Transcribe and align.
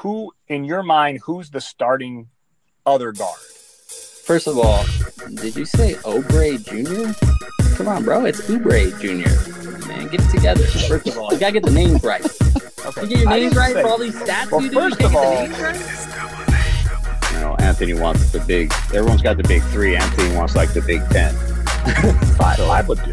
who 0.00 0.32
in 0.48 0.64
your 0.64 0.82
mind 0.82 1.20
who's 1.24 1.50
the 1.50 1.60
starting 1.60 2.28
other 2.86 3.12
guard? 3.12 3.38
First 4.24 4.46
of 4.46 4.56
all, 4.58 4.84
did 5.34 5.54
you 5.56 5.66
say 5.66 5.92
Oubre 5.94 6.56
Jr.? 6.64 7.12
Come 7.76 7.88
on, 7.88 8.04
bro. 8.04 8.24
It's 8.24 8.40
Oubre 8.42 8.90
Jr. 8.98 9.86
Man, 9.86 10.08
get 10.08 10.22
it 10.22 10.30
together. 10.30 10.64
First 10.64 11.06
of 11.06 11.18
all, 11.18 11.30
you 11.32 11.38
gotta 11.38 11.52
get 11.52 11.64
the 11.64 11.70
names 11.70 12.02
right. 12.02 12.24
Okay. 12.24 13.02
You 13.02 13.08
get 13.08 13.18
your 13.18 13.28
names 13.28 13.54
right 13.54 13.74
say, 13.74 13.82
for 13.82 13.88
all 13.88 13.98
these 13.98 14.14
stats 14.14 14.50
well, 14.50 14.62
you 14.62 14.70
do. 14.70 14.80
First 14.80 15.00
you 15.00 15.06
of 15.06 15.16
all, 15.16 15.34
right? 15.34 15.50
you 17.32 17.40
know, 17.40 17.56
Anthony 17.58 17.92
wants 17.92 18.30
the 18.32 18.40
big. 18.40 18.72
Everyone's 18.94 19.20
got 19.20 19.36
the 19.36 19.42
big 19.42 19.62
three. 19.64 19.96
Anthony 19.96 20.34
wants 20.34 20.56
like 20.56 20.72
the 20.72 20.80
big 20.80 21.06
ten. 21.10 21.34
five, 22.36 22.56
five 22.56 22.88
would 22.88 23.02
do. 23.04 23.12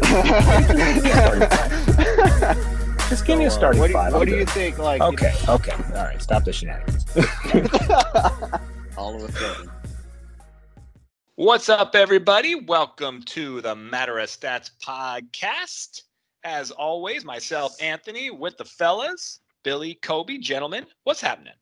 Just 3.08 3.24
give 3.24 3.38
me 3.38 3.46
a 3.46 3.50
starting 3.50 3.80
what 3.80 3.86
do, 3.86 3.94
five. 3.94 4.12
What 4.12 4.28
do 4.28 4.36
you 4.36 4.44
think? 4.44 4.76
Like, 4.76 5.00
okay, 5.00 5.34
you 5.40 5.46
know, 5.46 5.54
okay, 5.54 5.72
all 5.72 6.04
right. 6.04 6.20
Stop 6.20 6.44
the 6.44 6.52
shenanigans. 6.52 7.06
all 8.98 9.14
of 9.16 9.22
a 9.26 9.32
sudden. 9.32 9.70
What's 11.36 11.70
up, 11.70 11.94
everybody? 11.94 12.54
Welcome 12.54 13.22
to 13.22 13.62
the 13.62 13.74
Matter 13.74 14.18
of 14.18 14.28
Stats 14.28 14.72
podcast. 14.86 16.02
As 16.44 16.70
always, 16.70 17.24
myself, 17.24 17.80
Anthony, 17.80 18.28
with 18.30 18.58
the 18.58 18.66
fellas, 18.66 19.40
Billy, 19.62 19.94
Kobe, 20.02 20.36
gentlemen. 20.36 20.84
What's 21.04 21.22
happening? 21.22 21.54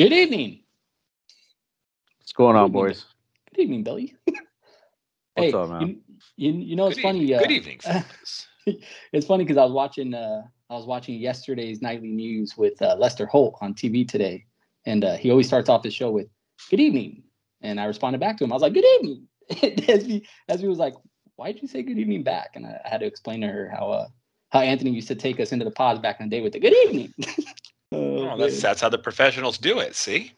Good 0.00 0.12
evening. 0.12 0.64
What's 2.18 2.32
going 2.32 2.56
on, 2.56 2.72
boys? 2.72 3.04
Good 3.54 3.62
evening, 3.62 3.84
Billy. 3.84 4.16
hey, 5.36 5.52
up, 5.52 5.68
man? 5.68 6.00
You, 6.36 6.52
you, 6.52 6.60
you 6.60 6.74
know, 6.74 6.88
it's 6.88 6.96
Good 6.96 7.02
funny. 7.02 7.20
Evening. 7.20 7.36
Uh, 7.36 7.38
Good 7.38 7.52
evening. 7.52 7.80
it's 9.12 9.26
funny 9.26 9.44
because 9.44 9.56
I 9.56 9.64
was 9.64 9.72
watching. 9.72 10.14
Uh, 10.14 10.42
I 10.70 10.74
was 10.74 10.86
watching 10.86 11.18
yesterday's 11.18 11.80
nightly 11.80 12.08
news 12.08 12.56
with 12.56 12.80
uh, 12.82 12.94
Lester 12.98 13.26
Holt 13.26 13.56
on 13.60 13.74
TV 13.74 14.06
today, 14.06 14.44
and 14.84 15.04
uh, 15.04 15.16
he 15.16 15.30
always 15.30 15.46
starts 15.46 15.68
off 15.68 15.84
his 15.84 15.94
show 15.94 16.10
with 16.10 16.28
"Good 16.70 16.80
evening." 16.80 17.22
And 17.60 17.80
I 17.80 17.86
responded 17.86 18.18
back 18.18 18.36
to 18.38 18.44
him. 18.44 18.52
I 18.52 18.56
was 18.56 18.62
like, 18.62 18.74
"Good 18.74 18.84
evening." 18.84 19.28
as 19.88 20.04
he 20.04 20.26
he 20.48 20.68
was 20.68 20.78
like, 20.78 20.94
"Why 21.36 21.52
did 21.52 21.62
you 21.62 21.68
say 21.68 21.82
good 21.82 21.98
evening 21.98 22.22
back?" 22.22 22.50
And 22.54 22.66
I, 22.66 22.80
I 22.84 22.88
had 22.88 23.00
to 23.00 23.06
explain 23.06 23.40
to 23.40 23.48
her 23.48 23.70
how 23.74 23.90
uh, 23.90 24.08
how 24.50 24.60
Anthony 24.60 24.90
used 24.90 25.08
to 25.08 25.14
take 25.14 25.40
us 25.40 25.52
into 25.52 25.64
the 25.64 25.70
pods 25.70 26.00
back 26.00 26.20
in 26.20 26.28
the 26.28 26.36
day 26.36 26.42
with 26.42 26.52
the 26.52 26.60
"Good 26.60 26.74
evening." 26.84 27.14
oh, 27.92 28.30
oh 28.30 28.36
that's 28.38 28.60
that's 28.60 28.80
how 28.80 28.88
the 28.88 28.98
professionals 28.98 29.58
do 29.58 29.78
it. 29.78 29.94
See. 29.94 30.32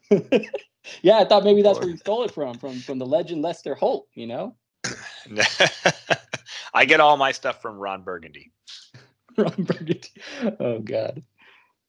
yeah, 1.03 1.19
I 1.19 1.25
thought 1.25 1.45
maybe 1.45 1.63
that's 1.63 1.79
where 1.79 1.89
you 1.89 1.97
stole 1.97 2.25
it 2.25 2.31
from 2.31 2.57
from 2.59 2.79
from 2.81 2.99
the 2.99 3.07
legend 3.07 3.43
Lester 3.43 3.75
Holt. 3.75 4.07
You 4.15 4.27
know. 4.27 4.57
I 6.75 6.85
get 6.85 7.01
all 7.01 7.17
my 7.17 7.33
stuff 7.33 7.61
from 7.63 7.79
Ron 7.79 8.03
Burgundy. 8.03 8.53
Ron 9.37 9.55
Burgundy. 9.59 10.11
Oh 10.59 10.79
God. 10.81 11.23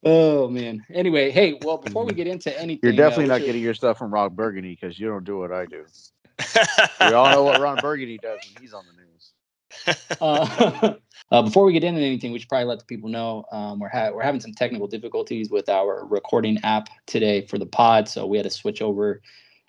Oh 0.04 0.48
man. 0.48 0.84
Anyway, 0.92 1.32
hey, 1.32 1.60
well, 1.64 1.78
before 1.78 2.06
we 2.06 2.14
get 2.14 2.28
into 2.28 2.58
anything, 2.60 2.80
you're 2.84 2.94
definitely 2.94 3.26
uh, 3.26 3.28
not 3.30 3.40
should... 3.40 3.48
getting 3.48 3.62
your 3.62 3.74
stuff 3.74 3.98
from 3.98 4.14
Ron 4.14 4.34
Burgundy 4.34 4.78
because 4.80 5.00
you 5.00 5.08
don't 5.08 5.24
do 5.24 5.38
what 5.38 5.52
I 5.52 5.66
do. 5.66 5.86
we 7.02 7.14
all 7.14 7.30
know 7.30 7.44
what 7.44 7.62
Ron 7.62 7.78
Burgundy 7.82 8.18
does 8.18 8.40
when 8.54 8.62
he's 8.62 8.74
on 8.74 8.84
the 8.88 8.94
news. 9.02 9.34
uh, 10.20 10.94
uh, 11.32 11.42
before 11.44 11.64
we 11.64 11.72
get 11.72 11.84
into 11.84 12.02
anything, 12.02 12.32
we 12.32 12.40
should 12.40 12.50
probably 12.50 12.66
let 12.66 12.80
the 12.80 12.86
people 12.86 13.10
know 13.10 13.46
um, 13.52 13.80
we're 13.80 13.90
ha- 13.90 14.10
we're 14.12 14.24
having 14.24 14.42
some 14.42 14.54
technical 14.54 14.88
difficulties 14.88 15.50
with 15.50 15.70
our 15.70 16.06
recording 16.06 16.60
app 16.64 16.90
today 17.06 17.46
for 17.46 17.58
the 17.58 17.66
pod, 17.66 18.08
so 18.08 18.26
we 18.26 18.38
had 18.38 18.44
to 18.44 18.50
switch 18.50 18.82
over 18.82 19.22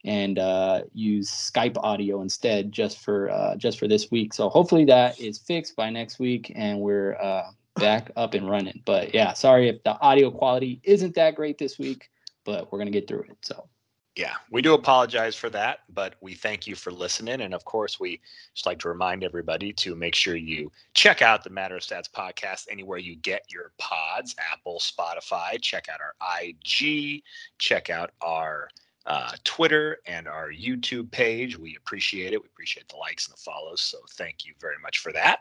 and 0.04 0.38
uh, 0.38 0.82
use 0.92 1.30
Skype 1.30 1.76
audio 1.82 2.22
instead 2.22 2.72
just 2.72 2.98
for 2.98 3.30
uh, 3.30 3.56
just 3.56 3.78
for 3.78 3.86
this 3.86 4.10
week. 4.10 4.34
So 4.34 4.48
hopefully 4.48 4.84
that 4.86 5.20
is 5.20 5.38
fixed 5.38 5.76
by 5.76 5.90
next 5.90 6.18
week, 6.18 6.52
and 6.54 6.80
we're 6.80 7.14
uh, 7.14 7.50
back 7.76 8.10
up 8.16 8.34
and 8.34 8.48
running. 8.48 8.82
But 8.84 9.14
yeah, 9.14 9.32
sorry 9.32 9.68
if 9.68 9.82
the 9.84 9.98
audio 10.00 10.30
quality 10.30 10.80
isn't 10.82 11.14
that 11.14 11.34
great 11.36 11.58
this 11.58 11.78
week, 11.78 12.10
but 12.44 12.70
we're 12.70 12.78
gonna 12.78 12.90
get 12.90 13.08
through 13.08 13.26
it. 13.30 13.36
So. 13.42 13.68
Yeah, 14.14 14.34
we 14.50 14.60
do 14.60 14.74
apologize 14.74 15.34
for 15.36 15.48
that, 15.50 15.78
but 15.88 16.16
we 16.20 16.34
thank 16.34 16.66
you 16.66 16.74
for 16.74 16.92
listening. 16.92 17.40
And 17.40 17.54
of 17.54 17.64
course, 17.64 17.98
we 17.98 18.20
just 18.54 18.66
like 18.66 18.78
to 18.80 18.90
remind 18.90 19.24
everybody 19.24 19.72
to 19.72 19.94
make 19.94 20.14
sure 20.14 20.36
you 20.36 20.70
check 20.92 21.22
out 21.22 21.42
the 21.42 21.48
Matter 21.48 21.76
of 21.76 21.82
Stats 21.82 22.10
podcast 22.10 22.66
anywhere 22.70 22.98
you 22.98 23.16
get 23.16 23.50
your 23.50 23.72
pods 23.78 24.36
Apple, 24.52 24.78
Spotify. 24.80 25.58
Check 25.62 25.88
out 25.88 26.00
our 26.02 26.14
IG, 26.42 27.22
check 27.56 27.88
out 27.88 28.10
our 28.20 28.68
uh, 29.06 29.32
Twitter 29.44 29.98
and 30.06 30.28
our 30.28 30.50
YouTube 30.50 31.10
page. 31.10 31.58
We 31.58 31.76
appreciate 31.76 32.32
it. 32.32 32.42
We 32.42 32.46
appreciate 32.46 32.88
the 32.88 32.96
likes 32.96 33.26
and 33.26 33.36
the 33.36 33.40
follows. 33.40 33.80
So 33.80 33.98
thank 34.12 34.44
you 34.44 34.54
very 34.60 34.78
much 34.82 34.98
for 34.98 35.12
that. 35.12 35.40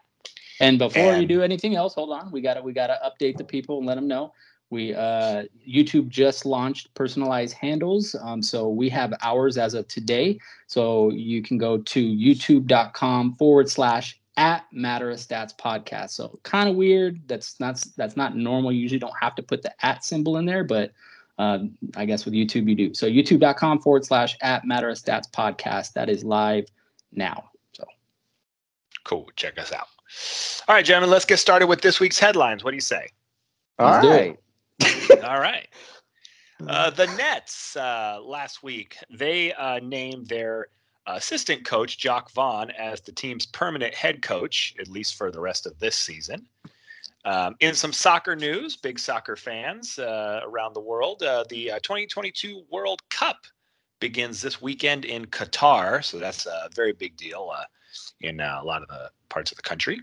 And 0.59 0.77
before 0.77 1.13
and, 1.13 1.21
you 1.21 1.27
do 1.27 1.41
anything 1.41 1.75
else, 1.75 1.93
hold 1.93 2.11
on. 2.11 2.31
We 2.31 2.41
got 2.41 2.55
to 2.55 2.61
we 2.61 2.73
got 2.73 2.87
to 2.87 2.99
update 3.03 3.37
the 3.37 3.43
people 3.43 3.79
and 3.79 3.87
let 3.87 3.95
them 3.95 4.07
know. 4.07 4.33
We 4.69 4.93
uh, 4.93 5.43
YouTube 5.67 6.07
just 6.07 6.45
launched 6.45 6.93
personalized 6.93 7.55
handles, 7.55 8.15
um, 8.21 8.41
so 8.41 8.69
we 8.69 8.87
have 8.89 9.13
ours 9.21 9.57
as 9.57 9.73
of 9.73 9.87
today. 9.89 10.39
So 10.67 11.11
you 11.11 11.41
can 11.41 11.57
go 11.57 11.79
to 11.79 11.99
YouTube.com 11.99 13.35
forward 13.35 13.69
slash 13.69 14.17
at 14.37 14.65
Matter 14.71 15.11
of 15.11 15.17
Stats 15.17 15.55
podcast. 15.55 16.11
So 16.11 16.39
kind 16.43 16.69
of 16.69 16.75
weird. 16.75 17.21
That's 17.27 17.59
not 17.59 17.83
that's 17.97 18.15
not 18.15 18.37
normal. 18.37 18.71
You 18.71 18.79
usually 18.79 18.99
don't 18.99 19.13
have 19.19 19.35
to 19.35 19.43
put 19.43 19.61
the 19.61 19.73
at 19.85 20.05
symbol 20.05 20.37
in 20.37 20.45
there, 20.45 20.63
but 20.63 20.91
uh, 21.41 21.57
I 21.95 22.05
guess 22.05 22.23
with 22.23 22.35
YouTube 22.35 22.69
you 22.69 22.75
do. 22.75 22.93
So 22.93 23.07
YouTube.com 23.07 23.79
forward 23.79 24.05
slash 24.05 24.37
at 24.41 24.63
Matter 24.63 24.89
of 24.89 24.97
Stats 24.97 25.29
podcast. 25.29 25.93
That 25.93 26.07
is 26.07 26.23
live 26.23 26.65
now. 27.11 27.49
So 27.73 27.83
cool. 29.03 29.27
Check 29.35 29.57
us 29.57 29.73
out. 29.73 29.87
All 30.67 30.75
right, 30.75 30.85
gentlemen, 30.85 31.09
let's 31.09 31.25
get 31.25 31.37
started 31.37 31.65
with 31.65 31.81
this 31.81 31.99
week's 31.99 32.19
headlines. 32.19 32.63
What 32.63 32.71
do 32.71 32.77
you 32.77 32.81
say? 32.81 33.07
All 33.79 33.91
let's 33.91 34.05
right. 34.05 34.39
All 35.23 35.39
right. 35.39 35.67
Uh, 36.67 36.91
the 36.91 37.07
Nets 37.17 37.75
uh, 37.75 38.19
last 38.23 38.61
week 38.61 38.95
they 39.09 39.51
uh, 39.53 39.79
named 39.79 40.27
their 40.27 40.67
assistant 41.07 41.65
coach 41.65 41.97
Jacque 41.97 42.29
Vaughn 42.33 42.69
as 42.69 43.01
the 43.01 43.11
team's 43.11 43.47
permanent 43.47 43.95
head 43.95 44.21
coach, 44.21 44.75
at 44.79 44.87
least 44.87 45.15
for 45.15 45.31
the 45.31 45.39
rest 45.39 45.65
of 45.65 45.79
this 45.79 45.95
season. 45.95 46.45
Um, 47.23 47.55
in 47.59 47.75
some 47.75 47.93
soccer 47.93 48.35
news, 48.35 48.75
big 48.75 48.97
soccer 48.97 49.35
fans 49.35 49.99
uh, 49.99 50.41
around 50.43 50.73
the 50.73 50.81
world, 50.81 51.21
uh, 51.21 51.43
the 51.49 51.71
uh, 51.71 51.79
2022 51.79 52.63
World 52.71 53.01
Cup 53.09 53.37
begins 53.99 54.41
this 54.41 54.61
weekend 54.61 55.05
in 55.05 55.25
Qatar. 55.25 56.03
So 56.03 56.17
that's 56.17 56.47
a 56.47 56.69
very 56.75 56.93
big 56.93 57.15
deal 57.17 57.51
uh, 57.55 57.63
in 58.21 58.41
uh, 58.41 58.59
a 58.61 58.65
lot 58.65 58.81
of 58.81 58.87
the 58.87 59.11
parts 59.29 59.51
of 59.51 59.57
the 59.57 59.63
country. 59.63 60.01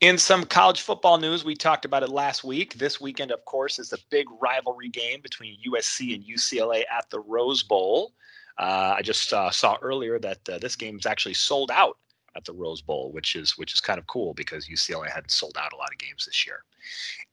In 0.00 0.16
some 0.16 0.44
college 0.44 0.82
football 0.82 1.18
news, 1.18 1.44
we 1.44 1.56
talked 1.56 1.84
about 1.84 2.04
it 2.04 2.10
last 2.10 2.44
week. 2.44 2.74
This 2.74 3.00
weekend, 3.00 3.32
of 3.32 3.44
course, 3.44 3.80
is 3.80 3.88
the 3.88 3.98
big 4.10 4.26
rivalry 4.40 4.88
game 4.88 5.20
between 5.20 5.58
USC 5.68 6.14
and 6.14 6.24
UCLA 6.24 6.84
at 6.96 7.10
the 7.10 7.18
Rose 7.18 7.64
Bowl. 7.64 8.12
Uh, 8.58 8.94
I 8.96 9.02
just 9.02 9.28
saw 9.28 9.76
earlier 9.82 10.20
that 10.20 10.44
this 10.44 10.76
game 10.76 10.98
is 10.98 11.04
actually 11.04 11.34
sold 11.34 11.72
out 11.72 11.98
at 12.36 12.44
the 12.44 12.52
Rose 12.52 12.82
Bowl, 12.82 13.12
which 13.12 13.36
is 13.36 13.56
which 13.58 13.74
is 13.74 13.80
kind 13.80 13.98
of 13.98 14.06
cool 14.06 14.34
because 14.34 14.68
UCLA 14.68 15.10
hadn't 15.10 15.30
sold 15.30 15.56
out 15.58 15.72
a 15.72 15.76
lot 15.76 15.92
of 15.92 15.98
games 15.98 16.26
this 16.26 16.46
year. 16.46 16.62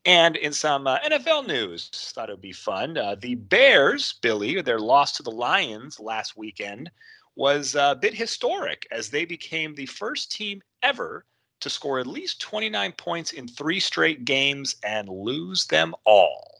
And 0.06 0.36
in 0.36 0.53
some 0.53 0.88
uh, 0.88 1.00
NFL 1.00 1.47
news, 1.47 1.90
thought 2.14 2.30
it 2.30 2.34
would 2.34 2.41
be 2.41 2.52
fun. 2.52 2.97
Uh, 2.97 3.16
the 3.19 3.36
Bears, 3.36 4.16
Billy, 4.22 4.62
their 4.62 4.80
loss 4.80 5.14
to 5.14 5.24
the 5.24 5.31
Lions 5.31 6.00
last 6.00 6.36
weekend 6.36 6.91
was 7.36 7.75
a 7.75 7.97
bit 8.00 8.14
historic 8.14 8.88
as 8.91 9.09
they 9.09 9.25
became 9.25 9.74
the 9.74 9.86
first 9.86 10.31
team 10.31 10.62
ever 10.81 11.25
to 11.62 11.70
score 11.70 12.00
at 12.00 12.08
least 12.08 12.41
29 12.41 12.91
points 12.94 13.31
in 13.31 13.47
three 13.47 13.80
straight 13.80 14.25
games 14.25 14.75
and 14.84 15.08
lose 15.08 15.66
them 15.66 15.96
all. 16.03 16.59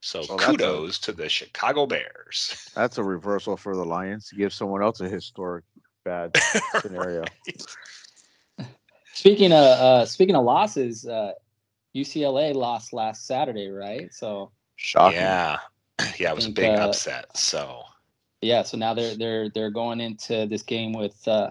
So 0.00 0.24
well, 0.28 0.38
kudos 0.38 0.98
a, 0.98 1.02
to 1.02 1.12
the 1.12 1.28
Chicago 1.28 1.86
Bears. 1.86 2.70
That's 2.74 2.98
a 2.98 3.02
reversal 3.02 3.56
for 3.56 3.74
the 3.74 3.84
Lions 3.84 4.28
to 4.28 4.36
give 4.36 4.52
someone 4.52 4.82
else 4.82 5.00
a 5.00 5.08
historic 5.08 5.64
bad 6.08 6.36
scenario. 6.80 7.24
Speaking 9.12 9.52
of 9.52 9.58
uh, 9.58 10.06
speaking 10.06 10.36
of 10.36 10.44
losses, 10.44 11.06
uh, 11.06 11.32
UCLA 11.94 12.54
lost 12.54 12.92
last 12.92 13.26
Saturday, 13.26 13.68
right? 13.68 14.12
So 14.14 14.50
shocking. 14.76 15.18
Yeah, 15.18 15.58
yeah, 16.18 16.30
it 16.30 16.34
was 16.34 16.46
think, 16.46 16.58
a 16.58 16.60
big 16.60 16.78
uh, 16.78 16.88
upset. 16.88 17.36
So 17.36 17.82
yeah, 18.40 18.62
so 18.62 18.76
now 18.76 18.94
they're 18.94 19.16
they're 19.16 19.50
they're 19.50 19.70
going 19.70 20.00
into 20.00 20.46
this 20.46 20.62
game 20.62 20.92
with 20.92 21.26
uh, 21.26 21.50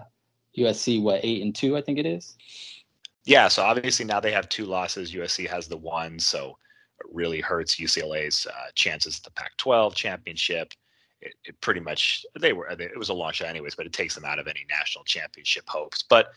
USC. 0.56 1.02
What 1.02 1.20
eight 1.22 1.42
and 1.42 1.54
two? 1.54 1.76
I 1.76 1.82
think 1.82 1.98
it 1.98 2.06
is. 2.06 2.36
Yeah, 3.24 3.48
so 3.48 3.62
obviously 3.62 4.06
now 4.06 4.20
they 4.20 4.32
have 4.32 4.48
two 4.48 4.64
losses. 4.64 5.12
USC 5.12 5.46
has 5.48 5.68
the 5.68 5.76
one, 5.76 6.18
so 6.18 6.56
it 6.98 7.06
really 7.12 7.40
hurts 7.40 7.76
UCLA's 7.76 8.46
uh, 8.46 8.70
chances 8.74 9.18
at 9.18 9.24
the 9.24 9.30
Pac-12 9.32 9.94
championship 9.94 10.72
it, 11.20 11.34
it 11.44 11.60
pretty 11.60 11.80
much 11.80 12.24
they 12.38 12.52
were 12.52 12.68
it 12.68 12.98
was 12.98 13.08
a 13.08 13.14
long 13.14 13.32
shot 13.32 13.48
anyways, 13.48 13.74
but 13.74 13.86
it 13.86 13.92
takes 13.92 14.14
them 14.14 14.24
out 14.24 14.38
of 14.38 14.46
any 14.46 14.64
national 14.68 15.04
championship 15.04 15.64
hopes. 15.68 16.02
But 16.02 16.32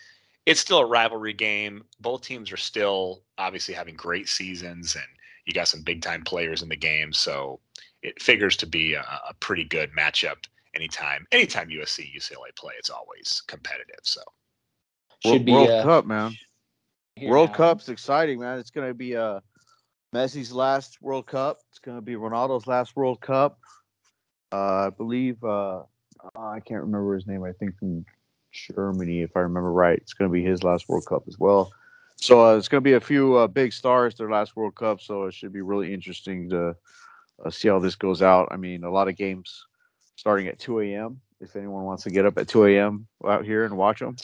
it's 0.46 0.60
still 0.60 0.80
a 0.80 0.86
rivalry 0.86 1.34
game. 1.34 1.84
Both 2.00 2.24
teams 2.24 2.52
are 2.52 2.58
still 2.58 3.22
obviously 3.38 3.74
having 3.74 3.96
great 3.96 4.28
seasons, 4.28 4.96
and 4.96 5.06
you 5.46 5.54
got 5.54 5.68
some 5.68 5.84
big 5.84 6.02
time 6.02 6.24
players 6.24 6.62
in 6.62 6.70
the 6.70 6.76
game, 6.76 7.14
so 7.14 7.60
it 8.02 8.22
figures 8.22 8.58
to 8.58 8.66
be 8.66 8.96
a, 8.96 9.02
a 9.30 9.34
pretty 9.40 9.64
good 9.64 9.92
matchup. 9.92 10.38
Anytime, 10.74 11.28
anytime 11.32 11.68
USC 11.68 12.16
UCLA 12.16 12.56
play, 12.56 12.74
it's 12.78 12.90
always 12.90 13.44
competitive. 13.48 14.00
So 14.04 14.22
should 15.24 15.32
World, 15.32 15.46
be 15.46 15.52
World 15.52 15.70
uh, 15.70 15.84
Cup, 15.84 16.06
man. 16.06 16.36
World 17.22 17.50
now. 17.50 17.56
Cup's 17.56 17.90
exciting, 17.90 18.40
man. 18.40 18.58
It's 18.58 18.72
going 18.72 18.88
to 18.88 18.94
be 18.94 19.14
a 19.14 19.44
Messi's 20.16 20.52
last 20.52 21.02
World 21.02 21.28
Cup. 21.28 21.60
It's 21.70 21.80
going 21.80 21.98
to 21.98 22.02
be 22.02 22.14
Ronaldo's 22.14 22.68
last 22.68 22.96
World 22.96 23.22
Cup. 23.22 23.60
Uh, 24.52 24.88
I 24.88 24.90
believe 24.90 25.44
uh, 25.44 25.84
I 26.36 26.60
can't 26.60 26.82
remember 26.82 27.16
his 27.16 27.28
name. 27.28 27.44
I 27.44 27.52
think 27.54 27.78
from 27.78 28.06
Germany, 28.52 29.22
if 29.22 29.36
I 29.36 29.42
remember 29.42 29.72
right. 29.72 29.98
It's 29.98 30.14
going 30.14 30.30
to 30.30 30.34
be 30.34 30.44
his 30.44 30.64
last 30.64 30.90
World 30.90 31.06
Cup 31.06 31.24
as 31.28 31.40
well. 31.40 31.72
So 32.18 32.46
uh, 32.46 32.58
it's 32.58 32.68
going 32.68 32.84
to 32.84 32.88
be 32.88 32.94
a 32.94 33.00
few 33.02 33.36
uh, 33.38 33.48
big 33.48 33.74
stars 33.74 34.16
their 34.16 34.30
last 34.30 34.56
World 34.56 34.76
Cup. 34.76 35.02
So 35.02 35.24
it 35.26 35.34
should 35.34 35.54
be 35.54 35.62
really 35.62 35.94
interesting 35.94 36.50
to 36.50 36.76
uh, 37.44 37.50
see 37.50 37.68
how 37.70 37.80
this 37.80 37.96
goes 37.96 38.22
out. 38.22 38.50
I 38.52 38.58
mean, 38.58 38.84
a 38.84 38.92
lot 38.92 39.08
of 39.08 39.16
games 39.16 39.66
starting 40.16 40.48
at 40.48 40.60
2 40.60 40.82
a.m. 40.82 41.20
If 41.40 41.56
anyone 41.56 41.84
wants 41.86 42.04
to 42.04 42.12
get 42.12 42.26
up 42.26 42.38
at 42.38 42.48
2 42.48 42.66
a.m. 42.66 43.08
out 43.26 43.44
here 43.46 43.66
and 43.66 43.76
watch 43.76 44.00
them, 44.00 44.16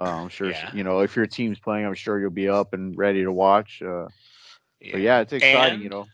uh, 0.00 0.04
I'm 0.04 0.28
sure 0.28 0.50
Yeah. 0.50 0.70
you 0.74 0.84
know 0.84 1.00
if 1.00 1.16
your 1.16 1.26
team's 1.26 1.58
playing, 1.58 1.86
I'm 1.86 1.94
sure 1.94 2.20
you'll 2.20 2.30
be 2.30 2.48
up 2.48 2.74
and 2.74 2.94
ready 2.98 3.22
to 3.22 3.32
watch. 3.32 3.80
Uh, 3.80 4.08
But 4.92 5.00
yeah, 5.00 5.20
it's 5.20 5.32
exciting. 5.32 5.80
you 5.80 5.88
know, 5.88 6.04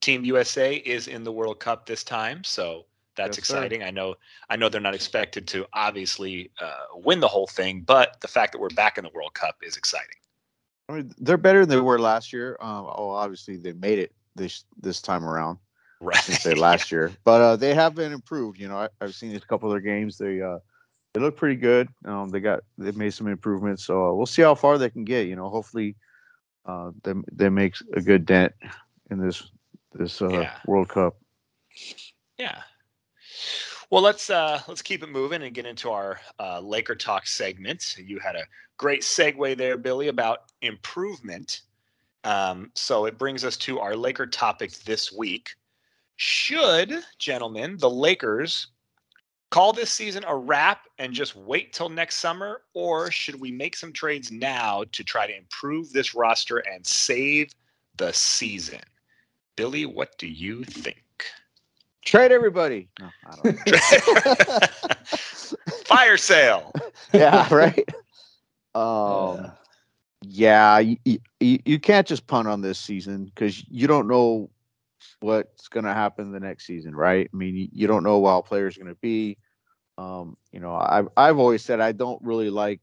Team 0.00 0.24
USA 0.24 0.76
is 0.76 1.08
in 1.08 1.24
the 1.24 1.32
World 1.32 1.60
Cup 1.60 1.86
this 1.86 2.04
time, 2.04 2.44
so 2.44 2.86
that's 3.16 3.36
Yes, 3.36 3.46
sir. 3.48 3.56
exciting. 3.56 3.82
I 3.82 3.90
know 3.90 4.14
I 4.48 4.56
know 4.56 4.68
they're 4.68 4.80
not 4.80 4.94
expected 4.94 5.46
to 5.48 5.66
obviously 5.72 6.50
uh, 6.60 6.84
win 6.94 7.20
the 7.20 7.28
whole 7.28 7.46
thing, 7.48 7.82
but 7.82 8.20
the 8.20 8.28
fact 8.28 8.52
that 8.52 8.60
we're 8.60 8.68
back 8.70 8.96
in 8.96 9.04
the 9.04 9.10
World 9.10 9.34
Cup 9.34 9.56
is 9.62 9.76
exciting. 9.76 10.14
I 10.88 10.94
mean, 10.94 11.12
they're 11.18 11.36
better 11.36 11.66
than 11.66 11.78
they 11.78 11.82
were 11.82 11.98
last 11.98 12.32
year. 12.32 12.56
Um, 12.60 12.86
oh, 12.86 13.10
obviously 13.10 13.56
they 13.56 13.72
made 13.72 13.98
it 13.98 14.12
this 14.34 14.64
this 14.80 15.02
time 15.02 15.24
around. 15.24 15.58
Right. 16.00 16.16
say 16.16 16.54
last 16.54 16.92
year, 16.92 17.12
but 17.24 17.40
uh, 17.40 17.56
they 17.56 17.74
have 17.74 17.96
been 17.96 18.12
improved. 18.12 18.58
You 18.58 18.68
know, 18.68 18.78
I, 18.78 18.88
I've 19.00 19.14
seen 19.14 19.34
a 19.34 19.40
couple 19.40 19.68
of 19.68 19.74
their 19.74 19.80
games. 19.80 20.16
They 20.16 20.40
uh, 20.40 20.58
they 21.12 21.20
look 21.20 21.36
pretty 21.36 21.56
good. 21.56 21.88
Um, 22.04 22.28
they 22.28 22.38
got 22.40 22.60
they 22.78 22.92
made 22.92 23.14
some 23.14 23.26
improvements, 23.26 23.84
so 23.84 24.06
uh, 24.06 24.14
we'll 24.14 24.26
see 24.26 24.42
how 24.42 24.54
far 24.54 24.78
they 24.78 24.90
can 24.90 25.04
get. 25.04 25.26
You 25.26 25.34
know, 25.34 25.48
hopefully, 25.48 25.96
uh, 26.66 26.92
they 27.02 27.14
they 27.32 27.48
make 27.48 27.74
a 27.94 28.00
good 28.00 28.24
dent 28.24 28.52
in 29.10 29.18
this 29.18 29.50
this 29.92 30.20
uh, 30.22 30.28
Yeah. 30.28 30.56
World 30.66 30.88
Cup. 30.88 31.16
Yeah. 32.38 32.62
Well, 33.90 34.02
let's 34.02 34.28
uh, 34.28 34.60
let's 34.68 34.82
keep 34.82 35.02
it 35.02 35.08
moving 35.08 35.42
and 35.42 35.54
get 35.54 35.66
into 35.66 35.90
our 35.90 36.20
uh, 36.38 36.60
Laker 36.60 36.94
talk 36.94 37.26
segment. 37.26 37.96
You 37.98 38.18
had 38.18 38.36
a 38.36 38.44
great 38.76 39.02
segue 39.02 39.56
there, 39.56 39.78
Billy, 39.78 40.08
about 40.08 40.40
improvement. 40.62 41.62
Um, 42.24 42.70
so 42.74 43.06
it 43.06 43.18
brings 43.18 43.44
us 43.44 43.56
to 43.58 43.80
our 43.80 43.96
Laker 43.96 44.26
topic 44.26 44.72
this 44.80 45.12
week. 45.12 45.50
Should, 46.16 46.92
gentlemen, 47.18 47.76
the 47.78 47.88
Lakers 47.88 48.68
call 49.50 49.72
this 49.72 49.90
season 49.90 50.24
a 50.26 50.36
wrap 50.36 50.82
and 50.98 51.14
just 51.14 51.34
wait 51.36 51.72
till 51.72 51.88
next 51.88 52.18
summer, 52.18 52.62
or 52.74 53.10
should 53.10 53.40
we 53.40 53.50
make 53.50 53.76
some 53.76 53.92
trades 53.92 54.30
now 54.30 54.84
to 54.92 55.02
try 55.04 55.26
to 55.26 55.36
improve 55.36 55.90
this 55.92 56.14
roster 56.14 56.58
and 56.58 56.86
save 56.86 57.50
the 57.96 58.12
season? 58.12 58.80
Billy, 59.58 59.86
what 59.86 60.16
do 60.18 60.28
you 60.28 60.62
think? 60.62 61.02
Trade 62.04 62.30
everybody. 62.30 62.88
No, 63.00 63.10
I 63.26 63.34
don't 63.34 63.66
know. 63.66 64.58
Fire 65.84 66.16
sale. 66.16 66.72
yeah, 67.12 67.52
right. 67.52 67.86
Um, 68.74 69.50
yeah, 70.22 70.78
you, 70.78 70.98
you, 71.04 71.58
you 71.64 71.80
can't 71.80 72.06
just 72.06 72.28
punt 72.28 72.46
on 72.46 72.60
this 72.60 72.78
season 72.78 73.24
because 73.24 73.68
you 73.68 73.88
don't 73.88 74.06
know 74.06 74.50
what's 75.18 75.66
going 75.66 75.86
to 75.86 75.94
happen 75.94 76.30
the 76.30 76.38
next 76.38 76.64
season, 76.64 76.94
right? 76.94 77.28
I 77.32 77.36
mean, 77.36 77.56
you, 77.56 77.68
you 77.72 77.86
don't 77.88 78.04
know 78.04 78.24
how 78.24 78.42
players 78.42 78.76
are 78.76 78.80
going 78.80 78.94
to 78.94 79.00
be. 79.00 79.36
Um, 79.96 80.36
you 80.52 80.60
know, 80.60 80.76
I've 80.76 81.08
I've 81.16 81.38
always 81.38 81.64
said 81.64 81.80
I 81.80 81.90
don't 81.90 82.22
really 82.22 82.50
like 82.50 82.82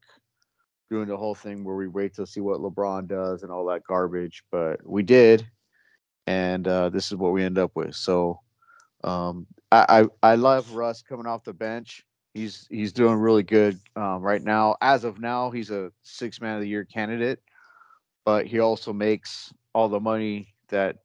doing 0.90 1.08
the 1.08 1.16
whole 1.16 1.36
thing 1.36 1.64
where 1.64 1.76
we 1.76 1.88
wait 1.88 2.14
to 2.16 2.26
see 2.26 2.40
what 2.40 2.60
LeBron 2.60 3.06
does 3.08 3.42
and 3.42 3.50
all 3.50 3.64
that 3.66 3.84
garbage, 3.84 4.42
but 4.50 4.86
we 4.86 5.02
did, 5.02 5.46
and 6.26 6.66
uh, 6.66 6.88
this 6.88 7.06
is 7.06 7.16
what 7.16 7.32
we 7.32 7.44
end 7.44 7.58
up 7.58 7.72
with. 7.74 7.94
So, 7.94 8.40
um, 9.04 9.46
I, 9.72 10.06
I 10.22 10.32
I 10.32 10.34
love 10.36 10.72
Russ 10.74 11.02
coming 11.02 11.26
off 11.26 11.44
the 11.44 11.52
bench. 11.52 12.04
He's 12.34 12.66
he's 12.70 12.92
doing 12.92 13.16
really 13.16 13.42
good 13.42 13.78
um, 13.96 14.22
right 14.22 14.42
now. 14.42 14.76
As 14.80 15.04
of 15.04 15.20
now, 15.20 15.50
he's 15.50 15.70
a 15.70 15.90
six 16.02 16.40
man 16.40 16.56
of 16.56 16.60
the 16.60 16.68
year 16.68 16.84
candidate, 16.84 17.40
but 18.24 18.46
he 18.46 18.60
also 18.60 18.92
makes 18.92 19.52
all 19.74 19.88
the 19.88 20.00
money 20.00 20.54
that 20.68 20.96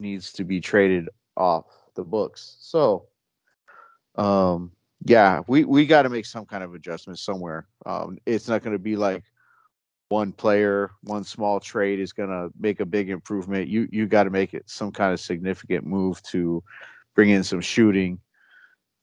needs 0.00 0.32
to 0.34 0.44
be 0.44 0.60
traded 0.60 1.08
off 1.36 1.66
the 1.94 2.04
books. 2.04 2.56
So, 2.60 3.06
um, 4.16 4.72
yeah, 5.04 5.40
we 5.48 5.64
we 5.64 5.86
got 5.86 6.02
to 6.02 6.08
make 6.08 6.26
some 6.26 6.46
kind 6.46 6.62
of 6.62 6.74
adjustment 6.74 7.18
somewhere. 7.18 7.66
Um, 7.86 8.18
it's 8.26 8.48
not 8.48 8.62
going 8.62 8.74
to 8.74 8.78
be 8.82 8.96
like 8.96 9.24
one 10.08 10.32
player, 10.32 10.90
one 11.02 11.24
small 11.24 11.60
trade 11.60 12.00
is 12.00 12.12
going 12.12 12.30
to 12.30 12.50
make 12.58 12.80
a 12.80 12.86
big 12.86 13.10
improvement. 13.10 13.68
You 13.68 13.88
you 13.92 14.06
got 14.06 14.24
to 14.24 14.30
make 14.30 14.54
it 14.54 14.64
some 14.66 14.90
kind 14.90 15.12
of 15.12 15.20
significant 15.20 15.86
move 15.86 16.22
to 16.24 16.62
bring 17.14 17.30
in 17.30 17.44
some 17.44 17.60
shooting. 17.60 18.18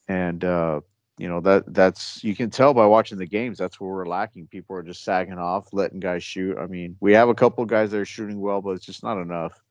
And 0.07 0.43
uh 0.43 0.81
you 1.17 1.29
know 1.29 1.39
that 1.41 1.73
that's 1.73 2.23
you 2.23 2.35
can 2.35 2.49
tell 2.49 2.73
by 2.73 2.85
watching 2.85 3.17
the 3.17 3.25
games 3.25 3.57
that's 3.57 3.79
where 3.79 3.89
we're 3.89 4.05
lacking. 4.05 4.47
People 4.47 4.75
are 4.75 4.83
just 4.83 5.03
sagging 5.03 5.37
off 5.37 5.73
letting 5.73 5.99
guys 5.99 6.23
shoot. 6.23 6.57
I 6.57 6.67
mean 6.67 6.97
we 6.99 7.13
have 7.13 7.29
a 7.29 7.35
couple 7.35 7.63
of 7.63 7.69
guys 7.69 7.91
that 7.91 7.99
are 7.99 8.05
shooting 8.05 8.39
well 8.39 8.61
but 8.61 8.71
it's 8.71 8.85
just 8.85 9.03
not 9.03 9.21
enough. 9.21 9.63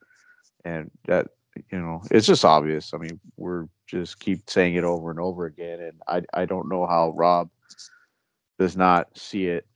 And 0.64 0.90
that 1.06 1.28
you 1.70 1.78
know 1.78 2.02
it's 2.10 2.26
just 2.26 2.44
obvious. 2.44 2.94
I 2.94 2.98
mean 2.98 3.20
we're 3.36 3.66
just 3.86 4.18
keep 4.18 4.48
saying 4.48 4.76
it 4.76 4.84
over 4.84 5.10
and 5.10 5.20
over 5.20 5.44
again 5.44 5.80
and 5.80 6.00
i 6.08 6.22
i 6.40 6.46
don't 6.46 6.68
know 6.68 6.86
how 6.86 7.10
rob 7.10 7.50
does 8.58 8.76
not 8.76 9.08
see 9.16 9.46
it 9.46 9.66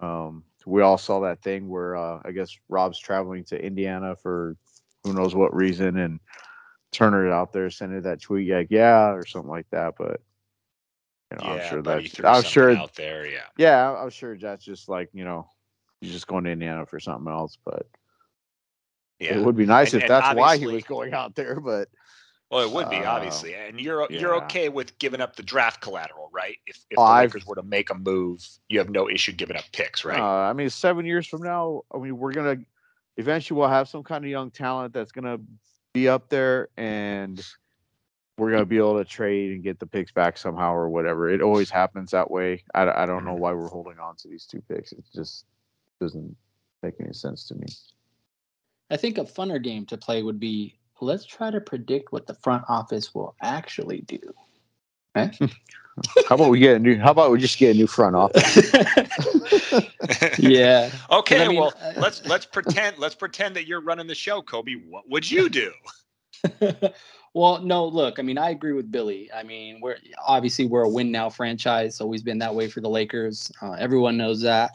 um 0.00 0.42
we 0.66 0.82
all 0.82 0.98
saw 0.98 1.20
that 1.20 1.42
thing 1.42 1.68
where 1.68 1.96
uh 1.96 2.20
i 2.24 2.30
guess 2.30 2.56
rob's 2.68 2.98
traveling 2.98 3.44
to 3.44 3.62
indiana 3.62 4.16
for 4.16 4.56
who 5.04 5.12
knows 5.12 5.34
what 5.34 5.54
reason 5.54 5.98
and 5.98 6.20
turner 6.90 7.30
out 7.30 7.52
there 7.52 7.70
sending 7.70 8.02
that 8.02 8.20
tweet 8.20 8.50
like 8.50 8.68
yeah 8.70 9.10
or 9.10 9.26
something 9.26 9.50
like 9.50 9.68
that 9.70 9.94
but 9.98 10.20
you 11.30 11.38
know, 11.38 11.54
yeah, 11.54 11.62
i'm 11.62 11.70
sure 11.70 11.82
that 11.82 12.24
i'm 12.24 12.42
sure 12.42 12.70
out 12.76 12.94
there. 12.94 13.26
Yeah, 13.26 13.46
yeah, 13.56 13.92
I'm 13.92 14.10
sure 14.10 14.36
that's 14.36 14.64
just 14.64 14.88
like 14.88 15.08
you 15.12 15.24
know, 15.24 15.48
he's 16.00 16.12
just 16.12 16.26
going 16.26 16.44
to 16.44 16.50
Indiana 16.50 16.86
for 16.86 17.00
something 17.00 17.32
else. 17.32 17.58
But 17.64 17.86
yeah. 19.18 19.36
it 19.36 19.44
would 19.44 19.56
be 19.56 19.66
nice 19.66 19.94
And- 19.94 20.02
if 20.02 20.08
that's 20.08 20.36
why 20.36 20.56
he 20.56 20.66
was 20.66 20.84
going 20.84 21.12
out 21.12 21.34
there. 21.34 21.60
But 21.60 21.88
well, 22.50 22.60
it 22.66 22.70
would 22.72 22.90
be 22.90 22.96
uh, 23.04 23.10
obviously, 23.12 23.54
and 23.54 23.80
you're 23.80 24.06
you're 24.10 24.36
okay 24.44 24.68
with 24.68 24.96
giving 24.98 25.20
up 25.20 25.36
the 25.36 25.42
draft 25.42 25.80
collateral, 25.80 26.30
right? 26.32 26.56
If 26.66 26.76
if 26.90 26.98
Oh, 26.98 27.04
the 27.04 27.10
I've- 27.10 27.26
Lakers 27.28 27.46
were 27.46 27.56
to 27.56 27.62
make 27.62 27.90
a 27.90 27.94
move, 27.94 28.46
you 28.68 28.78
have 28.78 28.90
no 28.90 29.08
issue 29.08 29.32
giving 29.32 29.56
up 29.56 29.64
picks, 29.72 30.04
right? 30.04 30.20
uh, 30.20 30.48
I 30.50 30.52
mean, 30.52 30.70
seven 30.70 31.04
years 31.06 31.26
from 31.26 31.42
now, 31.42 31.82
I 31.92 31.98
mean, 31.98 32.16
we're 32.18 32.32
gonna 32.32 32.56
eventually 33.16 33.58
we'll 33.58 33.68
have 33.68 33.88
some 33.88 34.02
kind 34.02 34.24
of 34.24 34.30
young 34.30 34.50
talent 34.50 34.92
that's 34.94 35.12
gonna 35.12 35.38
be 35.92 36.08
up 36.08 36.28
there, 36.28 36.68
and 36.76 37.44
we're 38.36 38.50
gonna 38.50 38.66
be 38.66 38.78
able 38.78 38.98
to 38.98 39.04
trade 39.04 39.52
and 39.52 39.62
get 39.62 39.78
the 39.78 39.86
picks 39.86 40.12
back 40.12 40.36
somehow 40.36 40.74
or 40.74 40.88
whatever. 40.88 41.28
It 41.30 41.40
always 41.40 41.70
happens 41.70 42.10
that 42.10 42.30
way. 42.30 42.64
I, 42.74 43.02
I 43.02 43.06
don't 43.06 43.24
know 43.24 43.34
why 43.34 43.52
we're 43.52 43.68
holding 43.68 43.98
on 44.00 44.16
to 44.16 44.28
these 44.28 44.44
two 44.44 44.60
picks. 44.62 44.92
It 44.92 45.04
just 45.14 45.44
doesn't 46.00 46.36
make 46.82 46.94
any 47.00 47.12
sense 47.12 47.46
to 47.48 47.54
me. 47.54 47.66
I 48.90 48.96
think 48.96 49.18
a 49.18 49.24
funner 49.24 49.62
game 49.62 49.86
to 49.86 49.96
play 49.96 50.22
would 50.22 50.40
be 50.40 50.78
let's 51.00 51.24
try 51.24 51.50
to 51.50 51.60
predict 51.60 52.12
what 52.12 52.26
the 52.26 52.34
front 52.34 52.64
office 52.68 53.14
will 53.14 53.34
actually 53.42 54.02
do. 54.02 54.20
How 56.28 56.34
about 56.34 56.50
we 56.50 56.58
get 56.58 56.76
a 56.76 56.78
new? 56.80 56.98
How 56.98 57.12
about 57.12 57.30
we 57.30 57.38
just 57.38 57.58
get 57.58 57.74
a 57.74 57.78
new 57.78 57.86
front 57.86 58.16
office? 58.16 58.72
yeah. 60.38 60.90
okay, 61.10 61.44
I 61.44 61.48
mean, 61.48 61.60
well, 61.60 61.72
uh, 61.80 61.92
let's 61.96 62.26
let's 62.26 62.46
pretend 62.46 62.98
let's 62.98 63.14
pretend 63.14 63.54
that 63.54 63.66
you're 63.66 63.80
running 63.80 64.08
the 64.08 64.14
show, 64.14 64.42
Kobe. 64.42 64.72
What 64.88 65.08
would 65.08 65.30
you 65.30 65.48
do? 65.48 65.72
well, 67.32 67.60
no, 67.60 67.86
look, 67.86 68.18
I 68.18 68.22
mean, 68.22 68.38
I 68.38 68.50
agree 68.50 68.72
with 68.72 68.90
Billy. 68.90 69.30
I 69.32 69.44
mean, 69.44 69.80
we're 69.80 69.96
obviously 70.26 70.66
we're 70.66 70.82
a 70.82 70.88
win 70.88 71.12
now 71.12 71.30
franchise. 71.30 72.00
Always 72.00 72.22
been 72.22 72.38
that 72.38 72.54
way 72.54 72.68
for 72.68 72.80
the 72.80 72.90
Lakers. 72.90 73.52
Uh, 73.62 73.72
everyone 73.72 74.16
knows 74.16 74.40
that. 74.42 74.72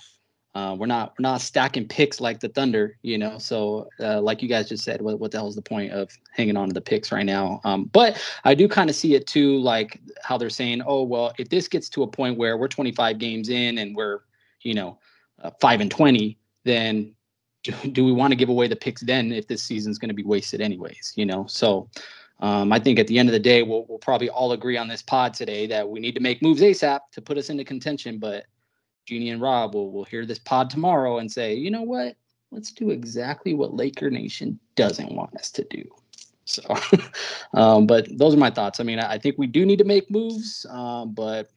Uh, 0.56 0.75
we're 0.77 0.88
not 0.88 1.13
we're 1.18 1.24
not 1.24 1.41
stacking 1.41 1.88
picks 1.88 2.20
like 2.20 2.39
the 2.39 2.50
Thunder, 2.50 2.98
you 3.03 3.18
know. 3.18 3.38
So, 3.38 3.88
uh, 4.00 4.20
like 4.20 4.41
you 4.41 4.50
guys 4.50 4.68
just 4.68 4.84
said, 4.84 5.01
what 5.01 5.20
what 5.20 5.32
the 5.32 5.38
hell's 5.38 5.56
the 5.56 5.62
point 5.62 5.91
of 5.91 6.10
hanging 6.32 6.58
on 6.58 6.68
to 6.68 6.74
the 6.74 6.82
picks 6.82 7.12
right 7.12 7.25
now? 7.25 7.62
Um, 7.63 7.86
but 7.86 8.22
I 8.44 8.56
do 8.56 8.68
kind 8.68 8.89
of 8.89 8.96
see 8.96 9.13
it 9.13 9.27
too, 9.27 9.60
like 9.60 10.01
how 10.24 10.38
they're 10.38 10.50
saying, 10.50 10.82
oh 10.86 11.03
well, 11.03 11.34
if 11.38 11.50
this 11.50 11.68
gets 11.68 11.88
to 11.89 12.03
a 12.03 12.08
point 12.08 12.38
where 12.38 12.58
we're 12.58 12.68
25 12.68 13.20
games 13.20 13.50
in 13.50 13.77
and 13.77 13.96
we're, 13.96 14.22
you 14.62 14.74
know, 14.74 14.98
uh, 15.44 15.51
five 15.62 15.82
and 15.82 15.91
20, 15.91 16.38
then 16.63 17.13
do, 17.63 17.74
do 17.91 18.06
we 18.06 18.12
want 18.12 18.32
to 18.32 18.36
give 18.36 18.50
away 18.50 18.68
the 18.68 18.75
picks 18.75 19.01
then 19.01 19.32
if 19.32 19.48
this 19.48 19.63
season's 19.63 19.98
going 19.98 20.10
to 20.10 20.15
be 20.15 20.24
wasted 20.24 20.62
anyways 20.62 21.13
you 21.15 21.25
know 21.25 21.46
so 21.48 21.89
um, 22.39 22.72
i 22.72 22.79
think 22.79 23.00
at 23.00 23.08
the 23.08 23.20
end 23.20 23.27
of 23.27 23.34
the 23.34 23.39
day 23.39 23.63
we'll, 23.63 23.86
we'll 23.89 24.00
probably 24.00 24.29
all 24.29 24.53
agree 24.53 24.77
on 24.77 24.88
this 24.88 25.01
pod 25.01 25.34
today 25.34 25.68
that 25.68 25.88
we 25.88 26.00
need 26.00 26.15
to 26.15 26.22
make 26.22 26.41
moves 26.41 26.62
asap 26.62 27.00
to 27.12 27.22
put 27.22 27.38
us 27.38 27.50
into 27.50 27.63
contention 27.63 28.18
but 28.18 28.46
jeanie 29.10 29.32
and 29.32 29.42
rob 29.42 29.74
will, 29.74 29.92
will 29.92 30.04
hear 30.06 30.25
this 30.25 30.39
pod 30.39 30.70
tomorrow 30.70 31.18
and 31.18 31.32
say 31.32 31.54
you 31.56 31.72
know 31.72 31.82
what 31.82 32.16
let's 32.51 32.72
do 32.72 32.92
exactly 32.92 33.54
what 33.56 33.74
laker 33.75 34.10
nation 34.10 34.60
doesn't 34.75 35.12
want 35.13 35.36
us 35.36 35.50
to 35.51 35.63
do 35.70 35.84
so 36.46 36.63
um, 37.54 37.88
but 37.88 38.08
those 38.18 38.34
are 38.36 38.38
my 38.38 38.51
thoughts 38.51 38.80
i 38.80 38.84
mean 38.84 39.00
i, 39.00 39.13
I 39.13 39.18
think 39.18 39.38
we 39.38 39.48
do 39.48 39.66
need 39.66 39.80
to 39.80 39.84
make 39.84 40.10
moves 40.12 40.66
um, 40.70 41.13
but 41.13 41.50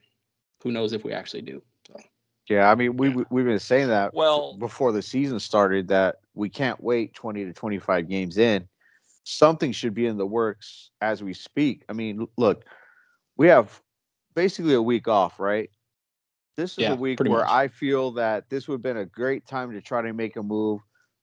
who 0.63 0.71
knows 0.71 0.93
if 0.93 1.03
we 1.03 1.13
actually 1.13 1.41
do 1.41 1.61
so 1.87 1.95
Yeah, 2.49 2.69
I 2.71 2.75
mean 2.75 2.97
we 2.97 3.09
we- 3.09 3.25
we've 3.29 3.45
been 3.45 3.59
saying 3.59 3.87
that 3.89 4.13
Well, 4.13 4.57
before 4.57 4.91
the 4.91 5.01
season 5.01 5.39
started 5.39 5.87
that 5.89 6.15
we 6.33 6.49
can't 6.49 6.81
wait 6.81 7.13
20 7.13 7.45
to 7.45 7.53
25 7.53 8.09
games 8.09 8.37
in. 8.37 8.67
Something 9.25 9.71
should 9.71 9.93
be 9.93 10.07
in 10.07 10.17
the 10.17 10.25
works 10.25 10.89
as 11.01 11.23
we 11.23 11.33
speak. 11.33 11.83
I 11.89 11.93
mean, 11.93 12.27
look, 12.37 12.65
we 13.37 13.47
have 13.47 13.79
basically 14.35 14.73
a 14.73 14.81
week 14.81 15.07
off, 15.07 15.39
right? 15.39 15.69
This 16.55 16.73
is 16.73 16.79
Yeah, 16.79 16.93
a 16.93 16.95
week 16.95 17.19
where 17.19 17.41
much. 17.41 17.49
I 17.49 17.67
feel 17.67 18.11
that 18.11 18.49
this 18.49 18.67
would 18.67 18.75
have 18.75 18.81
been 18.83 18.97
a 18.97 19.05
great 19.05 19.47
time 19.47 19.71
to 19.71 19.81
try 19.81 20.01
to 20.01 20.13
make 20.13 20.35
a 20.35 20.43
move 20.43 20.81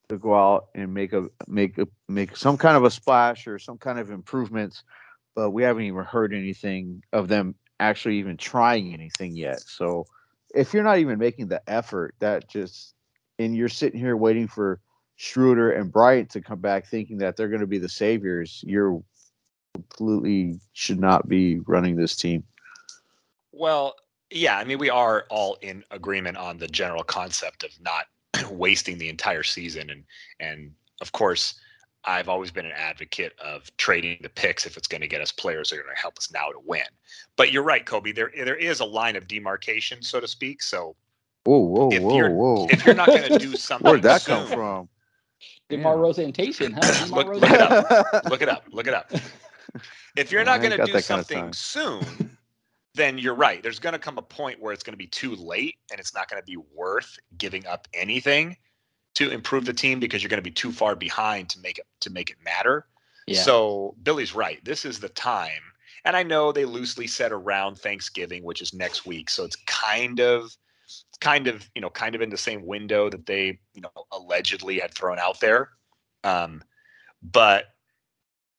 to 0.09 0.19
go 0.19 0.35
out 0.35 0.69
and 0.75 0.93
make 0.93 1.13
a 1.13 1.29
make 1.47 1.79
a 1.79 1.87
make 2.09 2.37
some 2.37 2.57
kind 2.57 2.77
of 2.77 2.85
a 2.85 2.91
splash 2.91 3.47
or 3.47 3.59
some 3.59 3.79
kind 3.79 3.99
of 3.99 4.11
improvements, 4.11 4.83
but 5.37 5.51
we 5.51 5.63
haven't 5.63 5.85
even 5.85 6.05
heard 6.05 6.35
anything 6.35 7.03
of 7.13 7.29
them 7.29 7.55
actually 7.79 8.19
even 8.19 8.37
trying 8.37 8.93
anything 8.93 9.37
yet. 9.37 9.61
So 9.61 10.07
if 10.53 10.75
you're 10.75 10.83
not 10.83 10.99
even 10.99 11.19
making 11.19 11.49
the 11.49 11.63
effort, 11.71 12.15
that 12.19 12.49
just 12.49 12.95
and 13.39 13.55
you're 13.57 13.69
sitting 13.69 14.01
here 14.01 14.17
waiting 14.17 14.49
for 14.49 14.81
Schroeder 15.17 15.71
and 15.71 15.93
Bryant 15.93 16.31
to 16.31 16.41
come 16.41 16.61
back 16.61 16.87
thinking 16.87 17.19
that 17.19 17.37
they're 17.37 17.49
going 17.49 17.61
to 17.61 17.67
be 17.67 17.79
the 17.79 17.89
saviors, 17.89 18.65
you're 18.67 19.01
completely 19.75 20.59
should 20.73 20.99
not 20.99 21.29
be 21.29 21.61
running 21.61 21.95
this 21.95 22.17
team. 22.17 22.43
Well, 23.53 23.95
yeah, 24.31 24.57
I 24.59 24.65
mean, 24.65 24.79
we 24.79 24.91
are 24.91 25.27
all 25.31 25.57
in 25.63 25.85
agreement 25.91 26.37
on 26.37 26.59
the 26.59 26.69
general 26.69 27.03
concept 27.03 27.65
of 27.65 27.71
not 27.81 28.07
wasting 28.51 28.99
the 28.99 29.09
entire 29.09 29.43
season, 29.43 29.91
and 29.91 30.05
and 30.39 30.73
of 31.01 31.13
course, 31.13 31.55
I've 32.05 32.29
always 32.29 32.51
been 32.51 32.67
an 32.67 32.73
advocate 32.73 33.35
of 33.39 33.75
trading 33.77 34.19
the 34.23 34.29
picks 34.29 34.67
if 34.67 34.77
it's 34.77 34.89
going 34.89 35.01
to 35.01 35.09
get 35.09 35.21
us 35.21 35.33
players 35.33 35.71
that 35.71 35.79
are 35.79 35.83
going 35.83 35.95
to 35.95 36.01
help 36.01 36.17
us 36.19 36.31
now 36.33 36.49
to 36.49 36.61
win. 36.65 36.85
But 37.37 37.53
you're 37.53 37.63
right, 37.63 37.85
Kobe. 37.85 38.13
There 38.13 38.31
there 38.37 38.57
is 38.57 38.81
a 38.81 38.85
line 38.85 39.17
of 39.17 39.27
demarcation, 39.29 40.03
so 40.03 40.21
to 40.21 40.29
speak. 40.29 40.63
So 40.63 40.97
Whoa, 41.45 41.59
whoa, 41.59 41.89
If 41.91 42.03
whoa, 42.03 42.17
you're- 42.17 42.33
whoa! 42.35 42.67
if 42.71 42.85
you're 42.85 42.95
not 42.95 43.07
going 43.09 43.23
to 43.23 43.39
do 43.39 43.57
something, 43.57 43.91
Where'd 43.91 44.03
that 44.03 44.21
soon, 44.23 44.47
come 44.47 44.47
from? 44.49 44.89
DeMar 45.71 45.97
Rosentation, 45.99 46.73
huh? 46.73 47.07
DeMar 47.07 47.25
Look- 47.35 47.41
look 47.41 47.51
it 47.51 47.61
up. 47.61 48.25
Look 48.31 48.43
it 48.43 48.49
up. 48.49 48.65
Look 48.71 48.87
it 48.87 48.95
up. 48.95 49.11
If 50.17 50.33
you're 50.33 50.41
I 50.41 50.45
not 50.45 50.61
going 50.61 50.73
to 50.73 50.85
do 50.85 50.93
that 50.93 51.07
kind 51.07 51.21
of 51.21 51.27
something 51.27 51.53
soon, 51.53 52.30
then 52.95 53.19
you're 53.19 53.35
right. 53.35 53.63
There's 53.63 53.79
going 53.79 53.93
to 53.93 53.99
come 53.99 54.19
a 54.19 54.23
point 54.23 54.61
where 54.61 54.73
it's 54.73 54.83
going 54.83 54.95
to 54.95 54.99
be 54.99 55.07
too 55.07 55.35
late 55.37 55.77
and 55.91 56.01
it's 56.01 56.15
not 56.15 56.29
going 56.29 56.43
to 56.43 56.47
be 56.47 56.59
worth 56.75 57.19
giving 57.39 57.67
up 57.67 57.87
anything 57.95 58.57
to 59.15 59.31
improve 59.31 59.65
the 59.65 59.73
team 59.73 60.01
because 60.01 60.23
you're 60.23 60.29
going 60.29 60.39
to 60.39 60.43
be 60.43 60.51
too 60.51 60.73
far 60.73 60.95
behind 60.97 61.49
to 61.51 61.61
make 61.61 61.79
it 61.79 61.87
to 62.01 62.11
make 62.11 62.31
it 62.31 62.37
matter. 62.45 62.87
Yeah. 63.27 63.43
So 63.43 63.95
Billy's 64.03 64.35
right. 64.35 64.65
This 64.65 64.85
is 64.85 64.99
the 64.99 65.09
time. 65.11 65.63
And 66.05 66.17
I 66.17 66.23
know 66.23 66.51
they 66.51 66.65
loosely 66.65 67.07
said 67.07 67.31
around 67.31 67.77
Thanksgiving, 67.77 68.43
which 68.43 68.63
is 68.63 68.73
next 68.73 69.07
week. 69.07 69.29
So 69.29 69.45
it's 69.45 69.57
kind 69.67 70.21
of 70.21 70.57
kind 71.21 71.47
of, 71.47 71.69
you 71.75 71.83
know, 71.83 71.91
kind 71.91 72.15
of 72.15 72.23
in 72.23 72.31
the 72.31 72.37
same 72.37 72.67
window 72.67 73.11
that 73.11 73.27
they, 73.27 73.59
you 73.75 73.83
know, 73.83 73.91
allegedly 74.11 74.79
had 74.79 74.95
thrown 74.95 75.19
out 75.19 75.39
there. 75.41 75.69
Um, 76.25 76.63
but 77.23 77.67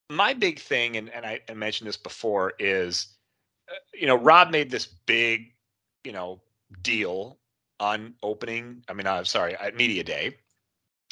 my 0.09 0.33
big 0.33 0.59
thing, 0.59 0.97
and, 0.97 1.09
and 1.09 1.25
I, 1.25 1.39
I 1.49 1.53
mentioned 1.53 1.87
this 1.87 1.97
before, 1.97 2.53
is 2.59 3.07
you 3.93 4.07
know, 4.07 4.15
Rob 4.15 4.51
made 4.51 4.71
this 4.71 4.85
big, 4.85 5.53
you 6.03 6.11
know, 6.11 6.41
deal 6.81 7.37
on 7.79 8.13
opening, 8.23 8.83
I 8.87 8.93
mean, 8.93 9.07
I'm 9.07 9.25
sorry, 9.25 9.55
at 9.55 9.75
media 9.75 10.03
day 10.03 10.37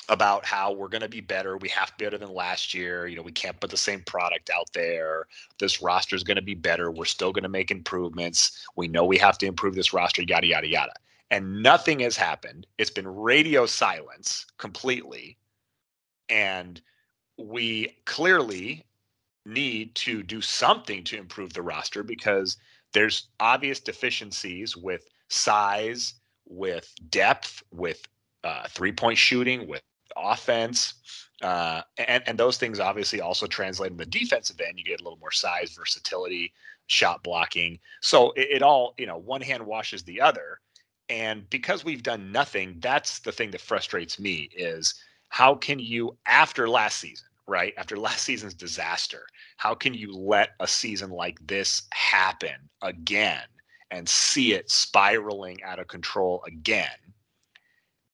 about 0.08 0.46
how 0.46 0.72
we're 0.72 0.88
going 0.88 1.02
to 1.02 1.10
be 1.10 1.22
better. 1.22 1.58
We 1.58 1.70
have 1.70 1.88
to 1.90 1.94
be 1.98 2.06
better 2.06 2.18
than 2.18 2.34
last 2.34 2.74
year. 2.74 3.08
You 3.08 3.16
know, 3.16 3.22
we 3.22 3.32
can't 3.32 3.60
put 3.60 3.70
the 3.70 3.78
same 3.78 4.02
product 4.02 4.50
out 4.50 4.68
there. 4.74 5.28
This 5.60 5.82
roster 5.82 6.16
is 6.16 6.24
going 6.24 6.36
to 6.36 6.42
be 6.42 6.56
better. 6.56 6.92
We're 6.92 7.06
still 7.06 7.32
going 7.32 7.44
to 7.44 7.50
make 7.50 7.70
improvements. 7.70 8.66
We 8.76 8.88
know 8.88 9.06
we 9.06 9.18
have 9.20 9.38
to 9.40 9.46
improve 9.46 9.76
this 9.76 9.94
roster, 9.94 10.24
yada, 10.24 10.48
yada, 10.48 10.68
yada. 10.68 10.94
And 11.32 11.62
nothing 11.62 12.00
has 12.00 12.18
happened. 12.18 12.66
It's 12.80 12.90
been 12.90 13.08
radio 13.08 13.68
silence 13.68 14.48
completely. 14.58 15.38
And 16.28 16.82
we 17.38 17.96
clearly 18.06 18.84
need 19.50 19.96
to 19.96 20.24
do 20.24 20.42
something 20.42 21.04
to 21.06 21.18
improve 21.18 21.54
the 21.54 21.62
roster 21.62 22.04
because 22.04 22.58
there's 22.94 23.30
obvious 23.40 23.80
deficiencies 23.80 24.76
with 24.76 25.08
size, 25.30 26.16
with 26.48 26.94
depth, 27.10 27.62
with 27.72 28.02
uh, 28.44 28.68
three 28.70 28.92
point 28.92 29.18
shooting, 29.18 29.68
with 29.68 29.82
offense. 30.18 30.94
Uh, 31.42 31.82
and, 31.98 32.24
and 32.28 32.38
those 32.38 32.58
things 32.58 32.80
obviously 32.80 33.22
also 33.22 33.48
translate 33.48 33.92
in 33.92 33.98
the 33.98 34.06
defensive 34.06 34.60
end. 34.60 34.78
You 34.78 34.84
get 34.84 35.02
a 35.02 35.04
little 35.04 35.20
more 35.20 35.32
size, 35.32 35.72
versatility, 35.72 36.52
shot 36.88 37.24
blocking. 37.24 37.80
So 38.02 38.32
it, 38.32 38.48
it 38.52 38.62
all, 38.62 38.94
you 38.98 39.06
know, 39.06 39.18
one 39.18 39.42
hand 39.42 39.66
washes 39.66 40.04
the 40.04 40.20
other. 40.20 40.60
And 41.08 41.50
because 41.50 41.84
we've 41.84 42.04
done 42.04 42.32
nothing, 42.32 42.78
that's 42.80 43.20
the 43.20 43.32
thing 43.32 43.52
that 43.52 43.62
frustrates 43.62 44.20
me 44.20 44.50
is 44.56 44.94
how 45.30 45.56
can 45.56 45.80
you, 45.80 46.18
after 46.26 46.68
last 46.68 47.00
season, 47.00 47.29
right? 47.50 47.74
After 47.78 47.98
last 47.98 48.24
season's 48.24 48.54
disaster, 48.54 49.26
how 49.58 49.74
can 49.76 49.94
you 49.94 50.14
let 50.14 50.52
a 50.60 50.68
season 50.68 51.10
like 51.10 51.38
this 51.46 51.84
happen 51.92 52.70
again 52.82 53.44
and 53.92 54.08
see 54.08 54.54
it 54.54 54.70
spiraling 54.70 55.62
out 55.64 55.80
of 55.80 55.88
control 55.88 56.44
again? 56.48 56.88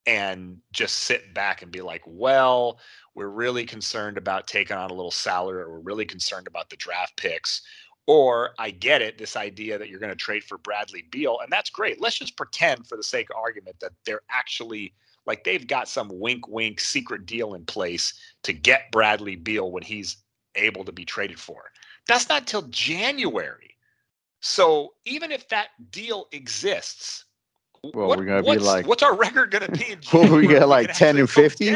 and 0.05 0.57
just 0.71 0.97
sit 0.97 1.33
back 1.33 1.61
and 1.61 1.71
be 1.71 1.81
like, 1.81 2.03
well, 2.05 2.79
we're 3.15 3.29
really 3.29 3.65
concerned 3.65 4.17
about 4.17 4.47
taking 4.47 4.77
on 4.77 4.89
a 4.89 4.93
little 4.93 5.11
salary, 5.11 5.63
or 5.63 5.71
we're 5.71 5.79
really 5.79 6.05
concerned 6.05 6.47
about 6.47 6.69
the 6.69 6.75
draft 6.75 7.15
picks. 7.17 7.61
Or 8.07 8.51
I 8.59 8.69
get 8.69 9.01
it, 9.01 9.17
this 9.17 9.35
idea 9.35 9.79
that 9.79 9.89
you're 9.89 9.99
going 9.99 10.11
to 10.11 10.15
trade 10.15 10.43
for 10.43 10.59
Bradley 10.59 11.05
Beal, 11.09 11.39
and 11.41 11.51
that's 11.51 11.71
great. 11.71 11.99
Let's 11.99 12.19
just 12.19 12.37
pretend, 12.37 12.87
for 12.87 12.97
the 12.97 13.03
sake 13.03 13.29
of 13.31 13.37
argument, 13.37 13.77
that 13.79 13.93
they're 14.05 14.21
actually 14.29 14.93
like 15.25 15.43
they've 15.43 15.65
got 15.67 15.87
some 15.87 16.09
wink, 16.11 16.47
wink 16.47 16.79
secret 16.79 17.25
deal 17.25 17.53
in 17.55 17.65
place 17.65 18.13
to 18.43 18.53
get 18.53 18.91
Bradley 18.91 19.35
Beal 19.35 19.71
when 19.71 19.83
he's 19.83 20.17
able 20.55 20.83
to 20.85 20.91
be 20.91 21.05
traded 21.05 21.39
for. 21.39 21.63
That's 22.07 22.29
not 22.29 22.45
till 22.47 22.63
January. 22.63 23.75
So 24.41 24.93
even 25.05 25.31
if 25.31 25.47
that 25.49 25.69
deal 25.91 26.27
exists, 26.31 27.25
Well, 27.83 28.07
what- 28.07 28.19
we're 28.19 28.25
gonna 28.25 28.41
be 28.43 28.47
what's, 28.49 28.63
like- 28.65 28.87
what's 28.87 29.03
our 29.03 29.15
record 29.15 29.51
going 29.51 29.65
to 29.65 29.71
be 29.71 29.91
in 29.91 29.97
What, 30.11 30.21
January? 30.21 30.41
we 30.41 30.47
get 30.47 30.59
when 30.61 30.69
like 30.69 30.87
can 30.93 31.15
10 31.15 31.17
and 31.17 31.29
50? 31.29 31.75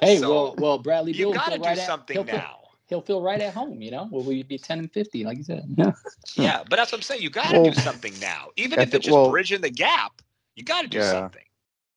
Hey, 0.00 0.18
So, 0.18 0.30
well, 0.30 0.54
well, 0.58 0.78
Bradley 0.78 1.12
Beal, 1.12 1.28
You 1.30 1.34
got 1.34 1.52
to 1.52 1.58
do 1.58 1.64
right 1.64 1.78
at, 1.78 1.86
something 1.86 2.14
he'll 2.16 2.24
feel, 2.24 2.34
now. 2.36 2.56
he'll 2.88 3.00
feel 3.02 3.22
right 3.22 3.40
at 3.40 3.54
home. 3.54 3.80
You 3.80 3.90
know, 3.92 4.08
will 4.10 4.22
we 4.24 4.42
be 4.42 4.58
ten 4.58 4.78
and 4.80 4.92
fifty, 4.92 5.24
like 5.24 5.38
you 5.38 5.44
said? 5.44 5.64
Yeah. 5.76 5.92
Yeah, 6.36 6.62
but 6.68 6.76
that's 6.76 6.90
what 6.92 6.98
I'm 6.98 7.02
saying. 7.02 7.22
You 7.22 7.30
got 7.30 7.50
to 7.50 7.60
Well, 7.60 7.70
do 7.70 7.80
something 7.80 8.12
now, 8.20 8.48
even 8.56 8.80
if 8.80 8.92
it's 8.94 9.06
just 9.06 9.14
well- 9.14 9.30
bridging 9.30 9.60
the 9.60 9.70
gap. 9.70 10.20
You 10.56 10.64
got 10.64 10.82
to 10.82 10.88
do 10.88 10.98
Yeah. 10.98 11.10
something. 11.10 11.42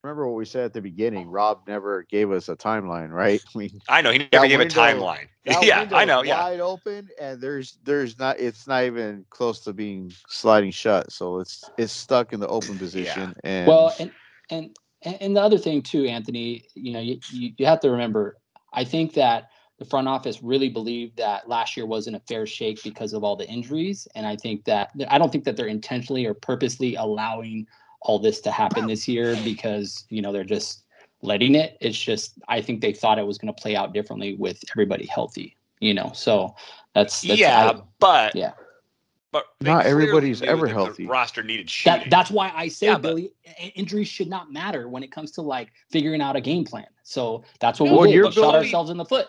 Remember 0.08 0.26
what 0.26 0.38
we 0.38 0.46
said 0.46 0.64
at 0.64 0.72
the 0.72 0.80
beginning? 0.80 1.28
Rob 1.28 1.68
never 1.68 2.04
gave 2.04 2.32
us 2.32 2.48
a 2.48 2.56
timeline, 2.56 3.10
right? 3.10 3.42
I 3.56 3.58
mean, 3.58 3.82
I 3.90 4.02
know 4.02 4.14
he 4.14 4.20
never 4.32 4.48
gave 4.48 4.60
window- 4.60 4.82
a 4.82 4.84
timeline. 4.84 5.28
Yeah, 5.62 5.80
window 5.80 5.96
I 5.98 6.06
know. 6.06 6.24
Yeah, 6.24 6.40
wide 6.40 6.60
open, 6.60 7.08
and 7.20 7.42
there's 7.42 7.78
there's 7.84 8.20
not 8.20 8.38
it's 8.38 8.68
not 8.68 8.84
even 8.84 9.26
close 9.30 9.62
to 9.62 9.72
being 9.74 10.12
sliding 10.28 10.72
shut. 10.72 11.12
So 11.12 11.40
it's 11.40 11.70
it's 11.78 11.94
stuck 11.94 12.34
in 12.34 12.42
the 12.42 12.48
open 12.48 12.78
position. 12.78 13.34
And 13.46 13.68
Well, 13.68 13.94
and 13.98 14.12
and 14.50 14.76
and 15.04 15.36
the 15.38 15.42
other 15.42 15.58
thing 15.58 15.82
too, 15.82 16.06
Anthony, 16.06 16.68
you 16.74 16.92
know, 16.92 17.00
you, 17.00 17.20
you 17.32 17.52
you 17.58 17.66
have 17.66 17.80
to 17.82 17.92
remember. 17.92 18.38
I 18.74 18.84
think 18.84 19.14
that 19.14 19.50
the 19.80 19.86
front 19.86 20.10
office 20.10 20.44
really 20.44 20.70
believed 20.70 21.18
that 21.18 21.48
last 21.48 21.78
year 21.78 21.86
wasn't 21.86 22.18
a 22.18 22.22
fair 22.28 22.46
shake 22.46 22.82
because 22.84 23.14
of 23.14 23.24
all 23.24 23.38
the 23.38 23.48
injuries, 23.48 24.06
and 24.16 24.26
I 24.26 24.36
think 24.36 24.66
that 24.66 24.92
I 25.10 25.18
don't 25.18 25.32
think 25.32 25.46
that 25.46 25.56
they're 25.56 25.68
intentionally 25.68 26.26
or 26.26 26.34
purposely 26.34 26.96
allowing 26.96 27.68
all 28.08 28.18
this 28.20 28.40
to 28.42 28.52
happen 28.52 28.88
this 28.88 29.08
year 29.08 29.36
because 29.44 30.06
you 30.10 30.22
know 30.22 30.32
they're 30.32 30.44
just 30.44 30.84
letting 31.22 31.56
it. 31.56 31.78
It's 31.82 32.00
just 32.00 32.34
I 32.48 32.62
think 32.62 32.82
they 32.82 32.94
thought 32.94 33.20
it 33.20 33.28
was 33.28 33.38
going 33.38 33.54
to 33.54 33.62
play 33.62 33.76
out 33.76 33.94
differently 33.94 34.36
with 34.36 34.64
everybody 34.74 35.06
healthy. 35.06 35.56
You 35.80 35.94
know, 35.94 36.12
so 36.16 36.56
that's, 36.96 37.22
that's 37.22 37.40
yeah, 37.40 37.70
I- 37.72 37.82
but 38.00 38.36
yeah. 38.36 38.54
but 39.32 39.46
Not 39.62 39.86
everybody's 39.86 40.42
ever 40.42 40.66
that 40.68 40.74
the 40.74 40.80
healthy. 40.80 41.06
roster 41.06 41.44
needed 41.44 41.70
shooting. 41.70 42.00
That, 42.00 42.10
that's 42.10 42.32
why 42.32 42.52
I 42.56 42.68
say, 42.70 42.88
Yeah, 42.88 42.98
Billy, 42.98 43.32
i- 43.62 43.72
injuries 43.76 44.08
should 44.08 44.28
not 44.28 44.52
matter 44.52 44.90
when 44.90 45.04
it 45.04 45.12
comes 45.12 45.30
to 45.34 45.44
like 45.44 45.72
figuring 45.92 46.20
out 46.22 46.36
a 46.36 46.42
game 46.42 46.64
plan. 46.66 46.88
So 47.04 47.44
that's 47.60 47.80
what 47.80 47.92
No, 47.92 48.00
we 48.00 48.08
did. 48.08 48.16
you're 48.16 48.32
shot 48.32 48.36
building- 48.42 48.62
ourselves 48.62 48.90
in 48.90 48.98
the 48.98 49.06
foot. 49.06 49.28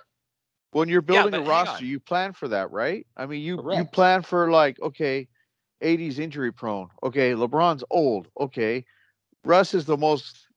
when 0.71 0.89
you're 0.89 1.03
building 1.03 1.33
but 1.33 1.41
a 1.41 1.43
roster, 1.43 1.85
you 1.85 2.01
plan 2.01 2.33
for 2.33 2.49
that, 2.49 2.71
right? 2.71 3.07
I 3.17 3.27
mean, 3.27 3.43
you 3.43 3.57
you 3.75 3.85
plan 3.85 4.23
for 4.23 4.51
like, 4.51 4.81
okay, 4.81 5.29
AD's 5.83 6.19
injury 6.19 6.53
prone. 6.53 6.89
Okay, 7.03 7.33
LeBron's 7.33 7.85
old. 7.91 8.29
Okay, 8.39 8.85
Russ 9.45 9.75
is 9.75 9.85
the 9.85 9.97
most 9.97 10.49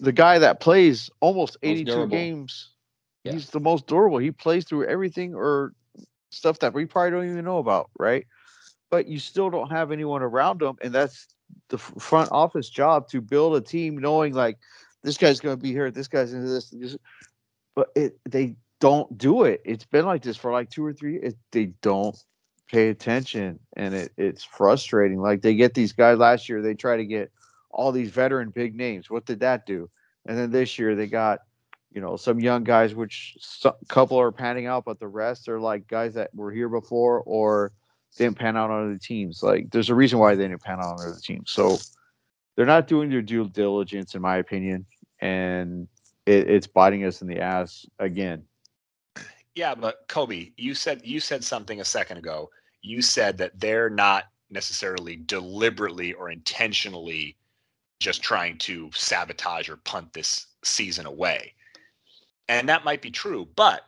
the 0.00 0.12
guy 0.12 0.38
that 0.38 0.60
plays 0.60 1.10
almost 1.20 1.56
82 1.62 1.84
durable. 1.84 2.08
games. 2.08 2.70
Yeah. 3.24 3.32
He's 3.32 3.50
the 3.50 3.60
most 3.60 3.86
durable. 3.86 4.18
He 4.18 4.30
plays 4.30 4.64
through 4.64 4.86
everything 4.86 5.34
or 5.34 5.72
stuff 6.30 6.58
that 6.60 6.74
we 6.74 6.86
probably 6.86 7.10
don't 7.10 7.30
even 7.30 7.44
know 7.44 7.58
about, 7.58 7.90
right? 7.98 8.26
But 8.90 9.06
you 9.06 9.18
still 9.18 9.50
don't 9.50 9.70
have 9.70 9.92
anyone 9.92 10.22
around 10.22 10.62
him, 10.62 10.76
and 10.82 10.92
that's 10.92 11.28
the 11.68 11.78
front 11.78 12.30
office 12.32 12.68
job 12.68 13.08
to 13.08 13.20
build 13.20 13.56
a 13.56 13.60
team, 13.60 13.98
knowing 13.98 14.34
like 14.34 14.58
this 15.02 15.18
guy's 15.18 15.40
going 15.40 15.56
to 15.56 15.62
be 15.62 15.72
here, 15.72 15.90
this 15.90 16.08
guy's 16.08 16.32
into 16.32 16.48
this, 16.48 16.70
this. 16.70 16.96
But 17.74 17.88
it 17.94 18.18
they 18.28 18.56
don't 18.80 19.16
do 19.16 19.44
it. 19.44 19.60
It's 19.64 19.84
been 19.84 20.06
like 20.06 20.22
this 20.22 20.36
for 20.36 20.52
like 20.52 20.70
two 20.70 20.84
or 20.84 20.92
three. 20.92 21.16
It, 21.16 21.36
they 21.52 21.66
don't 21.82 22.16
pay 22.68 22.90
attention, 22.90 23.58
and 23.76 23.94
it, 23.94 24.12
it's 24.16 24.44
frustrating. 24.44 25.20
Like 25.20 25.42
they 25.42 25.54
get 25.54 25.74
these 25.74 25.92
guys 25.92 26.18
last 26.18 26.48
year. 26.48 26.62
They 26.62 26.74
try 26.74 26.96
to 26.96 27.04
get 27.04 27.32
all 27.70 27.92
these 27.92 28.10
veteran 28.10 28.50
big 28.50 28.74
names. 28.74 29.10
What 29.10 29.26
did 29.26 29.40
that 29.40 29.66
do? 29.66 29.90
And 30.26 30.38
then 30.38 30.50
this 30.50 30.78
year 30.78 30.94
they 30.94 31.06
got, 31.06 31.40
you 31.92 32.00
know, 32.00 32.16
some 32.16 32.40
young 32.40 32.64
guys, 32.64 32.94
which 32.94 33.36
a 33.64 33.72
couple 33.88 34.20
are 34.20 34.32
panning 34.32 34.66
out, 34.66 34.84
but 34.84 35.00
the 35.00 35.08
rest 35.08 35.48
are 35.48 35.60
like 35.60 35.88
guys 35.88 36.14
that 36.14 36.34
were 36.34 36.52
here 36.52 36.68
before 36.68 37.22
or 37.22 37.72
didn't 38.16 38.38
pan 38.38 38.56
out 38.56 38.70
on 38.70 38.84
other 38.84 38.98
teams. 38.98 39.42
Like 39.42 39.70
there's 39.70 39.90
a 39.90 39.94
reason 39.94 40.18
why 40.18 40.34
they 40.34 40.48
didn't 40.48 40.62
pan 40.62 40.78
out 40.78 40.98
on 40.98 41.00
other 41.00 41.20
teams. 41.22 41.50
So 41.50 41.78
they're 42.56 42.66
not 42.66 42.88
doing 42.88 43.08
their 43.08 43.22
due 43.22 43.48
diligence, 43.48 44.14
in 44.14 44.20
my 44.20 44.36
opinion, 44.36 44.84
and 45.20 45.88
it, 46.26 46.50
it's 46.50 46.66
biting 46.66 47.04
us 47.04 47.22
in 47.22 47.28
the 47.28 47.40
ass 47.40 47.86
again. 47.98 48.44
Yeah, 49.54 49.74
but 49.74 50.04
Kobe, 50.08 50.50
you 50.56 50.74
said 50.74 51.00
you 51.04 51.20
said 51.20 51.42
something 51.42 51.80
a 51.80 51.84
second 51.84 52.18
ago. 52.18 52.50
You 52.82 53.02
said 53.02 53.38
that 53.38 53.60
they're 53.60 53.90
not 53.90 54.24
necessarily 54.50 55.16
deliberately 55.16 56.12
or 56.12 56.30
intentionally 56.30 57.36
just 58.00 58.22
trying 58.22 58.58
to 58.58 58.90
sabotage 58.94 59.68
or 59.68 59.76
punt 59.76 60.12
this 60.12 60.46
season 60.62 61.06
away. 61.06 61.54
And 62.48 62.68
that 62.68 62.84
might 62.84 63.02
be 63.02 63.10
true, 63.10 63.48
but 63.56 63.82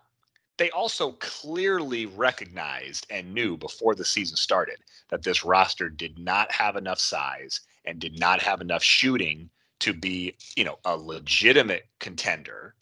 they 0.58 0.70
also 0.70 1.12
clearly 1.12 2.06
recognized 2.06 3.06
and 3.10 3.34
knew 3.34 3.56
before 3.56 3.94
the 3.94 4.04
season 4.04 4.36
started 4.36 4.78
that 5.08 5.22
this 5.22 5.44
roster 5.44 5.88
did 5.88 6.18
not 6.18 6.52
have 6.52 6.76
enough 6.76 7.00
size 7.00 7.60
and 7.86 7.98
did 7.98 8.18
not 8.18 8.42
have 8.42 8.60
enough 8.60 8.82
shooting 8.82 9.50
to 9.80 9.94
be, 9.94 10.36
you 10.56 10.64
know, 10.64 10.78
a 10.84 10.96
legitimate 10.96 11.86
contender. 11.98 12.74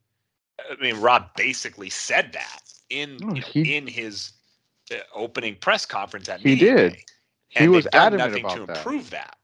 I 0.70 0.74
mean, 0.82 1.00
Rob 1.00 1.34
basically 1.36 1.90
said 1.90 2.32
that 2.32 2.62
in 2.90 3.18
No, 3.20 3.34
you 3.34 3.42
know, 3.42 3.48
he- 3.54 3.76
in 3.76 3.86
his 3.86 4.32
opening 5.14 5.56
press 5.56 5.86
conference 5.86 6.28
at 6.28 6.42
He 6.42 6.44
media 6.44 6.56
did. 6.56 6.96
day. 6.96 7.04
He 7.48 7.66
And 7.66 7.68
was 7.68 7.86
they've 7.86 7.90
done 7.90 8.16
nothing 8.16 8.46
to 8.48 8.62
about 8.62 8.66
that. 8.66 8.88
improve 8.88 9.10
that. 9.10 9.36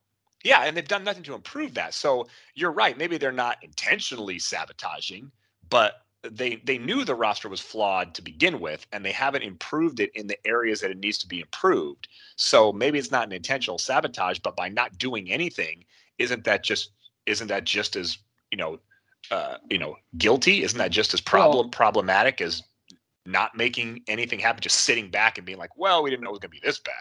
Yeah, 0.45 0.65
and 0.65 0.77
they've 0.77 0.87
done 0.87 1.05
nothing 1.05 1.23
to 1.25 1.35
improve 1.35 1.75
that. 1.75 1.95
So 1.95 2.27
you're 2.55 2.73
right. 2.73 2.99
Maybe 2.99 3.17
they're 3.17 3.33
not 3.33 3.59
intentionally 3.63 4.39
sabotaging, 4.39 5.31
but 5.71 5.95
they 6.23 6.57
they 6.65 6.79
knew 6.79 7.05
the 7.05 7.15
roster 7.15 7.49
was 7.49 7.61
flawed 7.61 8.15
to 8.15 8.23
begin 8.23 8.61
with, 8.61 8.87
and 8.93 9.05
they 9.05 9.13
haven't 9.13 9.43
improved 9.43 10.01
it 10.01 10.11
in 10.15 10.27
the 10.27 10.39
areas 10.47 10.81
that 10.81 10.91
it 10.91 10.99
needs 10.99 11.19
to 11.19 11.29
be 11.29 11.41
improved. 11.41 12.09
So 12.37 12.73
maybe 12.73 12.99
it's 12.99 13.11
not 13.11 13.27
an 13.27 13.33
intentional 13.33 13.79
sabotage, 13.79 14.39
but 14.41 14.57
by 14.57 14.69
not 14.69 14.99
doing 14.99 15.31
anything, 15.33 15.85
isn't 16.19 16.45
that 16.45 16.65
just 16.65 16.93
isn't 17.27 17.49
that 17.49 17.65
just 17.65 17.97
as 17.97 18.19
you 18.51 18.59
know 18.59 18.79
uh, 19.31 19.57
you 19.71 19.79
know 19.79 19.97
guilty? 20.19 20.63
Isn't 20.63 20.79
that 20.79 20.93
just 20.93 21.15
as 21.15 21.21
problem 21.21 21.71
problematic 21.71 22.41
as 22.41 22.63
not 23.27 23.57
making 23.57 24.03
anything 24.09 24.39
happen, 24.39 24.61
just 24.61 24.81
sitting 24.81 25.11
back 25.11 25.39
and 25.39 25.47
being 25.47 25.59
like, 25.59 25.77
well, 25.77 26.03
we 26.03 26.11
didn't 26.11 26.23
know 26.23 26.31
it 26.31 26.33
was 26.33 26.41
going 26.41 26.51
to 26.51 26.61
be 26.61 26.67
this 26.67 26.79
bad. 26.79 26.95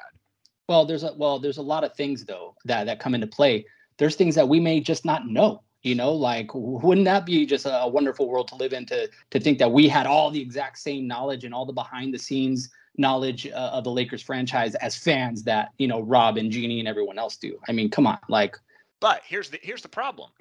Well, 0.69 0.85
there's 0.85 1.03
a 1.03 1.13
well, 1.13 1.39
there's 1.39 1.57
a 1.57 1.61
lot 1.61 1.83
of 1.83 1.93
things 1.95 2.23
though 2.25 2.55
that 2.65 2.85
that 2.85 2.99
come 2.99 3.13
into 3.13 3.27
play. 3.27 3.65
There's 3.97 4.15
things 4.15 4.35
that 4.35 4.47
we 4.47 4.59
may 4.59 4.79
just 4.79 5.05
not 5.05 5.27
know. 5.27 5.61
You 5.81 5.95
know, 5.95 6.13
like 6.13 6.49
wouldn't 6.53 7.05
that 7.05 7.25
be 7.25 7.45
just 7.45 7.65
a, 7.65 7.85
wonderful 7.85 8.29
world 8.29 8.47
to 8.49 8.55
live 8.55 8.71
in 8.71 8.85
to 8.85 9.09
to 9.31 9.39
think 9.39 9.59
that 9.59 9.71
we 9.71 9.89
had 9.89 10.07
all 10.07 10.31
the 10.31 10.39
exact 10.39 10.77
same 10.77 11.05
knowledge 11.05 11.43
and 11.43 11.53
all 11.53 11.65
the 11.65 11.73
behind 11.73 12.13
the 12.13 12.19
scenes 12.19 12.69
knowledge 12.97 13.47
uh, 13.47 13.71
of 13.73 13.83
the 13.83 13.91
Lakers 13.91 14.21
franchise 14.21 14.75
as 14.75 14.95
fans 14.95 15.43
that 15.43 15.71
you 15.77 15.87
know 15.87 15.99
Rob 15.99 16.37
and 16.37 16.49
Jeanie 16.49 16.79
and 16.79 16.87
everyone 16.87 17.19
else 17.19 17.35
do. 17.35 17.59
I 17.67 17.73
mean, 17.73 17.89
come 17.89 18.07
on, 18.07 18.19
like 18.29 18.57
But 19.01 19.21
here's 19.25 19.49
the 19.49 19.59
here's 19.61 19.81
the 19.81 19.89
problem. 19.89 20.31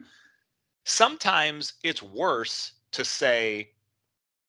Sometimes 0.85 1.75
it's 1.83 2.03
worse 2.03 2.75
to 2.93 3.05
say 3.05 3.72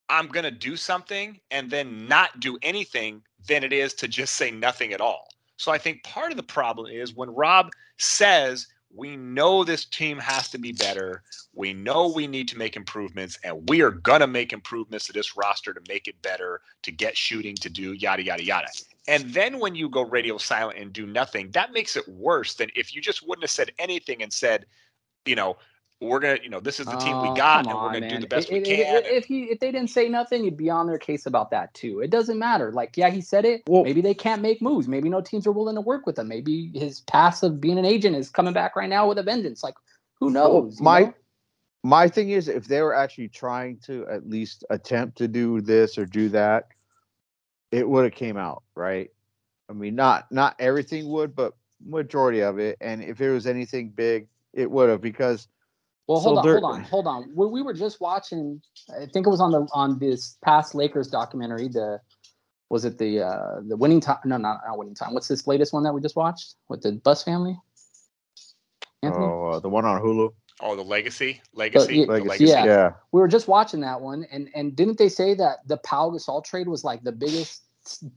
I'm 0.10 0.28
going 0.28 0.44
to 0.44 0.52
do 0.52 0.76
something 0.76 1.40
and 1.52 1.70
then 1.70 2.08
not 2.08 2.40
do 2.40 2.58
anything 2.62 3.22
than 3.48 3.64
it 3.64 3.74
is 3.74 3.94
to 3.96 4.08
just 4.08 4.36
say 4.36 4.52
nothing 4.52 4.94
at 4.94 5.02
all. 5.02 5.28
So 5.58 5.72
I 5.72 5.78
think 5.78 6.04
part 6.04 6.32
of 6.32 6.38
the 6.38 6.44
problem 6.44 6.88
is 6.88 7.16
when 7.16 7.30
Rob 7.30 7.70
says 7.98 8.68
we 8.96 9.16
know 9.16 9.64
this 9.64 9.86
team 9.86 10.20
has 10.20 10.50
to 10.50 10.58
be 10.58 10.72
better, 10.72 11.24
we 11.54 11.74
know 11.74 12.08
we 12.08 12.28
need 12.28 12.48
to 12.50 12.58
make 12.58 12.76
improvements 12.76 13.40
and 13.44 13.68
we 13.70 13.82
are 13.82 13.92
going 13.92 14.20
to 14.20 14.28
make 14.28 14.54
improvements 14.54 15.08
to 15.08 15.14
this 15.14 15.36
roster 15.36 15.74
to 15.74 15.82
make 15.88 16.08
it 16.08 16.22
better, 16.22 16.62
to 16.84 16.92
get 16.92 17.18
shooting, 17.18 17.56
to 17.56 17.70
do 17.70 17.94
yada 17.94 18.24
yada 18.24 18.44
yada. 18.44 18.68
And 19.08 19.34
then 19.34 19.60
when 19.60 19.76
you 19.76 19.90
go 19.90 20.04
radio 20.04 20.38
silent 20.38 20.80
and 20.80 20.94
do 20.94 21.06
nothing, 21.06 21.52
that 21.52 21.74
makes 21.74 21.96
it 21.96 22.08
worse 22.08 22.54
than 22.56 22.70
if 22.76 22.96
you 22.96 23.02
just 23.02 23.28
wouldn't 23.28 23.44
have 23.44 23.52
said 23.52 23.72
anything 23.80 24.22
and 24.22 24.32
said, 24.32 24.66
you 25.26 25.36
know, 25.36 25.58
we're 26.04 26.20
gonna, 26.20 26.40
you 26.44 26.50
know, 26.50 26.60
this 26.60 26.80
is 26.80 26.86
the 26.86 26.96
team 26.98 27.22
we 27.22 27.30
Oh, 27.30 27.36
got, 27.36 27.66
come 27.66 27.72
and 27.74 27.82
we're 27.82 27.88
on, 27.88 27.94
gonna 27.94 28.10
do 28.10 28.20
the 28.20 28.28
best 28.28 28.48
If- 28.50 28.52
we 28.52 28.58
if- 28.60 28.86
can. 28.86 28.96
If, 28.98 29.06
if 29.06 29.26
he 29.26 29.44
if 29.46 29.60
they 29.60 29.72
didn't 29.72 29.90
say 29.90 30.10
nothing, 30.10 30.44
you'd 30.44 30.58
be 30.58 30.70
on 30.70 30.88
their 30.88 30.98
case 30.98 31.26
about 31.26 31.52
that 31.52 31.74
too. 31.74 32.00
It 32.02 32.10
doesn't 32.10 32.38
matter. 32.38 32.72
Like, 32.72 32.96
yeah, 32.98 33.10
he 33.10 33.22
said 33.22 33.46
it. 33.46 33.64
Well- 33.68 33.84
maybe 33.84 34.02
they 34.02 34.14
can't 34.14 34.42
make 34.42 34.62
moves. 34.62 34.88
Maybe 34.88 35.10
no 35.10 35.22
teams 35.22 35.48
are 35.48 35.52
willing 35.52 35.76
to 35.76 35.82
work 35.82 36.06
with 36.06 36.20
him. 36.20 36.28
Maybe 36.28 36.72
his 36.76 37.02
past 37.02 37.44
of 37.44 37.60
being 37.62 37.78
an 37.80 37.86
agent 37.86 38.16
is 38.16 38.30
coming 38.30 38.54
back 38.54 38.76
right 38.76 38.90
now 38.90 39.08
with 39.08 39.18
a 39.18 39.24
vengeance. 39.24 39.64
Like, 39.64 39.76
who 40.20 40.30
knows? 40.30 40.80
you 40.80 40.84
my 40.84 41.00
know? 41.02 41.14
my 41.84 42.08
thing 42.08 42.30
is 42.30 42.48
if 42.48 42.66
they 42.68 42.82
were 42.82 42.94
actually 42.96 43.28
trying 43.30 43.78
to 43.86 44.08
at 44.08 44.30
least 44.30 44.64
attempt 44.70 45.18
to 45.18 45.28
do 45.28 45.60
this 45.62 45.98
or 45.98 46.06
do 46.06 46.30
that, 46.30 46.68
it 47.72 47.88
would 47.90 48.04
have 48.04 48.14
came 48.14 48.38
out, 48.38 48.64
right? 48.76 49.10
I 49.70 49.74
mean, 49.74 49.96
not 49.96 50.32
not 50.32 50.56
everything 50.60 51.10
would, 51.10 51.36
but 51.36 51.54
majority 51.86 52.42
of 52.42 52.60
it. 52.60 52.78
And 52.80 53.04
if 53.04 53.20
it 53.20 53.30
was 53.32 53.48
anything 53.48 53.90
big, 53.90 54.28
it 54.54 54.70
would 54.70 54.90
have 54.90 55.02
because 55.02 55.48
Well, 56.08 56.20
So 56.20 56.36
hold 56.36 56.40
on, 56.40 56.46
hold 56.46 56.64
on, 56.64 56.84
hold 56.84 57.08
on. 57.08 57.32
We, 57.34 57.48
we 57.48 57.62
were 57.62 57.74
just 57.74 58.02
watching. 58.02 58.62
I 58.90 59.06
think 59.06 59.26
it 59.26 59.30
was 59.30 59.40
on 59.40 59.52
the 59.52 59.68
on 59.74 60.00
this 60.00 60.38
past 60.44 60.76
Lakers 60.76 61.08
documentary. 61.08 61.70
The 61.70 62.02
was 62.70 62.84
it 62.86 62.98
the 62.98 63.22
uh 63.22 63.62
the 63.68 63.78
winning 63.78 64.02
time? 64.02 64.18
No, 64.26 64.38
not 64.38 64.62
not 64.68 64.78
winning 64.78 64.96
time. 64.96 65.14
What's 65.14 65.28
this 65.30 65.48
latest 65.48 65.72
one 65.72 65.84
that 65.84 65.94
we 65.94 66.02
just 66.02 66.16
watched 66.16 66.56
with 66.68 66.82
the 66.82 66.94
Buss 66.94 67.24
family? 67.24 67.58
Anthony, 69.02 69.26
oh, 69.26 69.52
uh, 69.54 69.60
the 69.60 69.70
one 69.70 69.86
on 69.86 70.02
Hulu, 70.02 70.34
oh, 70.62 70.76
the 70.76 70.82
legacy, 70.82 71.42
legacy, 71.54 71.98
yeah, 71.98 72.06
the 72.06 72.12
Legacy, 72.12 72.30
legacy. 72.30 72.46
yeah. 72.46 72.66
yeah. 72.66 72.92
we 73.12 73.20
were 73.20 73.28
just 73.28 73.48
watching 73.48 73.82
that 73.82 74.00
one, 74.02 74.26
and 74.32 74.50
and 74.56 74.76
didn't 74.76 74.98
they 74.98 75.10
say 75.10 75.34
that 75.36 75.60
the 75.68 75.78
Pau 75.78 76.10
Gasol 76.10 76.44
trade 76.44 76.68
was 76.68 76.84
like 76.84 77.04
the 77.04 77.12
biggest, 77.12 77.64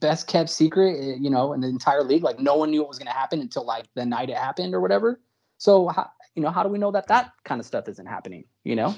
best 0.01 0.29
kept 0.29 0.49
secret, 0.49 0.97
eh, 1.01 1.17
you 1.21 1.29
know, 1.29 1.53
in 1.53 1.61
the 1.61 1.69
entire 1.69 2.05
league? 2.05 2.23
Like 2.23 2.39
no 2.39 2.57
one 2.57 2.71
knew 2.71 2.81
what 2.81 2.89
was 2.89 2.99
going 2.99 3.09
to 3.09 3.13
happen 3.13 3.41
until 3.41 3.65
like 3.65 3.87
the 3.95 4.07
night 4.07 4.31
it 4.31 4.37
happened 4.37 4.75
or 4.75 4.81
whatever. 4.81 5.21
So 5.59 5.89
how 5.89 6.11
you 6.37 6.43
know 6.43 6.51
how 6.51 6.65
do 6.65 6.71
we 6.71 6.79
know 6.79 6.93
that 6.93 7.09
that 7.09 7.33
kind 7.45 7.61
of 7.61 7.67
stuff 7.67 7.89
isn't 7.89 8.07
happening? 8.07 8.45
You 8.65 8.77
know, 8.77 8.95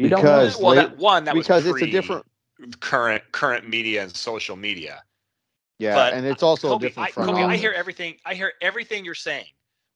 We 0.00 0.10
don't 0.10 0.30
know. 0.30 0.40
Because 0.40 0.58
Well, 0.58 0.74
that 0.76 0.98
one 0.98 1.24
that 1.26 1.34
because 1.34 1.64
was 1.64 1.66
it's 1.66 1.82
a 1.82 1.86
different 1.86 2.26
current 2.80 3.24
current 3.32 3.68
media 3.68 4.02
and 4.04 4.14
social 4.14 4.56
media. 4.56 5.04
yeah, 5.78 5.94
But 5.94 6.14
and 6.14 6.26
it's 6.26 6.42
also 6.42 6.70
Kobe, 6.70 6.88
a 6.88 6.90
different 6.90 7.10
I, 7.10 7.12
front 7.12 7.30
Kobe, 7.30 7.42
I 7.44 7.56
hear 7.56 7.72
everything. 7.72 8.16
I 8.26 8.34
hear 8.34 8.52
everything 8.62 9.04
you're 9.04 9.14
saying, 9.14 9.46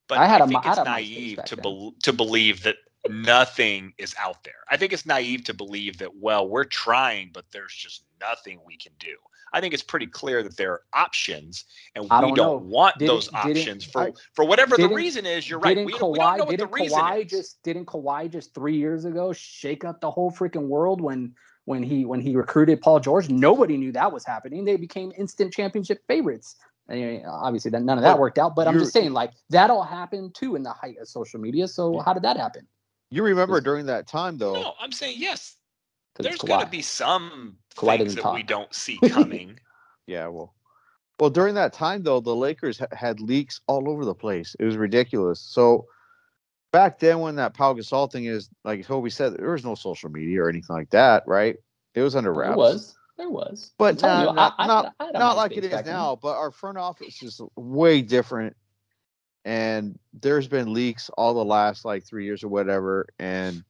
but 0.09 0.21
I 0.21 0.27
I, 0.27 0.29
had 0.29 0.43
a 0.43 0.47
think 0.47 0.65
mi- 0.65 0.65
I 0.65 0.69
it's 0.69 0.77
had 0.77 0.79
a 0.79 0.85
naive 0.85 1.45
to 1.47 1.57
then. 1.57 1.63
bel 1.63 1.95
to 2.03 2.13
believe 2.13 2.63
that 2.65 2.77
nothing 3.09 3.95
is 3.99 4.15
out 4.19 4.45
there. 4.45 4.63
I 4.71 4.77
think 4.77 4.93
it's 4.93 5.07
naive 5.07 5.45
to 5.45 5.55
believe 5.55 5.99
that 5.99 6.17
well, 6.17 6.49
we're 6.49 6.65
trying, 6.65 7.31
but 7.33 7.47
there's 7.53 7.75
just 7.75 8.05
nothing 8.21 8.61
we 8.67 8.77
can 8.77 8.93
do. 8.99 9.17
I 9.53 9.61
think 9.61 9.75
it's 9.75 9.83
pretty 9.83 10.07
clear 10.07 10.43
that 10.43 10.57
there 10.57 10.73
are 10.73 10.83
options, 10.93 11.65
and 11.95 12.07
I 12.11 12.21
we 12.21 12.29
don't 12.29 12.37
don't, 12.37 12.65
want 12.67 12.99
Didn't- 12.99 13.09
those 13.09 13.29
didn't- 13.29 13.57
options 13.59 13.85
for 13.85 14.03
I- 14.03 14.13
for 14.35 14.45
whatever 14.45 14.77
the 14.77 14.89
reason 14.89 15.27
is. 15.27 15.49
You're 15.49 15.59
right. 15.59 15.75
Didn't 15.75 15.87
We, 15.87 15.93
don't- 15.93 16.01
Kawhi 16.01 16.13
we 16.13 16.19
don't 16.19 16.39
know 16.39 16.45
what 16.45 16.51
the 16.51 16.57
didn't 16.59 16.73
reason 16.73 16.99
Kawhi 17.01 17.25
is. 17.25 17.31
just 17.31 17.63
didn't 17.63 17.87
Kawhi 17.87 18.31
just 18.31 18.55
three 18.55 18.77
years 18.77 19.05
ago 19.05 19.33
shake 19.33 19.85
up 19.85 20.01
the 20.01 20.11
whole 20.11 20.31
freaking 20.31 20.69
world 20.69 21.01
when 21.01 21.35
when 21.67 21.83
he 21.83 22.05
when 22.05 22.21
he 22.21 22.35
recruited 22.37 22.81
Paul 22.81 23.01
George? 23.01 23.29
Nobody 23.29 23.77
knew 23.77 23.93
that 23.93 24.13
was 24.13 24.25
happening. 24.25 24.65
They 24.65 24.77
became 24.77 25.13
instant 25.17 25.53
championship 25.53 26.03
favorites. 26.07 26.57
I 26.89 26.95
mean, 26.95 27.25
obviously, 27.27 27.71
that 27.71 27.83
none 27.83 27.99
of 27.99 28.03
that 28.03 28.15
But 28.15 28.21
worked 28.21 28.39
out. 28.39 28.57
But 28.57 28.67
I'm 28.67 28.79
just 28.79 28.93
saying, 28.93 29.13
like 29.13 29.33
that 29.51 29.71
all 29.71 29.83
happened 29.85 30.35
too 30.35 30.57
in 30.57 30.63
the 30.63 30.73
height 30.73 30.97
of 31.01 31.07
social 31.09 31.39
media. 31.41 31.69
So 31.69 31.99
how 32.01 32.13
did 32.15 32.23
that 32.25 32.37
happen? 32.37 32.67
You 33.11 33.23
remember 33.25 33.61
during 33.61 33.87
that 33.87 34.07
time 34.07 34.39
though, 34.39 34.55
No, 34.55 34.75
I'm 34.81 34.93
saying 34.93 35.17
yes. 35.19 35.57
'Cause 36.21 36.25
There's 36.25 36.35
it's 36.37 36.45
got 36.45 36.65
to 36.65 36.71
be 36.71 36.83
some 36.83 37.57
Kawhi 37.77 37.99
things 37.99 38.15
doesn't 38.15 38.23
that 38.25 38.35
we 38.35 38.43
don't 38.43 38.75
see 38.75 38.99
coming. 39.09 39.59
Yeah, 40.07 40.27
well, 40.29 40.55
well, 41.19 41.31
during 41.31 41.55
that 41.57 41.73
time 41.73 42.03
though, 42.03 42.21
the 42.21 42.35
Lakers 42.35 42.79
ha- 42.79 42.87
had 42.93 43.21
leaks 43.21 43.61
all 43.67 43.89
over 43.89 44.05
the 44.05 44.15
place. 44.15 44.57
It 44.59 44.65
was 44.65 44.77
ridiculous. 44.77 45.41
So 45.41 45.87
back 46.73 46.99
then, 46.99 47.21
when 47.21 47.37
that 47.37 47.55
Pau 47.55 47.75
Gasol 47.75 48.11
thing 48.11 48.25
is, 48.25 48.49
like 48.65 48.87
Toby 48.87 49.11
said, 49.11 49.35
there 49.37 49.51
was 49.53 49.65
no 49.65 49.75
social 49.75 50.11
media 50.11 50.43
or 50.43 50.49
anything 50.49 50.75
like 50.75 50.91
that, 50.91 51.25
right? 51.27 51.57
It 51.95 52.03
was 52.03 52.15
under 52.17 52.33
wraps. 52.33 52.51
There 52.51 52.57
was, 52.57 52.95
there 53.19 53.31
was. 53.31 53.73
But 53.79 54.03
I'm 54.05 54.25
not- 54.25 54.31
you, 54.31 54.35
not- 54.37 54.55
I- 54.59 54.65
I 54.65 54.67
not- 54.67 54.85
had 54.85 54.91
a- 54.91 54.95
I 55.01 55.07
had 55.07 55.15
a 55.15 55.19
not 55.19 55.37
like 55.37 55.53
it 55.57 55.65
is 55.65 55.87
now. 55.87 56.17
But 56.17 56.37
our 56.37 56.51
front 56.51 56.79
office 56.79 57.23
is 57.23 57.41
way 57.57 58.01
different, 58.03 58.57
and 59.45 59.99
there's 60.15 60.49
been 60.49 60.73
leaks 60.73 61.11
all 61.19 61.35
the 61.35 61.45
last 61.45 61.85
like 61.85 62.05
three 62.05 62.25
years 62.25 62.43
or 62.45 62.49
whatever. 62.49 63.07
And 63.19 63.63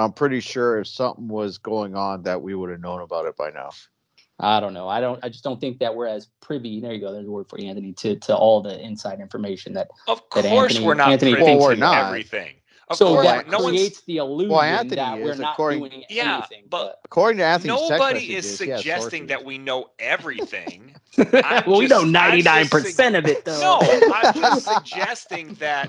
I'm 0.00 0.12
pretty 0.12 0.40
sure 0.40 0.78
if 0.80 0.86
something 0.88 1.28
was 1.28 1.58
going 1.58 1.94
on, 1.94 2.22
that 2.24 2.40
we 2.42 2.54
would 2.54 2.70
have 2.70 2.80
known 2.80 3.00
about 3.02 3.26
it 3.26 3.36
by 3.36 3.50
now. 3.50 3.70
I 4.42 4.58
don't 4.60 4.72
know. 4.72 4.88
I 4.88 5.00
don't. 5.02 5.22
I 5.22 5.28
just 5.28 5.44
don't 5.44 5.60
think 5.60 5.80
that 5.80 5.94
we're 5.94 6.06
as 6.06 6.28
privy. 6.40 6.80
There 6.80 6.94
you 6.94 7.00
go. 7.00 7.12
There's 7.12 7.26
a 7.26 7.30
word 7.30 7.48
for 7.50 7.58
you, 7.60 7.68
Anthony. 7.68 7.92
To 7.92 8.16
to 8.16 8.34
all 8.34 8.62
the 8.62 8.80
inside 8.80 9.20
information 9.20 9.74
that 9.74 9.88
Of 10.08 10.22
That 10.34 10.44
course, 10.46 10.72
Anthony- 10.72 10.86
we're 10.86 10.94
not 10.94 11.10
Anthony 11.10 11.32
privy 11.32 11.44
thinks 11.46 11.64
to 11.66 11.74
he- 11.74 11.80
Well, 11.80 11.90
we're 11.90 11.96
not. 11.98 12.06
everything. 12.06 12.54
Of 12.90 12.96
so 12.96 13.06
course, 13.14 13.26
that 13.26 13.48
no 13.48 13.60
one's- 13.60 13.76
creates 13.78 14.00
the 14.00 14.16
illusion 14.16 14.50
Well, 14.50 14.62
Anthony 14.62 14.96
that 14.96 15.20
we're 15.20 15.30
is, 15.32 15.38
not 15.38 15.52
according- 15.52 15.78
doing 15.78 16.04
Yeah, 16.10 16.38
anything. 16.38 16.64
but- 16.68 16.98
According 17.04 17.38
to 17.38 17.44
Anthony's 17.44 17.78
text 17.78 17.90
Nobody 17.92 18.34
is 18.34 18.44
messages, 18.44 18.58
he 18.58 18.66
suggesting 18.74 19.26
that 19.28 19.44
we 19.44 19.58
know 19.58 19.90
everything. 20.00 20.96
but- 21.16 21.44
I'm 21.44 21.62
well, 21.70 21.78
we 21.78 21.86
know 21.86 22.00
I'm 22.00 22.10
ninety 22.10 22.42
just 22.42 22.54
nine 22.54 22.68
percent 22.68 23.14
of 23.14 23.26
it, 23.26 23.44
though. 23.44 23.60
No, 23.60 23.78
I'm 24.12 24.34
just 24.40 24.66
suggesting 24.66 25.54
that 25.54 25.88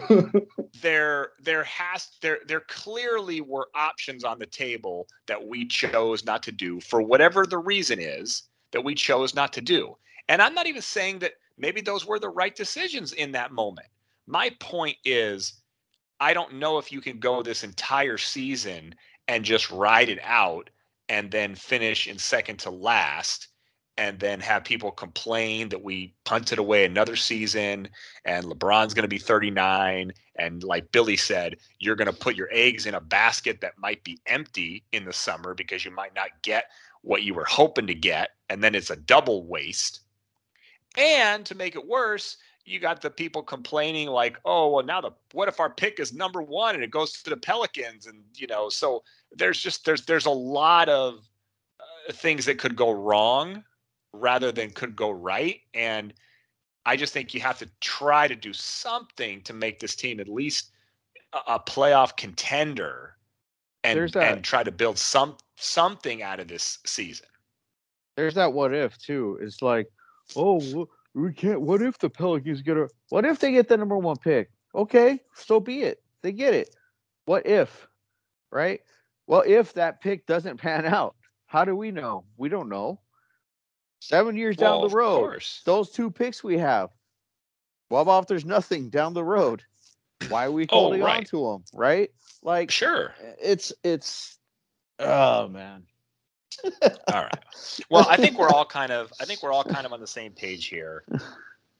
there 0.81 1.31
there 1.41 1.63
has 1.63 2.09
there 2.21 2.39
there 2.45 2.61
clearly 2.61 3.41
were 3.41 3.69
options 3.73 4.23
on 4.23 4.37
the 4.37 4.45
table 4.45 5.07
that 5.25 5.43
we 5.43 5.65
chose 5.65 6.23
not 6.23 6.43
to 6.43 6.51
do 6.51 6.79
for 6.81 7.01
whatever 7.01 7.47
the 7.47 7.57
reason 7.57 7.99
is 7.99 8.43
that 8.71 8.83
we 8.83 8.93
chose 8.93 9.33
not 9.33 9.51
to 9.53 9.61
do. 9.61 9.97
And 10.29 10.39
I'm 10.39 10.53
not 10.53 10.67
even 10.67 10.81
saying 10.83 11.17
that 11.19 11.33
maybe 11.57 11.81
those 11.81 12.05
were 12.05 12.19
the 12.19 12.29
right 12.29 12.55
decisions 12.55 13.13
in 13.13 13.31
that 13.31 13.51
moment. 13.51 13.87
My 14.27 14.51
point 14.59 14.97
is 15.03 15.60
I 16.21 16.35
don't 16.35 16.53
know 16.53 16.77
if 16.77 16.91
you 16.91 17.01
can 17.01 17.19
go 17.19 17.41
this 17.41 17.63
entire 17.63 18.19
season 18.19 18.93
and 19.27 19.43
just 19.43 19.71
ride 19.71 20.07
it 20.07 20.19
out 20.21 20.69
and 21.09 21.31
then 21.31 21.55
finish 21.55 22.07
in 22.07 22.19
second 22.19 22.59
to 22.59 22.69
last 22.69 23.47
and 23.97 24.19
then 24.19 24.39
have 24.39 24.63
people 24.63 24.91
complain 24.91 25.67
that 25.69 25.83
we 25.83 26.13
punted 26.23 26.59
away 26.59 26.85
another 26.85 27.15
season 27.15 27.89
and 28.23 28.45
LeBron's 28.45 28.93
going 28.93 29.03
to 29.03 29.09
be 29.09 29.17
39 29.17 30.11
and 30.35 30.63
like 30.63 30.91
Billy 30.91 31.17
said 31.17 31.57
you're 31.79 31.95
going 31.95 32.05
to 32.05 32.13
put 32.13 32.35
your 32.35 32.49
eggs 32.51 32.85
in 32.85 32.93
a 32.93 33.01
basket 33.01 33.59
that 33.61 33.79
might 33.79 34.03
be 34.03 34.19
empty 34.27 34.83
in 34.91 35.03
the 35.05 35.13
summer 35.13 35.55
because 35.55 35.83
you 35.83 35.91
might 35.91 36.13
not 36.13 36.29
get 36.43 36.65
what 37.01 37.23
you 37.23 37.33
were 37.33 37.45
hoping 37.45 37.87
to 37.87 37.95
get 37.95 38.29
and 38.49 38.63
then 38.63 38.75
it's 38.75 38.91
a 38.91 38.95
double 38.95 39.47
waste. 39.47 40.01
And 40.97 41.45
to 41.47 41.55
make 41.55 41.75
it 41.75 41.87
worse 41.87 42.37
you 42.71 42.79
got 42.79 43.01
the 43.01 43.09
people 43.09 43.43
complaining 43.43 44.07
like 44.07 44.37
oh 44.45 44.69
well 44.69 44.85
now 44.85 45.01
the 45.01 45.11
what 45.33 45.47
if 45.47 45.59
our 45.59 45.69
pick 45.69 45.99
is 45.99 46.13
number 46.13 46.41
1 46.41 46.75
and 46.75 46.83
it 46.83 46.91
goes 46.91 47.21
to 47.21 47.29
the 47.29 47.37
Pelicans 47.37 48.05
and 48.07 48.23
you 48.35 48.47
know 48.47 48.69
so 48.69 49.03
there's 49.31 49.59
just 49.59 49.85
there's 49.85 50.05
there's 50.05 50.25
a 50.25 50.31
lot 50.31 50.89
of 50.89 51.27
uh, 51.79 52.13
things 52.13 52.45
that 52.45 52.57
could 52.57 52.75
go 52.75 52.91
wrong 52.91 53.63
rather 54.13 54.51
than 54.51 54.69
could 54.71 54.95
go 54.95 55.11
right. 55.11 55.61
And 55.73 56.13
I 56.85 56.95
just 56.95 57.13
think 57.13 57.33
you 57.33 57.41
have 57.41 57.59
to 57.59 57.69
try 57.79 58.27
to 58.27 58.35
do 58.35 58.53
something 58.53 59.41
to 59.43 59.53
make 59.53 59.79
this 59.79 59.95
team 59.95 60.19
at 60.19 60.27
least 60.27 60.71
a, 61.33 61.53
a 61.53 61.59
playoff 61.59 62.17
contender 62.17 63.15
and 63.83 64.15
and 64.15 64.43
try 64.43 64.63
to 64.63 64.71
build 64.71 64.97
some 64.97 65.37
something 65.55 66.21
out 66.21 66.39
of 66.39 66.47
this 66.47 66.79
season. 66.85 67.27
There's 68.17 68.35
that 68.35 68.53
what 68.53 68.73
if 68.73 68.97
too. 68.97 69.39
It's 69.41 69.61
like, 69.61 69.87
oh, 70.35 70.59
wh- 70.59 70.89
we 71.13 71.33
can't. 71.33 71.61
What 71.61 71.81
if 71.81 71.97
the 71.99 72.09
Pelicans 72.09 72.61
get 72.61 72.77
a? 72.77 72.87
What 73.09 73.25
if 73.25 73.39
they 73.39 73.51
get 73.51 73.67
the 73.67 73.77
number 73.77 73.97
one 73.97 74.17
pick? 74.17 74.49
Okay, 74.73 75.19
so 75.35 75.59
be 75.59 75.81
it. 75.83 76.01
They 76.21 76.31
get 76.31 76.53
it. 76.53 76.75
What 77.25 77.45
if? 77.45 77.87
Right? 78.51 78.81
Well, 79.27 79.43
if 79.45 79.73
that 79.73 80.01
pick 80.01 80.25
doesn't 80.25 80.57
pan 80.61 80.85
out, 80.85 81.15
how 81.47 81.65
do 81.65 81.75
we 81.75 81.91
know? 81.91 82.25
We 82.37 82.49
don't 82.49 82.69
know. 82.69 82.99
Seven 83.99 84.35
years 84.35 84.57
Well, 84.57 84.81
down 84.81 84.89
the 84.89 84.95
road, 84.95 85.43
those 85.65 85.91
two 85.91 86.09
picks 86.09 86.43
we 86.43 86.57
have. 86.57 86.89
What 87.89 87.99
about 87.99 88.23
if 88.23 88.27
there's 88.29 88.45
nothing 88.45 88.89
down 88.89 89.13
the 89.13 89.23
road? 89.23 89.63
Why 90.29 90.45
are 90.45 90.51
we 90.51 90.63
Oh, 90.69 90.79
holding 90.79 91.03
on 91.03 91.23
to 91.25 91.51
them? 91.51 91.63
Right? 91.73 92.09
Like 92.41 92.71
Sure. 92.71 93.13
it's 93.39 93.73
it's. 93.83 94.37
Oh 94.97 95.47
man. 95.49 95.83
All 97.11 97.23
right. 97.23 97.39
Well, 97.89 98.07
I 98.09 98.17
think 98.17 98.37
we're 98.37 98.49
all 98.49 98.65
kind 98.65 98.91
of 98.91 99.11
I 99.19 99.25
think 99.25 99.43
we're 99.43 99.53
all 99.53 99.63
kind 99.63 99.85
of 99.85 99.93
on 99.93 99.99
the 99.99 100.07
same 100.07 100.31
page 100.33 100.67
here. 100.67 101.03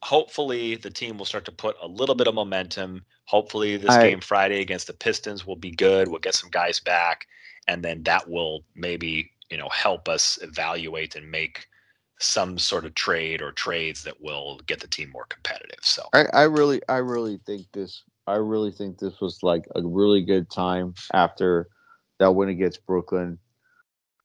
Hopefully 0.03 0.75
the 0.75 0.89
team 0.89 1.17
will 1.17 1.25
start 1.25 1.45
to 1.45 1.51
put 1.51 1.75
a 1.81 1.88
little 1.88 2.15
bit 2.15 2.27
of 2.27 2.34
momentum. 2.34 3.05
Hopefully 3.25 3.77
this 3.77 3.91
I- 3.91 4.10
game 4.10 4.19
Friday 4.21 4.62
against 4.62 4.88
the 4.88 4.93
Pistons 4.93 5.45
will 5.45 5.55
be 5.55 5.71
good. 5.71 6.07
We'll 6.07 6.19
get 6.19 6.36
some 6.36 6.49
guys 6.49 6.79
back 6.79 7.27
and 7.67 7.84
then 7.84 8.03
that 8.03 8.29
will 8.29 8.63
maybe, 8.75 9.31
you 9.49 9.57
know, 9.57 9.69
help 9.69 10.10
us 10.10 10.39
evaluate 10.41 11.15
and 11.15 11.29
make 11.29 11.67
some 12.19 12.57
sort 12.57 12.86
of 12.86 12.93
trade 12.93 13.41
or 13.41 13.51
trades 13.51 14.03
that 14.03 14.21
will 14.21 14.60
get 14.67 14.79
the 14.79 14.88
team 14.88 15.10
more 15.10 15.25
competitive. 15.25 15.79
So 15.81 16.03
I, 16.13 16.25
I 16.34 16.43
really 16.43 16.81
I 16.88 16.97
really 16.97 17.39
think 17.45 17.65
this 17.73 18.03
I 18.27 18.36
really 18.36 18.71
think 18.71 18.99
this 18.99 19.19
was 19.19 19.41
like 19.41 19.65
a 19.75 19.81
really 19.81 20.21
good 20.21 20.49
time 20.49 20.93
after 21.13 21.67
that 22.19 22.31
win 22.31 22.49
against 22.49 22.86
Brooklyn. 22.86 23.39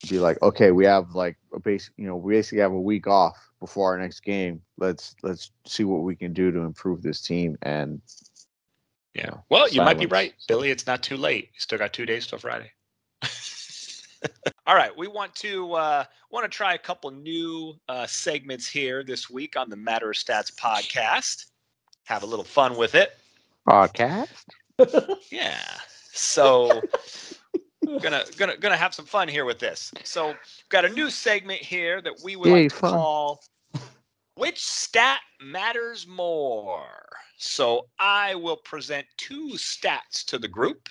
Be 0.08 0.18
like, 0.18 0.40
okay, 0.42 0.70
we 0.72 0.84
have 0.84 1.14
like 1.14 1.36
a 1.54 1.60
base, 1.60 1.90
you 1.96 2.06
know, 2.06 2.16
we 2.16 2.34
basically 2.34 2.60
have 2.60 2.72
a 2.72 2.80
week 2.80 3.06
off 3.06 3.36
before 3.60 3.92
our 3.92 3.98
next 3.98 4.20
game. 4.20 4.60
Let's 4.78 5.16
let's 5.22 5.50
see 5.64 5.84
what 5.84 6.02
we 6.02 6.14
can 6.14 6.32
do 6.32 6.52
to 6.52 6.60
improve 6.60 7.02
this 7.02 7.20
team 7.22 7.56
and 7.62 8.00
yeah. 9.16 9.30
Well, 9.48 9.66
you 9.68 9.80
might 9.80 9.98
be 9.98 10.04
right, 10.04 10.34
Billy. 10.46 10.70
It's 10.70 10.86
not 10.86 11.02
too 11.02 11.16
late. 11.16 11.44
You 11.54 11.60
still 11.60 11.78
got 11.78 11.94
two 11.94 12.04
days 12.04 12.26
till 12.26 12.38
Friday. 12.38 12.70
All 14.66 14.74
right, 14.74 14.94
we 14.94 15.08
want 15.08 15.34
to 15.36 15.72
uh, 15.72 16.04
want 16.30 16.44
to 16.44 16.54
try 16.54 16.74
a 16.74 16.78
couple 16.78 17.10
new 17.10 17.78
uh, 17.88 18.06
segments 18.06 18.68
here 18.68 19.02
this 19.02 19.30
week 19.30 19.56
on 19.56 19.70
the 19.70 19.76
Matter 19.76 20.10
of 20.10 20.16
Stats 20.16 20.54
podcast. 20.54 21.46
Have 22.04 22.24
a 22.24 22.26
little 22.26 22.44
fun 22.44 22.76
with 22.76 22.94
it. 22.94 23.16
podcast. 23.66 24.28
Yeah. 25.30 25.58
So 26.12 26.82
gonna 28.00 28.24
gonna 28.36 28.56
gonna 28.56 28.76
have 28.76 28.94
some 28.94 29.06
fun 29.06 29.28
here 29.28 29.44
with 29.44 29.58
this. 29.58 29.92
So 30.04 30.34
got 30.68 30.84
a 30.84 30.88
new 30.88 31.10
segment 31.10 31.60
here 31.60 32.00
that 32.02 32.14
we 32.24 32.36
would 32.36 32.48
Yay, 32.48 32.62
like 32.64 32.70
to 32.72 32.76
fun. 32.76 32.92
call 32.92 33.40
which 34.34 34.62
stat 34.62 35.20
matters 35.40 36.06
more. 36.06 36.86
So 37.38 37.86
I 37.98 38.34
will 38.34 38.56
present 38.58 39.06
two 39.16 39.50
stats 39.54 40.24
to 40.26 40.38
the 40.38 40.48
group 40.48 40.88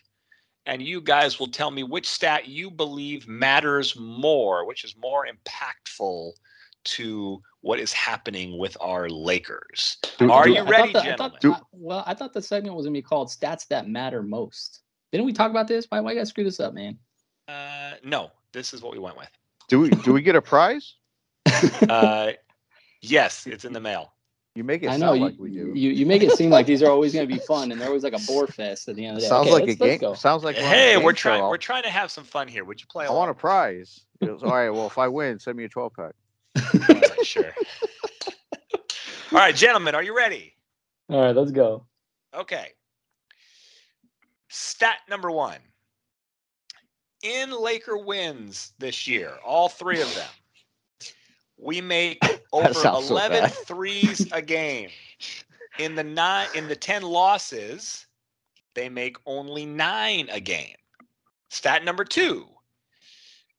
and 0.66 0.82
you 0.82 1.00
guys 1.00 1.40
will 1.40 1.48
tell 1.48 1.70
me 1.70 1.84
which 1.84 2.08
stat 2.10 2.48
you 2.48 2.72
believe 2.72 3.28
matters 3.28 3.96
more, 4.00 4.66
which 4.66 4.84
is 4.84 4.96
more 4.98 5.28
impactful 5.28 6.32
to 6.86 7.42
what 7.62 7.80
is 7.80 7.92
happening 7.94 8.58
with 8.58 8.76
our 8.80 9.10
Lakers. 9.10 9.98
Do- 10.20 10.32
Are 10.32 10.46
do- 10.46 10.54
you 10.54 10.58
I 10.60 10.62
ready, 10.70 10.94
the- 10.94 11.00
I 11.00 11.04
gentlemen? 11.04 11.38
thought- 11.42 11.58
I- 11.62 11.62
well, 11.72 12.04
I 12.08 12.14
thought 12.16 12.34
the 12.34 12.42
segment 12.42 12.76
was 12.76 12.86
gonna 12.86 12.94
be 12.94 13.02
called 13.02 13.30
"Stats 13.30 13.68
That 13.68 13.88
Matter 13.88 14.22
Most." 14.24 14.82
Didn't 15.12 15.26
we 15.26 15.34
talk 15.34 15.50
about 15.52 15.68
this? 15.68 15.86
Why, 15.90 16.00
why 16.00 16.12
you 16.12 16.18
gotta 16.18 16.26
screw 16.26 16.44
this 16.44 16.60
up, 16.60 16.74
man? 16.74 16.98
Uh, 17.48 17.92
no, 18.04 18.32
this 18.52 18.74
is 18.74 18.82
what 18.82 18.92
we 18.94 19.00
went 19.00 19.18
with. 19.18 19.30
Do 19.68 19.80
we 19.80 19.90
do 19.90 20.14
we 20.14 20.22
get 20.22 20.36
a 20.36 20.42
prize? 20.42 20.96
Uh, 21.90 22.32
yes, 23.02 23.46
it's 23.48 23.66
in 23.66 23.74
the 23.74 23.80
mail. 23.80 24.12
You 24.56 24.64
make 24.64 24.84
it 24.84 24.88
I 24.88 24.92
sound 24.92 25.02
know 25.02 25.14
you, 25.14 25.24
like 25.26 25.36
we 25.38 25.50
do. 25.52 25.72
you. 25.76 25.92
You 25.92 26.06
make 26.06 26.24
it 26.24 26.32
seem 26.32 26.50
like 26.50 26.66
these 26.66 26.82
are 26.82 26.90
always 26.90 27.14
gonna 27.14 27.26
be 27.28 27.38
fun, 27.40 27.72
and 27.72 27.80
they're 27.80 27.88
always 27.90 28.04
like 28.04 28.14
a 28.14 28.20
bore 28.26 28.48
fest 28.48 28.88
at 28.88 28.96
the 28.96 29.06
end 29.06 29.18
of 29.18 29.22
the 29.22 29.28
day. 29.28 29.30
sounds 29.30 29.48
Okay, 29.48 29.54
like 29.54 29.68
let's, 29.68 29.80
a 29.80 29.84
let's 29.84 30.02
game. 30.02 30.10
go. 30.10 30.14
Sounds 30.16 30.44
like 30.44 30.56
we're 30.56 30.64
hey, 30.64 30.98
we're 30.98 31.14
trying. 31.14 31.44
We're 31.44 31.58
trying 31.58 31.84
to 31.84 31.90
have 31.90 32.10
some 32.10 32.24
fun 32.24 32.48
here. 32.48 32.64
Would 32.64 32.80
you 32.82 32.88
play 32.88 33.06
I 33.06 33.08
along? 33.08 33.18
want 33.20 33.32
a 33.32 33.34
prize. 33.36 34.02
It 34.22 34.32
was, 34.32 34.44
all 34.44 34.50
right. 34.52 34.70
Well, 34.70 34.88
if 34.88 34.98
I 34.98 35.08
win, 35.10 35.40
send 35.40 35.58
me 35.58 35.66
a 35.66 35.70
twelve 35.70 35.94
pack. 35.94 36.14
All 36.58 36.96
right, 36.96 37.26
sure. 37.26 37.54
All 39.32 39.40
right, 39.40 39.54
gentlemen, 39.56 39.94
are 39.94 40.04
you 40.04 40.16
ready? 40.16 40.54
All 41.10 41.22
right, 41.22 41.36
let's 41.36 41.52
go. 41.52 41.86
Okay. 42.34 42.70
Stat 44.58 45.00
number 45.10 45.30
one. 45.30 45.60
In 47.24 47.52
Laker 47.52 47.98
wins 47.98 48.72
this 48.80 49.06
year, 49.06 49.34
all 49.46 49.68
three 49.68 50.02
of 50.02 50.16
them, 50.16 51.12
we 51.58 51.82
make 51.82 52.24
over 52.54 52.74
sounds 52.74 53.08
so 53.08 53.16
11 53.16 53.50
threes 53.50 54.32
a 54.32 54.42
game. 54.58 54.92
In 55.78 55.96
the 55.96 56.06
nine 56.06 56.48
in 56.56 56.70
the 56.70 56.76
10 56.76 57.02
losses, 57.02 58.06
they 58.76 58.88
make 58.88 59.18
only 59.26 59.66
nine 59.66 60.30
a 60.32 60.40
game. 60.40 60.78
Stat 61.50 61.84
number 61.84 62.06
two. 62.06 62.48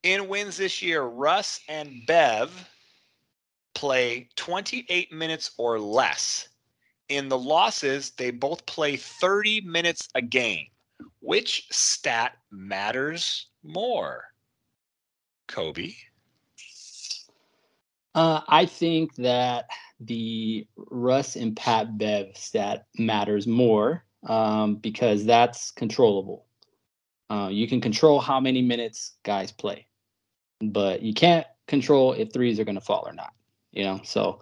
In 0.03 0.29
wins 0.29 0.57
this 0.57 0.81
year, 0.81 1.03
Russ 1.03 1.61
and 1.69 2.07
Bev 2.07 2.71
play 3.75 4.31
28 4.37 5.13
minutes 5.13 5.51
or 5.59 5.79
less. 5.79 6.49
In 7.11 7.29
the 7.29 7.39
losses, 7.39 8.13
they 8.13 8.31
both 8.31 8.65
play 8.65 8.97
30 8.97 9.61
minutes 9.61 10.09
a 10.15 10.23
game. 10.23 10.69
Which 11.21 11.67
stat 11.71 12.37
matters 12.51 13.49
more? 13.63 14.25
Kobe. 15.49 15.93
Uh, 18.15 18.41
I 18.49 18.65
think 18.65 19.15
that 19.17 19.67
the 20.01 20.67
Russ 20.77 21.37
and 21.37 21.55
Pat 21.57 21.99
Bev 21.99 22.37
stat 22.37 22.87
matters 22.99 23.47
more 23.47 24.05
um, 24.27 24.77
because 24.77 25.25
that's 25.25 25.71
controllable. 25.71 26.47
Uh, 27.29 27.49
you 27.51 27.67
can 27.69 27.81
control 27.81 28.21
how 28.21 28.41
many 28.41 28.63
minutes 28.63 29.17
guys 29.25 29.53
play, 29.53 29.87
but 30.61 31.03
you 31.03 31.13
can't 31.13 31.47
control 31.67 32.13
if 32.13 32.33
threes 32.33 32.59
are 32.59 32.65
going 32.65 32.77
to 32.77 32.81
fall 32.81 33.05
or 33.07 33.13
not. 33.13 33.33
You 33.73 33.85
know, 33.85 34.01
so 34.05 34.41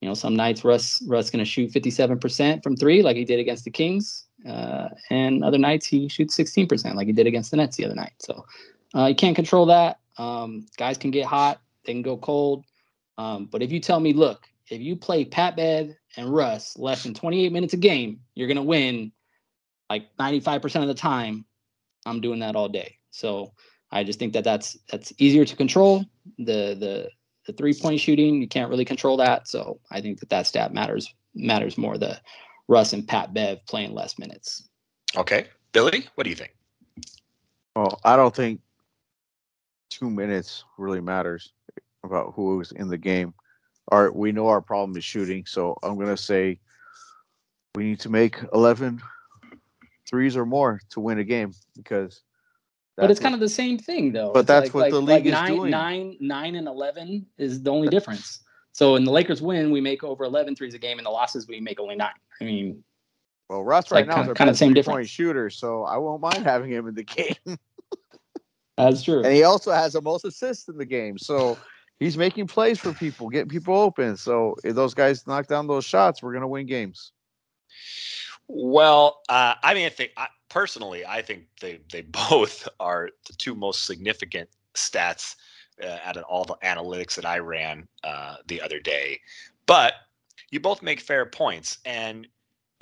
you 0.00 0.08
know 0.08 0.14
some 0.14 0.36
nights 0.36 0.64
Russ 0.64 1.02
Russ 1.08 1.30
going 1.30 1.44
to 1.44 1.50
shoot 1.50 1.72
fifty 1.72 1.90
seven 1.90 2.18
percent 2.18 2.62
from 2.62 2.76
three 2.76 3.02
like 3.02 3.16
he 3.16 3.24
did 3.24 3.40
against 3.40 3.64
the 3.64 3.70
Kings, 3.70 4.26
uh, 4.48 4.88
and 5.10 5.44
other 5.44 5.58
nights 5.58 5.86
he 5.86 6.08
shoots 6.08 6.34
sixteen 6.34 6.66
percent 6.66 6.96
like 6.96 7.06
he 7.06 7.12
did 7.12 7.26
against 7.26 7.50
the 7.50 7.56
Nets 7.56 7.76
the 7.76 7.84
other 7.84 7.94
night. 7.94 8.12
So 8.18 8.44
uh, 8.94 9.06
you 9.06 9.14
can't 9.14 9.36
control 9.36 9.66
that. 9.66 9.98
Um, 10.18 10.66
guys 10.76 10.98
can 10.98 11.10
get 11.10 11.26
hot, 11.26 11.60
they 11.84 11.92
can 11.92 12.02
go 12.02 12.16
cold. 12.16 12.64
Um, 13.18 13.46
but 13.46 13.62
if 13.62 13.70
you 13.70 13.80
tell 13.80 14.00
me, 14.00 14.12
look, 14.12 14.46
if 14.68 14.80
you 14.80 14.96
play 14.96 15.24
Pat 15.24 15.56
Bev 15.56 15.90
and 16.16 16.34
Russ 16.34 16.76
less 16.78 17.02
than 17.02 17.14
28 17.14 17.52
minutes 17.52 17.74
a 17.74 17.76
game, 17.76 18.20
you're 18.34 18.48
gonna 18.48 18.62
win 18.62 19.12
like 19.90 20.08
95% 20.18 20.82
of 20.82 20.88
the 20.88 20.94
time, 20.94 21.44
I'm 22.06 22.20
doing 22.20 22.40
that 22.40 22.56
all 22.56 22.68
day. 22.68 22.98
So 23.10 23.52
I 23.90 24.02
just 24.04 24.18
think 24.18 24.32
that 24.32 24.44
that's 24.44 24.76
that's 24.90 25.12
easier 25.18 25.44
to 25.44 25.56
control. 25.56 26.04
The 26.38 26.74
the 26.78 27.10
the 27.46 27.52
three 27.52 27.74
point 27.74 28.00
shooting, 28.00 28.40
you 28.40 28.48
can't 28.48 28.70
really 28.70 28.84
control 28.84 29.16
that. 29.18 29.46
So 29.48 29.80
I 29.90 30.00
think 30.00 30.20
that 30.20 30.30
that 30.30 30.46
stat 30.46 30.74
matters 30.74 31.12
matters 31.34 31.78
more. 31.78 31.98
The 31.98 32.20
Russ 32.68 32.92
and 32.92 33.06
Pat 33.06 33.34
Bev 33.34 33.64
playing 33.66 33.94
less 33.94 34.18
minutes. 34.18 34.68
Okay, 35.16 35.46
Billy, 35.72 36.06
what 36.14 36.24
do 36.24 36.30
you 36.30 36.36
think? 36.36 36.54
Well, 37.76 38.00
I 38.04 38.16
don't 38.16 38.34
think 38.34 38.60
two 39.90 40.10
minutes 40.10 40.64
really 40.78 41.00
matters 41.00 41.52
about 42.04 42.32
who's 42.34 42.72
in 42.72 42.88
the 42.88 42.98
game. 42.98 43.34
Our 43.88 44.10
we 44.10 44.32
know 44.32 44.48
our 44.48 44.60
problem 44.60 44.96
is 44.96 45.04
shooting, 45.04 45.44
so 45.46 45.76
I'm 45.82 45.98
gonna 45.98 46.16
say 46.16 46.58
we 47.74 47.84
need 47.84 48.00
to 48.00 48.08
make 48.08 48.38
11 48.52 49.00
threes 50.08 50.36
or 50.36 50.46
more 50.46 50.80
to 50.90 51.00
win 51.00 51.18
a 51.18 51.24
game 51.24 51.52
because 51.76 52.22
but 52.96 53.10
it's 53.10 53.20
kind 53.20 53.34
of 53.34 53.40
the 53.40 53.48
same 53.48 53.78
thing, 53.78 54.12
though. 54.12 54.32
But 54.32 54.40
It's 54.40 54.46
that's 54.46 54.66
like, 54.66 54.74
what 54.74 54.80
like, 54.82 54.90
the 54.92 55.00
league 55.00 55.08
like 55.08 55.24
is 55.26 55.32
nine, 55.32 55.56
doing. 55.56 55.70
Nine, 55.70 56.16
nine, 56.20 56.54
and 56.54 56.68
eleven 56.68 57.26
is 57.38 57.62
the 57.62 57.72
only 57.72 57.88
difference. 57.88 58.40
So 58.74 58.96
in 58.96 59.04
the 59.04 59.12
Lakers 59.12 59.40
win, 59.40 59.70
we 59.70 59.80
make 59.80 60.02
over 60.02 60.24
11 60.24 60.56
threes 60.56 60.74
a 60.74 60.78
game. 60.78 60.98
In 60.98 61.04
the 61.04 61.10
losses, 61.10 61.46
we 61.46 61.60
make 61.60 61.78
only 61.78 61.94
nine. 61.94 62.10
I 62.40 62.44
mean, 62.44 62.82
well, 63.48 63.62
Russ 63.62 63.90
like 63.92 64.00
right 64.00 64.06
now 64.08 64.14
kinda- 64.16 64.24
is 64.24 64.28
our 64.30 64.34
kinda 64.34 64.54
same 64.54 64.68
three 64.70 64.74
difference. 64.74 64.94
point 64.94 65.08
shooter, 65.08 65.48
so 65.48 65.84
I 65.84 65.96
won't 65.96 66.20
mind 66.20 66.42
having 66.44 66.70
him 66.70 66.88
in 66.88 66.94
the 66.96 67.04
game. 67.46 67.58
that's 68.76 69.04
true. 69.04 69.22
and 69.22 69.32
he 69.32 69.44
also 69.44 69.70
has 69.70 69.92
the 69.92 70.02
most 70.02 70.24
assists 70.24 70.68
in 70.68 70.76
the 70.76 70.84
game, 70.84 71.18
so 71.18 71.56
he's 72.00 72.18
making 72.18 72.48
plays 72.48 72.80
for 72.80 72.92
people, 72.94 73.28
getting 73.28 73.48
people 73.48 73.76
open. 73.76 74.16
So 74.16 74.56
if 74.64 74.74
those 74.74 74.92
guys 74.92 75.24
knock 75.24 75.46
down 75.46 75.68
those 75.68 75.84
shots, 75.84 76.20
we're 76.20 76.32
gonna 76.32 76.48
win 76.48 76.66
games. 76.66 77.12
Well, 78.48 79.22
uh, 79.28 79.54
I 79.62 79.74
mean, 79.74 79.86
I 79.86 79.90
think 79.90 80.10
I, 80.16 80.26
personally, 80.48 81.06
I 81.06 81.22
think 81.22 81.44
they 81.60 81.80
they 81.92 82.00
both 82.28 82.68
are 82.80 83.10
the 83.28 83.34
two 83.34 83.54
most 83.54 83.84
significant 83.86 84.48
stats 84.74 85.36
uh, 85.82 85.98
out 86.04 86.16
of 86.16 86.24
all 86.24 86.44
the 86.44 86.56
analytics 86.62 87.14
that 87.16 87.24
I 87.24 87.38
ran 87.38 87.88
uh, 88.02 88.36
the 88.46 88.60
other 88.60 88.80
day. 88.80 89.20
But 89.66 89.94
you 90.50 90.60
both 90.60 90.82
make 90.82 91.00
fair 91.00 91.26
points, 91.26 91.78
and 91.84 92.26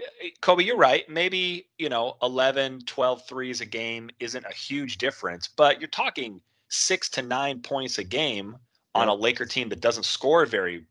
uh, 0.00 0.28
Kobe, 0.40 0.64
you're 0.64 0.76
right. 0.76 1.09
Maybe 1.09 1.68
you 1.78 1.88
know 1.88 2.16
11, 2.22 2.83
12 2.87 3.26
threes 3.26 3.61
a 3.61 3.66
game 3.66 4.11
isn't 4.20 4.44
a 4.44 4.55
huge 4.55 4.98
difference, 4.98 5.48
but 5.48 5.81
you're 5.81 5.88
talking 5.88 6.40
six 6.68 7.09
to 7.11 7.22
nine 7.22 7.61
points 7.61 7.98
a 7.98 8.05
game 8.05 8.57
on 8.94 9.09
a 9.09 9.14
Laker 9.14 9.46
team 9.46 9.68
that 9.68 9.81
doesn't 9.81 10.05
score 10.05 10.46
very 10.46 10.85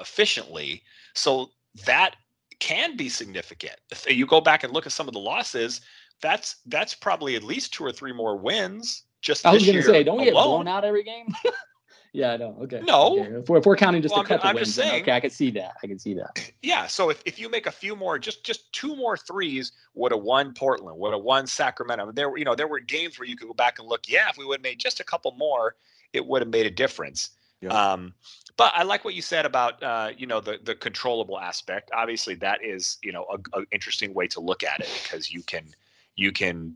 efficiently. 0.00 0.82
So 1.14 1.50
that 1.86 2.16
can 2.58 2.96
be 2.96 3.08
significant. 3.08 3.76
If 3.90 4.06
you 4.10 4.26
go 4.26 4.40
back 4.40 4.64
and 4.64 4.72
look 4.72 4.86
at 4.86 4.92
some 4.92 5.08
of 5.08 5.14
the 5.14 5.20
losses, 5.20 5.80
that's 6.22 6.56
that's 6.66 6.94
probably 6.94 7.36
at 7.36 7.42
least 7.42 7.74
two 7.74 7.84
or 7.84 7.92
three 7.92 8.12
more 8.12 8.36
wins. 8.36 9.04
Just 9.26 9.44
I 9.44 9.52
was 9.52 9.66
this 9.66 9.72
going 9.72 9.82
to 9.84 9.90
say, 9.90 10.04
don't 10.04 10.18
we 10.18 10.24
get 10.24 10.34
blown 10.34 10.68
out 10.68 10.84
every 10.84 11.02
game? 11.02 11.26
yeah, 12.12 12.34
I 12.34 12.36
know. 12.36 12.56
Okay. 12.62 12.80
No. 12.84 13.18
Okay. 13.18 13.32
If, 13.40 13.48
we're, 13.48 13.58
if 13.58 13.66
we're 13.66 13.74
counting 13.74 14.00
just 14.00 14.12
Well, 14.14 14.20
a 14.20 14.22
I'm- 14.22 14.28
couple 14.28 14.48
I'm 14.50 14.54
wins, 14.54 14.68
just 14.68 14.78
then 14.78 14.88
saying- 14.88 15.02
okay, 15.02 15.12
I 15.12 15.18
can 15.18 15.30
see 15.30 15.50
that. 15.50 15.72
I 15.82 15.86
can 15.88 15.98
see 15.98 16.14
that. 16.14 16.52
Yeah, 16.62 16.86
so 16.86 17.10
if, 17.10 17.22
if 17.26 17.38
you 17.38 17.48
make 17.48 17.66
a 17.66 17.72
few 17.72 17.94
more, 17.96 18.18
just 18.20 18.44
just 18.44 18.72
two 18.72 18.94
more 18.96 19.16
threes, 19.16 19.72
would 19.94 20.12
have 20.12 20.22
won 20.22 20.54
Portland, 20.54 20.96
would 20.98 21.12
have 21.12 21.22
won 21.22 21.46
Sacramento. 21.46 22.10
There 22.12 22.30
were 22.30 22.38
you 22.38 22.44
know 22.44 22.54
there 22.54 22.68
were 22.68 22.78
games 22.80 23.18
where 23.18 23.26
you 23.28 23.36
could 23.36 23.48
go 23.48 23.54
back 23.54 23.78
and 23.80 23.88
look. 23.88 24.02
Yeah, 24.08 24.28
if 24.30 24.36
we 24.36 24.44
would 24.44 24.58
have 24.58 24.62
made 24.64 24.78
just 24.78 25.00
a 25.00 25.04
couple 25.04 25.32
more, 25.32 25.74
it 26.12 26.24
would 26.24 26.40
have 26.42 26.50
made 26.50 26.66
a 26.66 26.70
difference. 26.70 27.30
Yeah. 27.60 27.70
Um, 27.70 28.14
but 28.56 28.72
I 28.76 28.82
like 28.84 29.04
what 29.04 29.14
you 29.14 29.22
said 29.22 29.44
about 29.46 29.82
uh, 29.82 30.10
you 30.16 30.26
know 30.26 30.40
the 30.40 30.58
the 30.62 30.74
controllable 30.76 31.38
aspect. 31.40 31.90
Obviously, 31.94 32.34
that 32.36 32.64
is 32.64 32.98
you 33.02 33.12
know 33.12 33.26
a, 33.32 33.58
a 33.60 33.64
interesting 33.72 34.14
way 34.14 34.26
to 34.28 34.40
look 34.40 34.62
at 34.62 34.80
it 34.80 34.90
because 35.02 35.30
you 35.32 35.42
can 35.42 35.66
you 36.16 36.32
can 36.32 36.74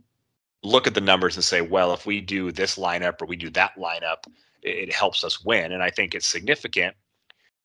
look 0.63 0.87
at 0.87 0.95
the 0.95 1.01
numbers 1.01 1.37
and 1.37 1.45
say, 1.45 1.61
well, 1.61 1.93
if 1.93 2.07
we 2.07 2.21
do 2.21 2.53
this 2.53 2.77
lineup 2.77 3.21
or 3.23 3.27
we 3.27 3.37
do 3.37 3.51
that 3.51 3.77
lineup, 3.77 4.25
it, 4.63 4.93
helps 4.93 5.25
us 5.25 5.45
win. 5.45 5.73
And 5.73 5.83
I 5.83 5.91
think 5.91 6.15
it's 6.15 6.27
significant. 6.27 6.95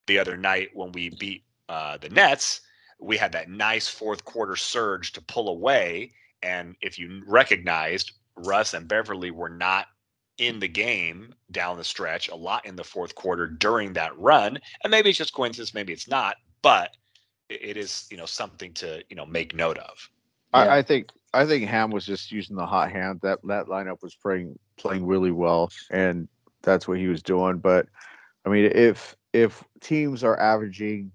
The 0.08 0.20
other 0.20 0.38
night 0.38 0.70
when 0.74 0.92
we 0.92 1.10
beat 1.10 1.44
uh, 1.68 1.98
the 1.98 2.10
Nets, 2.10 2.62
we 3.00 3.18
had 3.18 3.34
that 3.34 3.50
nice 3.50 3.88
fourth 3.88 4.24
quarter 4.24 4.56
surge 4.56 5.12
to 5.14 5.22
pull 5.22 5.50
away. 5.50 6.12
And 6.42 6.76
if 6.82 6.98
you 6.98 7.24
recognized, 7.28 8.14
Russ 8.38 8.74
and 8.74 8.88
Beverly 8.88 9.32
were 9.32 9.50
not 9.50 9.88
in 10.38 10.60
the 10.60 10.68
game 10.68 11.34
down 11.52 11.78
the 11.78 11.84
stretch 11.84 12.28
a 12.28 12.36
lot 12.36 12.66
in 12.66 12.76
the 12.76 12.84
fourth 12.84 13.16
quarter 13.16 13.48
during 13.48 13.94
that 13.94 14.18
run. 14.18 14.58
And 14.84 14.92
maybe 14.92 15.10
it's 15.10 15.18
just 15.18 15.34
coincidence, 15.34 15.74
maybe 15.74 15.94
it's 15.94 16.08
not, 16.08 16.38
but 16.62 16.92
it 17.50 17.78
is, 17.78 18.08
you 18.10 18.18
know, 18.18 18.26
something 18.26 18.74
to, 18.74 19.04
you 19.10 19.16
know, 19.16 19.26
make 19.26 19.56
note 19.56 19.78
of. 19.78 20.10
Yeah. 20.54 20.62
I, 20.62 20.78
I 20.78 20.82
think 20.82 21.10
I 21.34 21.46
think 21.46 21.68
Ham 21.68 21.92
was 21.92 22.06
just 22.06 22.32
using 22.32 22.56
the 22.56 22.66
hot 22.66 22.92
hand. 22.92 23.20
That 23.22 23.40
that 23.48 23.68
lineup 23.68 24.02
was 24.02 24.16
playing 24.16 24.58
playing 24.78 25.06
really 25.06 25.32
well, 25.32 25.70
and 25.92 26.28
that's 26.62 26.88
what 26.88 26.98
he 26.98 27.08
was 27.08 27.22
doing. 27.22 27.58
But 27.58 27.88
I 28.46 28.50
mean, 28.50 28.72
if 28.74 29.16
if 29.34 29.64
teams 29.82 30.24
are 30.24 30.40
averaging 30.40 31.12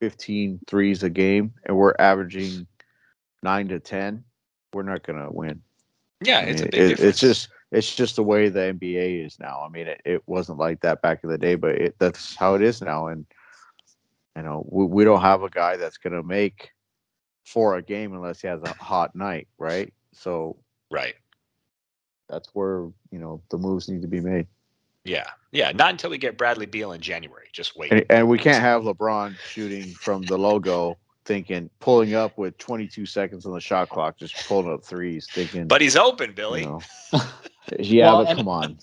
15 0.00 0.60
threes 0.66 1.02
a 1.02 1.10
game 1.10 1.54
and 1.64 1.76
we're 1.76 1.94
averaging 1.98 2.66
nine 3.42 3.68
to 3.68 3.80
ten, 3.80 4.24
we're 4.74 4.82
not 4.82 5.04
gonna 5.04 5.30
win. 5.30 5.62
Yeah, 6.20 6.40
I 6.40 6.42
it's 6.42 6.62
a 6.62 6.64
big 6.66 6.74
it- 6.74 6.88
difference. 6.88 7.00
It's 7.10 7.20
just 7.20 7.48
it's 7.70 7.94
just 7.94 8.16
the 8.16 8.22
way 8.22 8.50
the 8.50 8.60
NBA 8.60 9.24
is 9.24 9.38
now. 9.40 9.62
I 9.64 9.70
mean, 9.70 9.86
it, 9.86 10.02
it 10.04 10.22
wasn't 10.26 10.58
like 10.58 10.82
that 10.82 11.00
back 11.00 11.20
in 11.24 11.30
the 11.30 11.38
day, 11.38 11.54
but 11.54 11.70
it, 11.76 11.94
that's 11.98 12.36
how 12.36 12.54
it 12.54 12.62
is 12.62 12.82
now. 12.82 13.06
And 13.06 13.24
you 14.36 14.42
know, 14.42 14.66
we, 14.68 14.84
we 14.84 15.04
don't 15.04 15.22
have 15.22 15.42
a 15.42 15.48
guy 15.48 15.76
that's 15.78 15.96
gonna 15.96 16.22
make 16.22 16.71
for 17.44 17.76
a 17.76 17.82
game 17.82 18.12
unless 18.14 18.40
he 18.40 18.48
has 18.48 18.62
a 18.62 18.72
hot 18.74 19.14
night, 19.14 19.48
right? 19.58 19.92
So 20.12 20.56
right. 20.90 21.14
that's 22.28 22.48
where 22.54 22.88
you 23.10 23.18
know 23.18 23.42
the 23.50 23.58
moves 23.58 23.88
need 23.88 24.02
to 24.02 24.08
be 24.08 24.20
made. 24.20 24.46
Yeah. 25.04 25.26
Yeah. 25.50 25.72
Not 25.72 25.90
until 25.90 26.10
we 26.10 26.18
get 26.18 26.38
Bradley 26.38 26.66
Beal 26.66 26.92
in 26.92 27.00
January. 27.00 27.48
Just 27.52 27.76
wait. 27.76 27.92
And, 27.92 28.04
and 28.08 28.28
we 28.28 28.38
can't 28.38 28.62
have 28.62 28.82
LeBron 28.82 29.36
shooting 29.38 29.92
from 29.94 30.22
the 30.22 30.38
logo, 30.38 30.98
thinking 31.24 31.70
pulling 31.80 32.14
up 32.14 32.36
with 32.36 32.58
22 32.58 33.06
seconds 33.06 33.46
on 33.46 33.52
the 33.52 33.60
shot 33.60 33.88
clock, 33.88 34.18
just 34.18 34.34
pulling 34.48 34.72
up 34.72 34.82
threes, 34.84 35.26
thinking. 35.30 35.66
But 35.68 35.80
he's 35.80 35.96
open, 35.96 36.30
you 36.30 36.34
Billy. 36.34 36.66
know, 36.66 36.80
yeah, 37.78 38.06
Well, 38.06 38.24
but 38.24 38.28
and- 38.30 38.38
come 38.38 38.48
on. 38.48 38.78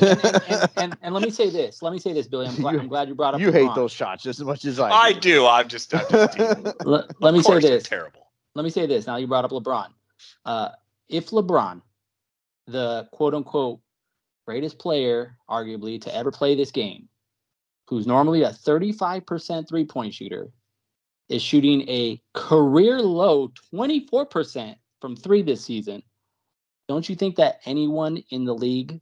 and, 0.00 0.68
and, 0.76 0.96
and 1.02 1.14
let 1.14 1.22
me 1.22 1.30
say 1.30 1.50
this. 1.50 1.82
Let 1.82 1.92
me 1.92 1.98
say 1.98 2.12
this, 2.12 2.26
Billy. 2.26 2.46
I'm 2.46 2.56
glad, 2.56 2.72
You- 2.74 2.80
I'm 2.80 2.88
glad 2.88 3.08
you 3.08 3.14
brought 3.14 3.34
up. 3.34 3.40
you 3.40 3.52
hate 3.52 3.74
those 3.74 3.92
shots 3.92 4.22
just 4.24 4.40
as 4.40 4.44
much 4.46 4.64
as 4.64 4.80
I. 4.80 4.90
I 4.90 5.12
do. 5.12 5.20
do. 5.20 5.46
I'm 5.46 5.68
just, 5.68 5.94
I'm 5.94 6.04
just 6.10 6.32
teasing. 6.36 6.64
Let, 6.84 7.20
let 7.22 7.34
me 7.34 7.40
say 7.40 7.46
course 7.46 7.62
they're 7.62 7.76
this. 7.78 7.84
Terrible. 7.84 8.26
let 8.54 8.64
me 8.64 8.70
say 8.70 8.86
this. 8.86 9.06
Now 9.06 9.16
you 9.16 9.26
brought 9.26 9.44
up 9.44 9.50
LeBron. 9.52 9.88
Uh, 10.44 10.70
if 11.08 11.30
LeBron, 11.30 11.80
the 12.66 13.08
quote 13.12 13.34
unquote 13.34 13.80
greatest 14.46 14.78
player, 14.78 15.36
arguably, 15.48 16.00
to 16.02 16.14
ever 16.14 16.30
play 16.30 16.54
this 16.54 16.70
game, 16.70 17.08
who's 17.88 18.06
normally 18.06 18.42
a 18.42 18.50
35% 18.50 19.68
three 19.68 19.84
point 19.84 20.12
shooter, 20.14 20.50
is 21.28 21.42
shooting 21.42 21.88
a 21.88 22.20
career 22.34 23.00
low 23.00 23.52
24% 23.72 24.76
from 25.00 25.16
three 25.16 25.42
this 25.42 25.64
season, 25.64 26.02
don't 26.88 27.08
you 27.08 27.16
think 27.16 27.36
that 27.36 27.60
anyone 27.64 28.22
in 28.30 28.44
the 28.44 28.54
league 28.54 29.00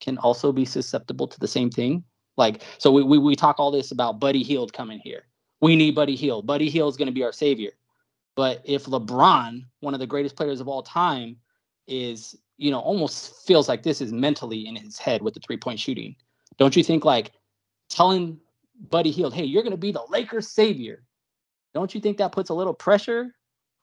can 0.00 0.18
also 0.18 0.52
be 0.52 0.64
susceptible 0.64 1.26
to 1.26 1.38
the 1.40 1.48
same 1.48 1.70
thing? 1.70 2.04
Like, 2.36 2.62
so 2.78 2.90
we, 2.90 3.02
we, 3.02 3.18
we 3.18 3.36
talk 3.36 3.58
all 3.58 3.70
this 3.70 3.92
about 3.92 4.20
Buddy 4.20 4.42
Hield 4.42 4.72
coming 4.72 4.98
here. 4.98 5.24
We 5.60 5.76
need 5.76 5.94
Buddy 5.94 6.16
Hield. 6.16 6.46
Buddy 6.46 6.68
Hield 6.68 6.92
is 6.92 6.96
going 6.96 7.06
to 7.06 7.12
be 7.12 7.24
our 7.24 7.32
savior. 7.32 7.70
But 8.34 8.62
if 8.64 8.86
LeBron, 8.86 9.64
one 9.80 9.94
of 9.94 10.00
the 10.00 10.06
greatest 10.06 10.36
players 10.36 10.60
of 10.60 10.68
all 10.68 10.82
time, 10.82 11.36
is, 11.86 12.36
you 12.56 12.70
know, 12.70 12.80
almost 12.80 13.46
feels 13.46 13.68
like 13.68 13.82
this 13.82 14.00
is 14.00 14.12
mentally 14.12 14.66
in 14.66 14.76
his 14.76 14.98
head 14.98 15.22
with 15.22 15.34
the 15.34 15.40
three 15.40 15.56
point 15.56 15.78
shooting, 15.78 16.16
don't 16.58 16.76
you 16.76 16.82
think 16.82 17.04
like 17.04 17.32
telling 17.90 18.38
Buddy 18.90 19.10
Hield, 19.10 19.34
hey, 19.34 19.44
you're 19.44 19.62
going 19.62 19.72
to 19.72 19.76
be 19.76 19.92
the 19.92 20.04
Lakers 20.08 20.48
savior, 20.48 21.04
don't 21.74 21.94
you 21.94 22.00
think 22.00 22.18
that 22.18 22.32
puts 22.32 22.50
a 22.50 22.54
little 22.54 22.74
pressure 22.74 23.34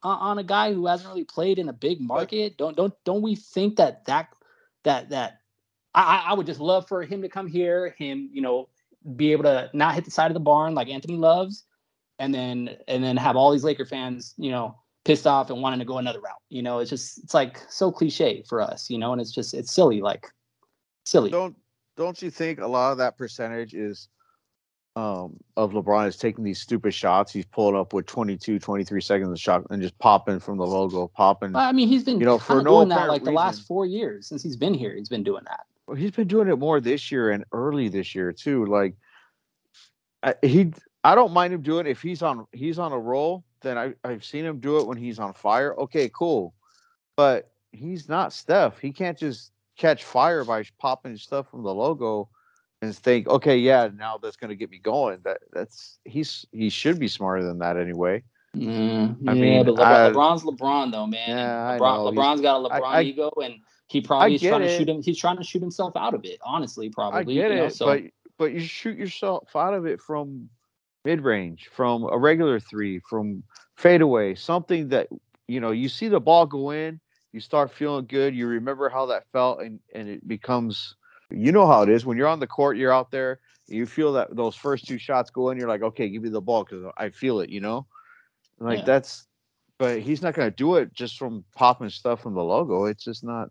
on, 0.02 0.18
on 0.18 0.38
a 0.38 0.44
guy 0.44 0.72
who 0.72 0.86
hasn't 0.86 1.08
really 1.08 1.24
played 1.24 1.58
in 1.58 1.68
a 1.68 1.72
big 1.72 2.00
market? 2.00 2.56
Don't 2.56 2.76
don't 2.76 2.94
don't 3.04 3.22
we 3.22 3.34
think 3.34 3.76
that 3.76 4.04
that 4.06 4.28
that 4.84 5.10
that 5.10 5.40
I, 5.94 6.02
I- 6.02 6.30
I 6.30 6.34
would 6.34 6.46
just 6.46 6.60
love 6.60 6.86
for 6.88 7.02
him 7.02 7.22
to 7.22 7.28
come 7.28 7.46
here, 7.46 7.94
him, 7.98 8.30
you 8.32 8.42
know, 8.42 8.68
be 9.16 9.32
able 9.32 9.44
to 9.44 9.70
not 9.72 9.94
hit 9.94 10.04
the 10.04 10.10
side 10.10 10.30
of 10.30 10.34
the 10.34 10.40
barn 10.40 10.74
like 10.74 10.88
Anthony 10.88 11.16
loves, 11.16 11.64
and 12.18 12.34
then 12.34 12.76
and 12.88 13.02
then 13.02 13.16
have 13.16 13.36
all 13.36 13.50
these 13.50 13.64
Laker 13.64 13.86
fans, 13.86 14.34
you 14.36 14.50
know, 14.50 14.76
pissed 15.04 15.26
off 15.26 15.50
and 15.50 15.62
wanting 15.62 15.78
to 15.78 15.84
go 15.84 15.98
another 15.98 16.20
route. 16.20 16.42
You 16.50 16.62
know, 16.62 16.78
it's 16.78 16.90
just 16.90 17.18
it's 17.18 17.34
like 17.34 17.60
so 17.68 17.90
cliche 17.90 18.44
for 18.48 18.60
us, 18.60 18.90
you 18.90 18.98
know, 18.98 19.12
and 19.12 19.20
it's 19.20 19.32
just 19.32 19.54
it's 19.54 19.72
silly, 19.72 20.00
like 20.00 20.26
silly. 21.04 21.30
don't 21.30 21.56
don't 21.96 22.20
you 22.22 22.30
think 22.30 22.60
a 22.60 22.66
lot 22.66 22.92
of 22.92 22.98
that 22.98 23.16
percentage 23.18 23.74
is 23.74 24.08
um 24.96 25.36
of 25.56 25.72
LeBron 25.72 26.08
is 26.08 26.16
taking 26.16 26.42
these 26.42 26.60
stupid 26.60 26.92
shots 26.92 27.32
he's 27.32 27.46
pulling 27.46 27.76
up 27.76 27.92
with 27.92 28.06
22 28.06 28.58
23 28.58 29.00
seconds 29.00 29.30
of 29.30 29.38
shot 29.38 29.64
and 29.70 29.80
just 29.80 29.96
popping 29.98 30.40
from 30.40 30.58
the 30.58 30.66
logo 30.66 31.06
popping 31.06 31.54
I 31.54 31.70
mean, 31.72 31.86
he's 31.86 32.02
been 32.02 32.18
You 32.18 32.26
know, 32.26 32.38
for 32.38 32.62
no 32.62 32.78
doing 32.78 32.88
that 32.88 33.08
like 33.08 33.22
the 33.22 33.30
last 33.30 33.66
four 33.66 33.86
years 33.86 34.26
since 34.26 34.42
he's 34.42 34.56
been 34.56 34.74
here. 34.74 34.94
He's 34.94 35.08
been 35.08 35.22
doing 35.22 35.44
that. 35.46 35.60
Well, 35.86 35.96
he's 35.96 36.10
been 36.10 36.26
doing 36.26 36.48
it 36.48 36.56
more 36.56 36.80
this 36.80 37.12
year 37.12 37.30
and 37.30 37.44
early 37.52 37.88
this 37.88 38.14
year 38.14 38.32
too 38.32 38.66
like 38.66 38.94
I, 40.22 40.34
he 40.42 40.72
I 41.04 41.14
don't 41.14 41.32
mind 41.32 41.54
him 41.54 41.62
doing 41.62 41.86
it 41.86 41.90
if 41.90 42.02
he's 42.02 42.22
on 42.22 42.46
he's 42.52 42.78
on 42.80 42.92
a 42.92 42.98
roll 42.98 43.44
then 43.60 43.78
I 43.78 43.94
I've 44.02 44.24
seen 44.24 44.44
him 44.44 44.58
do 44.58 44.78
it 44.78 44.86
when 44.86 44.98
he's 44.98 45.20
on 45.20 45.34
fire 45.34 45.74
okay 45.78 46.10
cool 46.12 46.54
but 47.16 47.50
he's 47.72 48.08
not 48.08 48.32
Steph. 48.32 48.78
He 48.78 48.92
can't 48.92 49.18
just 49.18 49.52
catch 49.76 50.04
fire 50.04 50.44
by 50.44 50.64
popping 50.78 51.16
stuff 51.16 51.50
from 51.50 51.62
the 51.62 51.74
logo 51.74 52.28
and 52.82 52.94
think, 52.94 53.28
okay, 53.28 53.56
yeah, 53.58 53.88
now 53.94 54.18
that's 54.18 54.36
going 54.36 54.48
to 54.48 54.56
get 54.56 54.70
me 54.70 54.78
going. 54.78 55.20
That 55.24 55.38
that's 55.52 55.98
he's 56.04 56.46
he 56.52 56.70
should 56.70 56.98
be 56.98 57.08
smarter 57.08 57.44
than 57.44 57.58
that 57.58 57.76
anyway. 57.76 58.22
Mm, 58.56 59.28
I 59.28 59.32
yeah, 59.32 59.40
mean, 59.40 59.64
but 59.64 59.76
LeBron, 59.76 59.80
I- 59.80 60.10
LeBron's 60.10 60.42
LeBron 60.42 60.92
though, 60.92 61.06
man. 61.06 61.28
Yeah, 61.28 61.78
LeBron, 61.78 62.14
LeBron's 62.14 62.40
got 62.40 62.64
a 62.64 62.68
LeBron 62.68 62.82
I- 62.84 63.02
ego, 63.02 63.30
and 63.42 63.54
he 63.86 64.00
probably 64.00 64.34
is 64.34 64.42
trying 64.42 64.62
to 64.62 64.76
shoot 64.76 64.88
him. 64.88 65.02
He's 65.02 65.18
trying 65.18 65.36
to 65.36 65.44
shoot 65.44 65.60
himself 65.60 65.96
out 65.96 66.14
of 66.14 66.24
it. 66.24 66.38
Honestly, 66.42 66.90
probably. 66.90 67.38
I 67.38 67.42
get 67.42 67.50
you 67.50 67.56
know, 67.58 67.64
it, 67.66 67.74
so- 67.74 67.86
but 67.86 68.02
but 68.38 68.52
you 68.52 68.60
shoot 68.60 68.96
yourself 68.98 69.54
out 69.54 69.74
of 69.74 69.86
it 69.86 70.00
from 70.00 70.48
mid 71.04 71.20
range, 71.22 71.68
from 71.72 72.04
a 72.04 72.18
regular 72.18 72.58
three, 72.58 72.98
from 73.00 73.42
fadeaway, 73.76 74.34
something 74.34 74.88
that 74.88 75.08
you 75.46 75.60
know 75.60 75.70
you 75.70 75.88
see 75.88 76.08
the 76.08 76.20
ball 76.20 76.46
go 76.46 76.70
in, 76.70 76.98
you 77.32 77.40
start 77.40 77.70
feeling 77.70 78.06
good, 78.06 78.34
you 78.34 78.46
remember 78.46 78.88
how 78.88 79.06
that 79.06 79.24
felt, 79.32 79.60
and 79.60 79.78
and 79.94 80.08
it 80.08 80.26
becomes, 80.26 80.96
you 81.30 81.52
know 81.52 81.66
how 81.66 81.82
it 81.82 81.88
is 81.88 82.04
when 82.04 82.16
you're 82.16 82.28
on 82.28 82.40
the 82.40 82.46
court, 82.46 82.76
you're 82.76 82.92
out 82.92 83.10
there, 83.10 83.40
you 83.68 83.86
feel 83.86 84.12
that 84.14 84.34
those 84.34 84.56
first 84.56 84.86
two 84.86 84.98
shots 84.98 85.30
go 85.30 85.50
in, 85.50 85.58
you're 85.58 85.68
like, 85.68 85.82
okay, 85.82 86.08
give 86.08 86.22
me 86.22 86.28
the 86.28 86.40
ball 86.40 86.64
because 86.64 86.90
I 86.96 87.10
feel 87.10 87.40
it, 87.40 87.50
you 87.50 87.60
know, 87.60 87.86
like 88.58 88.78
Yeah. 88.80 88.84
that's. 88.84 89.26
But 89.78 90.00
he's 90.00 90.20
not 90.20 90.34
going 90.34 90.50
to 90.50 90.54
do 90.54 90.76
it 90.76 90.92
just 90.92 91.16
from 91.16 91.42
popping 91.54 91.88
stuff 91.88 92.20
from 92.20 92.34
the 92.34 92.44
logo. 92.44 92.84
It's 92.84 93.02
just 93.02 93.24
not, 93.24 93.48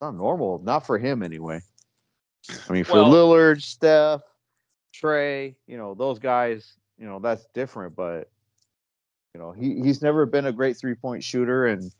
not 0.00 0.14
normal. 0.14 0.60
Not 0.64 0.86
for 0.86 0.96
him 0.96 1.22
anyway. 1.22 1.60
I 2.68 2.72
mean, 2.72 2.84
for 2.84 2.94
Well- 2.94 3.10
Lillard, 3.10 3.60
Steph, 3.60 4.22
Trey, 4.94 5.56
you 5.66 5.76
know, 5.76 5.92
those 5.94 6.18
guys, 6.18 6.78
you 6.96 7.04
know, 7.04 7.18
that's 7.18 7.44
different. 7.52 7.94
But 7.94 8.30
you 9.34 9.40
know, 9.40 9.52
he 9.52 9.82
he's 9.82 10.00
never 10.00 10.24
been 10.24 10.46
a 10.46 10.52
great 10.52 10.78
three 10.78 10.94
point 10.94 11.22
shooter, 11.22 11.66
and 11.66 11.90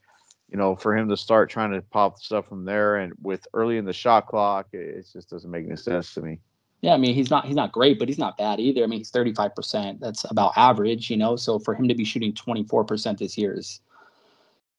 you 0.50 0.58
know, 0.58 0.76
for 0.76 0.96
him 0.96 1.08
to 1.08 1.16
start 1.16 1.50
trying 1.50 1.72
to 1.72 1.82
pop 1.82 2.18
stuff 2.20 2.46
from 2.48 2.64
there 2.64 2.96
and 2.96 3.12
with 3.22 3.46
early 3.54 3.76
in 3.78 3.84
the 3.84 3.92
shot 3.92 4.26
clock, 4.26 4.68
it, 4.72 4.78
it 4.78 5.06
just 5.12 5.30
doesn't 5.30 5.50
make 5.50 5.66
any 5.66 5.76
sense 5.76 6.14
to 6.14 6.22
me. 6.22 6.38
Yeah, 6.80 6.92
I 6.92 6.98
mean 6.98 7.14
he's 7.14 7.30
not 7.30 7.46
he's 7.46 7.56
not 7.56 7.72
great, 7.72 7.98
but 7.98 8.08
he's 8.08 8.18
not 8.18 8.36
bad 8.36 8.60
either. 8.60 8.84
I 8.84 8.86
mean 8.86 9.00
he's 9.00 9.10
thirty 9.10 9.32
five 9.32 9.54
percent. 9.54 10.00
That's 10.00 10.24
about 10.30 10.52
average, 10.56 11.10
you 11.10 11.16
know. 11.16 11.34
So 11.34 11.58
for 11.58 11.74
him 11.74 11.88
to 11.88 11.94
be 11.94 12.04
shooting 12.04 12.34
twenty 12.34 12.62
four 12.64 12.84
percent 12.84 13.18
this 13.18 13.38
year 13.38 13.54
is 13.58 13.80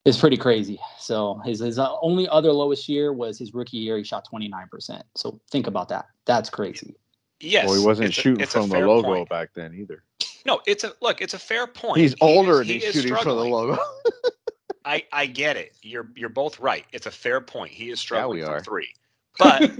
is 0.05 0.15
pretty 0.17 0.37
crazy. 0.37 0.79
So 0.99 1.41
his 1.43 1.59
his 1.61 1.79
uh, 1.79 1.95
only 2.01 2.27
other 2.29 2.51
lowest 2.51 2.87
year 2.87 3.11
was 3.11 3.39
his 3.39 3.55
rookie 3.55 3.77
year. 3.77 3.97
He 3.97 4.03
shot 4.03 4.23
twenty 4.23 4.47
nine 4.47 4.67
percent. 4.69 5.03
So 5.15 5.39
think 5.49 5.65
about 5.65 5.89
that. 5.89 6.05
That's 6.25 6.49
crazy. 6.49 6.95
Yes. 7.39 7.67
well, 7.67 7.79
he 7.79 7.83
wasn't 7.85 8.13
shooting 8.13 8.43
a 8.43 8.45
from 8.45 8.69
the 8.69 8.79
logo 8.79 9.07
point. 9.15 9.29
back 9.29 9.49
then 9.55 9.73
either. 9.73 10.03
No, 10.45 10.61
it's 10.67 10.83
a 10.83 10.93
look. 11.01 11.21
It's 11.21 11.33
a 11.33 11.39
fair 11.39 11.65
point. 11.65 11.97
He's 12.01 12.11
He 12.13 12.17
older 12.21 12.53
is- 12.53 12.59
and 12.61 12.69
he's 12.69 12.83
is 12.83 12.93
shooting 12.93 13.15
from 13.17 13.35
the 13.35 13.43
logo. 13.45 13.77
I 14.85 15.03
I 15.11 15.25
get 15.25 15.57
it. 15.57 15.75
You're 15.81 16.09
you're 16.15 16.29
both 16.29 16.59
right. 16.59 16.85
It's 16.93 17.05
a 17.05 17.11
fair 17.11 17.41
point. 17.41 17.71
He 17.71 17.89
is 17.89 17.99
struggling 17.99 18.39
we 18.39 18.45
from 18.45 18.61
three, 18.61 18.93
but 19.39 19.71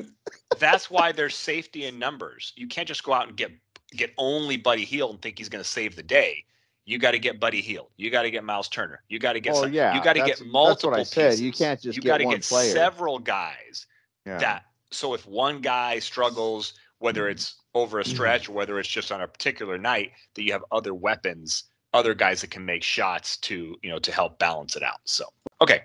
that's 0.60 0.90
why 0.90 1.12
there's 1.12 1.36
safety 1.36 1.86
in 1.86 2.00
numbers. 2.00 2.54
You 2.56 2.68
can't 2.68 2.88
just 2.88 3.04
go 3.04 3.14
out 3.14 3.28
and 3.28 3.38
get 3.38 3.52
get 3.92 4.14
only 4.18 4.58
Buddy 4.58 4.86
Hield 4.86 5.12
and 5.12 5.22
think 5.22 5.38
he's 5.38 5.50
going 5.50 5.64
to 5.64 5.70
save 5.70 5.96
the 5.96 6.04
day. 6.04 6.44
You 6.86 7.00
got 7.00 7.12
to 7.12 7.20
get 7.20 7.40
Buddy 7.40 7.62
Hield. 7.62 7.88
You 7.98 8.12
got 8.12 8.24
to 8.24 8.32
get 8.32 8.44
Myles 8.44 8.68
Turner. 8.68 9.02
You 9.10 9.18
got 9.18 9.34
to 9.34 9.40
get. 9.40 9.56
Oh, 9.56 9.64
some, 9.64 9.74
yeah, 9.74 9.96
You 9.96 10.04
got 10.04 10.14
to 10.14 10.20
that's- 10.20 10.40
get 10.40 10.46
that's 10.46 10.52
multiple. 10.52 10.92
what 10.92 11.00
I 11.00 11.04
said. 11.04 11.40
You 11.40 11.52
can't 11.52 11.80
just 11.82 11.96
You 11.96 12.04
gotta 12.04 12.26
one 12.26 12.36
get 12.36 12.44
player. 12.44 12.72
several 12.72 13.20
guys 13.20 13.88
yeah. 14.26 14.38
that 14.40 14.66
so 14.92 15.14
if 15.14 15.28
one 15.28 15.62
guy 15.62 16.00
struggles 16.00 16.74
whether 17.00 17.28
it's 17.28 17.56
over 17.74 18.00
a 18.00 18.04
mm-hmm. 18.04 18.14
stretch 18.14 18.50
or 18.50 18.54
whether 18.54 18.80
it's 18.80 18.90
just 18.90 19.12
on 19.12 19.22
a 19.22 19.28
particular 19.28 19.78
night 19.78 20.12
that 20.34 20.44
you 20.44 20.52
have 20.52 20.64
other 20.72 20.94
weapons 20.94 21.66
other 21.96 22.14
guys 22.14 22.42
that 22.42 22.52
can 22.52 22.66
make 22.66 22.84
shots 22.84 23.38
to 23.38 23.76
you 23.82 23.90
know 23.90 24.00
to 24.00 24.12
help 24.12 24.38
balance 24.40 24.76
it 24.76 24.84
out 24.84 25.00
so 25.06 25.26
okay 25.62 25.82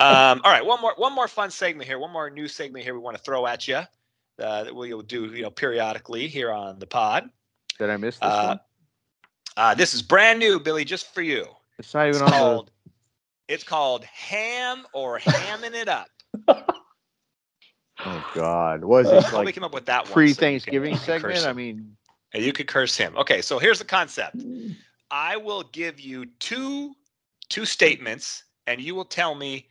um, 0.00 0.40
all 0.44 0.50
right 0.52 0.64
one 0.64 0.80
more 0.80 0.94
one 0.96 1.12
more 1.14 1.28
fun 1.28 1.50
segment 1.50 1.86
here 1.88 1.98
one 1.98 2.12
more 2.12 2.30
new 2.30 2.48
segment 2.48 2.84
here 2.84 2.94
we 2.94 3.00
want 3.00 3.16
to 3.16 3.22
throw 3.22 3.46
at 3.46 3.66
you 3.68 3.76
uh, 3.76 4.64
that 4.64 4.74
we'll 4.74 5.00
do 5.02 5.26
you 5.26 5.42
know 5.42 5.50
periodically 5.50 6.26
here 6.28 6.50
on 6.52 6.78
the 6.78 6.86
pod 6.86 7.28
Did 7.78 7.90
I 7.90 7.96
miss 7.96 8.16
this 8.16 8.22
uh, 8.30 8.46
one? 8.46 8.60
uh, 9.56 9.74
this 9.74 9.94
is 9.94 10.02
brand 10.02 10.38
new 10.38 10.60
billy 10.60 10.84
just 10.84 11.12
for 11.14 11.22
you 11.22 11.44
It's 11.78 11.92
not 11.94 12.08
it's 12.08 12.18
even 12.18 12.32
on 12.32 12.66
the. 12.66 12.92
it's 13.48 13.64
called 13.64 14.04
ham 14.04 14.84
or 14.92 15.18
hamming 15.18 15.74
it 15.74 15.88
up 15.88 16.08
Oh 18.04 18.30
God, 18.34 18.84
was 18.84 19.10
it 19.10 19.32
like 19.32 19.54
came 19.54 19.64
up 19.64 19.72
with 19.72 19.86
that 19.86 20.04
one 20.04 20.12
so 20.12 20.20
you 20.20 20.26
can- 20.28 20.34
pre-Thanksgiving 20.36 20.96
segment? 20.98 21.46
I 21.46 21.54
mean, 21.54 21.96
you 22.34 22.52
could 22.52 22.66
curse 22.66 22.94
him. 22.94 23.16
Okay, 23.16 23.40
so 23.40 23.58
here's 23.58 23.78
the 23.78 23.86
concept. 23.86 24.36
I 25.10 25.36
will 25.36 25.62
give 25.62 26.00
you 26.00 26.26
two 26.40 26.94
two 27.48 27.64
statements, 27.64 28.44
and 28.66 28.80
you 28.80 28.94
will 28.94 29.04
tell 29.04 29.34
me 29.34 29.68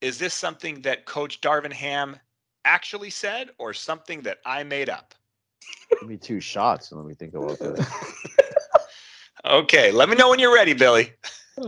is 0.00 0.18
this 0.18 0.34
something 0.34 0.82
that 0.82 1.06
Coach 1.06 1.40
Darvin 1.40 1.72
Ham 1.72 2.18
actually 2.64 3.10
said 3.10 3.50
or 3.58 3.72
something 3.72 4.22
that 4.22 4.38
I 4.44 4.62
made 4.64 4.88
up? 4.88 5.14
give 6.00 6.08
me 6.08 6.16
two 6.16 6.40
shots 6.40 6.90
and 6.90 7.00
let 7.00 7.06
me 7.08 7.14
think 7.14 7.34
about 7.34 7.58
this. 7.60 7.86
Okay, 9.44 9.90
let 9.90 10.08
me 10.08 10.14
know 10.14 10.30
when 10.30 10.38
you're 10.38 10.54
ready, 10.54 10.72
Billy. 10.72 11.12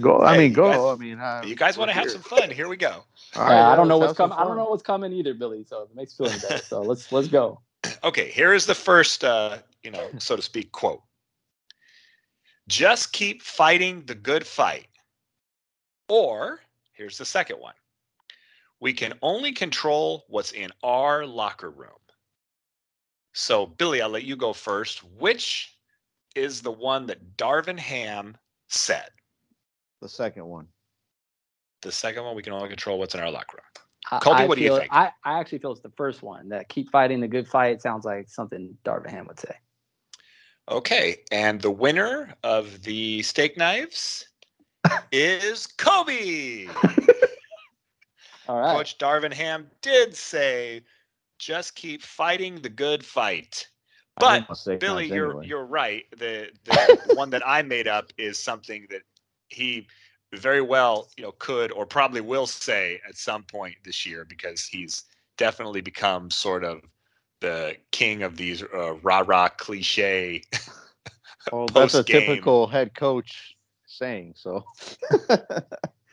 Go. 0.00 0.20
I 0.20 0.34
Hey, 0.34 0.38
mean, 0.38 0.52
go. 0.52 0.70
guys- 0.70 0.96
I 0.96 0.96
mean, 0.96 1.18
uh, 1.20 1.42
You 1.46 1.54
guys 1.54 1.76
want 1.78 1.90
to 1.90 1.94
have 1.94 2.10
some 2.10 2.22
fun? 2.22 2.50
Here 2.50 2.68
we 2.68 2.76
go. 2.76 3.04
All 3.36 3.44
Uh, 3.46 3.52
I 3.72 3.76
don't 3.76 3.88
know 3.88 3.98
what's 3.98 4.14
coming. 4.14 4.36
I 4.38 4.44
don't 4.44 4.56
know 4.56 4.70
what's 4.70 4.82
coming 4.82 5.12
either, 5.12 5.34
Billy. 5.34 5.64
So 5.64 5.82
it 5.82 5.94
makes 5.94 6.18
me 6.18 6.28
feel 6.28 6.38
better. 6.38 6.62
So 6.64 6.82
let's 6.82 7.12
let's 7.12 7.28
go. 7.28 7.60
Okay, 8.02 8.30
here 8.30 8.52
is 8.54 8.66
the 8.66 8.74
first, 8.74 9.24
uh, 9.24 9.58
you 9.84 9.90
know, 9.90 10.08
so 10.18 10.34
to 10.34 10.42
speak, 10.42 10.72
quote. 10.72 11.02
Just 12.66 13.12
keep 13.12 13.42
fighting 13.42 14.02
the 14.06 14.14
good 14.14 14.46
fight. 14.46 14.88
Or 16.08 16.60
here's 16.94 17.18
the 17.18 17.24
second 17.24 17.60
one. 17.60 17.74
We 18.80 18.92
can 18.92 19.12
only 19.22 19.52
control 19.52 20.24
what's 20.28 20.52
in 20.52 20.70
our 20.82 21.26
locker 21.26 21.70
room. 21.70 21.90
So, 23.34 23.66
Billy, 23.66 24.00
I'll 24.00 24.08
let 24.08 24.24
you 24.24 24.36
go 24.36 24.52
first. 24.52 25.02
Which 25.18 25.76
is 26.34 26.62
the 26.62 26.70
one 26.70 27.06
that 27.06 27.36
Darvin 27.36 27.78
Ham 27.78 28.36
said? 28.68 29.08
The 30.00 30.08
second 30.08 30.46
one. 30.46 30.66
The 31.82 31.92
second 31.92 32.24
one, 32.24 32.34
we 32.36 32.42
can 32.42 32.52
only 32.52 32.68
control 32.68 32.98
what's 32.98 33.14
in 33.14 33.20
our 33.20 33.30
locker 33.30 33.58
room. 33.58 33.84
I- 34.10 34.18
Colby, 34.20 34.42
I 34.42 34.46
what 34.46 34.58
do 34.58 34.64
you 34.64 34.78
think? 34.78 34.92
I, 34.92 35.10
I 35.24 35.40
actually 35.40 35.58
feel 35.58 35.72
it's 35.72 35.80
the 35.80 35.92
first 35.96 36.22
one 36.22 36.48
that 36.50 36.68
keep 36.68 36.90
fighting 36.90 37.20
the 37.20 37.28
good 37.28 37.48
fight. 37.48 37.82
Sounds 37.82 38.04
like 38.04 38.28
something 38.28 38.76
Darvin 38.84 39.10
Ham 39.10 39.26
would 39.26 39.40
say. 39.40 39.56
Okay, 40.70 41.16
and 41.30 41.60
the 41.60 41.70
winner 41.70 42.34
of 42.42 42.82
the 42.82 43.22
steak 43.22 43.56
knives 43.58 44.28
is 45.12 45.66
Kobe. 45.66 46.66
All 48.48 48.60
right. 48.60 48.76
Coach 48.76 48.98
Darvin 48.98 49.32
Ham 49.32 49.70
did 49.82 50.14
say, 50.16 50.82
"Just 51.38 51.74
keep 51.74 52.02
fighting 52.02 52.60
the 52.62 52.68
good 52.68 53.04
fight." 53.04 53.68
But 54.18 54.46
Billy, 54.78 55.06
you're 55.06 55.30
anyway. 55.30 55.46
you're 55.46 55.66
right. 55.66 56.04
The 56.16 56.50
the 56.64 57.12
one 57.14 57.30
that 57.30 57.46
I 57.46 57.62
made 57.62 57.88
up 57.88 58.12
is 58.16 58.38
something 58.38 58.86
that 58.90 59.02
he 59.48 59.86
very 60.32 60.60
well, 60.60 61.08
you 61.16 61.24
know, 61.24 61.32
could 61.38 61.72
or 61.72 61.86
probably 61.86 62.20
will 62.20 62.46
say 62.46 63.00
at 63.08 63.16
some 63.16 63.42
point 63.44 63.76
this 63.84 64.06
year 64.06 64.24
because 64.24 64.64
he's 64.64 65.04
definitely 65.36 65.80
become 65.80 66.30
sort 66.30 66.64
of 66.64 66.80
the 67.44 67.76
king 67.90 68.22
of 68.22 68.36
these 68.36 68.62
uh, 68.62 68.94
rah 69.02 69.22
rah 69.26 69.48
cliche. 69.48 70.42
Oh, 71.52 71.66
that's 71.68 71.92
a 71.92 72.02
typical 72.02 72.66
head 72.66 72.94
coach 72.94 73.54
saying. 73.86 74.32
So. 74.34 74.64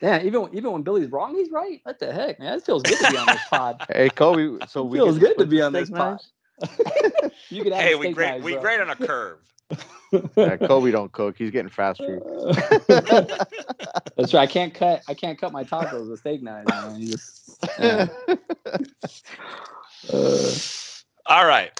Yeah, 0.02 0.20
even 0.24 0.48
even 0.52 0.72
when 0.72 0.82
Billy's 0.82 1.12
wrong, 1.12 1.36
he's 1.36 1.48
right. 1.52 1.80
What 1.84 2.00
the 2.00 2.12
heck, 2.12 2.40
man? 2.40 2.58
It 2.58 2.64
feels 2.66 2.82
good 2.82 2.98
to 2.98 3.10
be 3.12 3.16
on 3.16 3.26
this 3.26 3.40
pod. 3.48 3.86
hey, 3.88 4.10
Kobe. 4.10 4.66
So 4.66 4.82
we 4.82 4.98
feels 4.98 5.16
good 5.16 5.38
to 5.38 5.46
be 5.46 5.62
on 5.62 5.72
this 5.72 5.90
pod. 5.90 6.18
You 7.50 7.62
could 7.62 7.72
hey, 7.72 7.94
we 7.94 8.06
steak 8.06 8.16
grade 8.16 8.30
knives, 8.30 8.44
we 8.44 8.52
bro. 8.54 8.62
grade 8.62 8.80
on 8.80 8.90
a 8.90 8.96
curve. 8.96 9.38
Yeah, 10.34 10.56
Kobe 10.56 10.90
don't 10.90 11.12
cook. 11.12 11.36
He's 11.38 11.52
getting 11.52 11.70
fast 11.70 12.00
food. 12.00 12.20
That's 12.88 14.34
right. 14.34 14.42
I 14.42 14.46
can't 14.48 14.74
cut. 14.74 15.02
I 15.06 15.14
can't 15.14 15.38
cut 15.38 15.52
my 15.52 15.62
tacos 15.62 16.10
with 16.10 16.18
steak 16.18 16.42
knives. 16.42 16.68
Man. 16.68 17.06
Just, 17.06 17.64
yeah. 17.78 18.08
Uh, 20.12 20.50
All 21.26 21.46
right. 21.46 21.70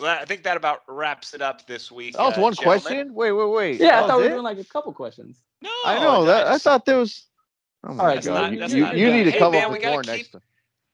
Well, 0.00 0.18
I 0.20 0.24
think 0.24 0.42
that 0.42 0.56
about 0.56 0.80
wraps 0.88 1.34
it 1.34 1.42
up 1.42 1.66
this 1.66 1.92
week. 1.92 2.14
That 2.16 2.22
was 2.24 2.38
uh, 2.38 2.40
one 2.40 2.54
gentlemen. 2.54 2.80
question. 2.80 3.14
Wait, 3.14 3.32
wait, 3.32 3.44
wait. 3.50 3.80
yeah, 3.80 4.02
I 4.02 4.06
thought 4.08 4.18
we 4.18 4.24
were 4.24 4.30
doing 4.30 4.42
like 4.42 4.58
a 4.58 4.64
couple 4.64 4.92
questions. 4.92 5.42
No, 5.62 5.70
I 5.84 6.00
know 6.00 6.24
that. 6.24 6.48
I 6.48 6.58
thought 6.58 6.84
there 6.84 6.98
was. 6.98 7.26
Oh 7.84 7.94
my 7.94 8.06
right, 8.06 8.14
That's 8.16 8.26
god! 8.26 8.34
not- 8.42 8.52
you 8.52 8.58
that's 8.58 8.72
you, 8.72 8.82
not 8.82 8.96
you 8.96 9.06
done. 9.06 9.16
need 9.16 9.24
to 9.24 9.30
Hey, 9.30 9.38
come 9.38 9.52
man, 9.52 9.64
up 9.66 9.70
we 9.70 9.74
with 9.74 9.82
gotta 9.82 9.92
more 9.94 10.02
keep- 10.02 10.12
next 10.12 10.28
time. 10.32 10.42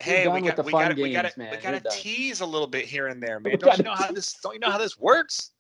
Hey, 0.01 0.29
we 0.29 0.41
got 0.43 0.57
the 0.57 0.63
we 0.65 0.73
fun 0.73 0.89
got 0.89 0.97
we 0.99 1.13
got 1.13 1.23
games, 1.23 1.35
to 1.35 1.41
we 1.41 1.47
got 1.63 1.73
We're 1.73 1.79
to 1.81 1.89
tease 1.97 2.41
a 2.43 2.47
little 2.47 2.67
bit 2.67 2.85
here 2.85 3.07
and 3.07 3.23
there, 3.23 3.41
man. 3.41 3.57
Don't 3.59 3.79
you 3.79 3.85
know 3.85 3.95
how 3.95 4.11
this? 4.13 4.35
Don't 4.43 4.53
you 4.53 4.61
know 4.61 4.71
how 4.71 4.77
this 4.77 4.99
works? 4.99 5.53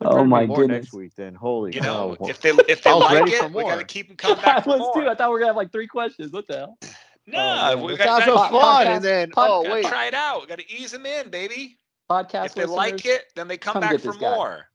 There's 0.00 0.14
Oh 0.14 0.24
my 0.24 0.46
more 0.46 0.58
goodness. 0.58 0.84
Next 0.84 0.92
week, 0.92 1.12
then. 1.16 1.34
Holy 1.34 1.74
You 1.74 1.80
know, 1.80 2.14
cow! 2.20 2.26
if 2.28 2.40
they 2.40 2.50
if 2.68 2.82
they 2.82 2.92
like 2.92 3.14
ready 3.18 3.32
for 3.32 3.46
it, 3.46 3.52
we 3.52 3.62
got 3.64 3.76
to 3.78 3.84
keep 3.84 4.08
them 4.08 4.16
coming 4.18 4.42
back 4.44 4.62
for 4.64 4.78
was 4.78 4.90
too. 4.94 5.00
more. 5.00 5.08
I 5.10 5.14
thought 5.16 5.28
we 5.30 5.32
were 5.32 5.38
gonna 5.40 5.48
have 5.48 5.56
like 5.56 5.72
three 5.72 5.88
questions. 5.88 6.30
What 6.30 6.46
the 6.46 6.56
hell? 6.56 6.78
No, 7.26 7.38
man, 7.38 7.80
we 7.80 7.88
this 7.96 7.98
got 8.04 8.22
sounds 8.22 8.24
so 8.24 8.36
pod- 8.36 8.50
to 8.50 8.58
fun, 8.60 8.86
podcast- 8.86 8.96
and 8.96 9.04
then 9.04 9.30
pod- 9.30 9.50
oh 9.50 9.72
wait, 9.72 9.86
try 9.86 10.06
it 10.06 10.14
out. 10.14 10.42
We 10.42 10.46
got 10.46 10.58
to 10.58 10.70
ease 10.72 10.92
them 10.92 11.06
in, 11.06 11.30
baby. 11.30 11.78
Podcast 12.10 12.46
If 12.46 12.54
they 12.54 12.64
like 12.66 13.06
it, 13.06 13.24
then 13.34 13.48
they 13.48 13.56
come 13.56 13.72
come 13.74 13.80
back 13.80 13.92
get 13.92 14.00
for 14.02 14.08
this 14.08 14.16
guy. 14.20 14.34
more. 14.34 14.66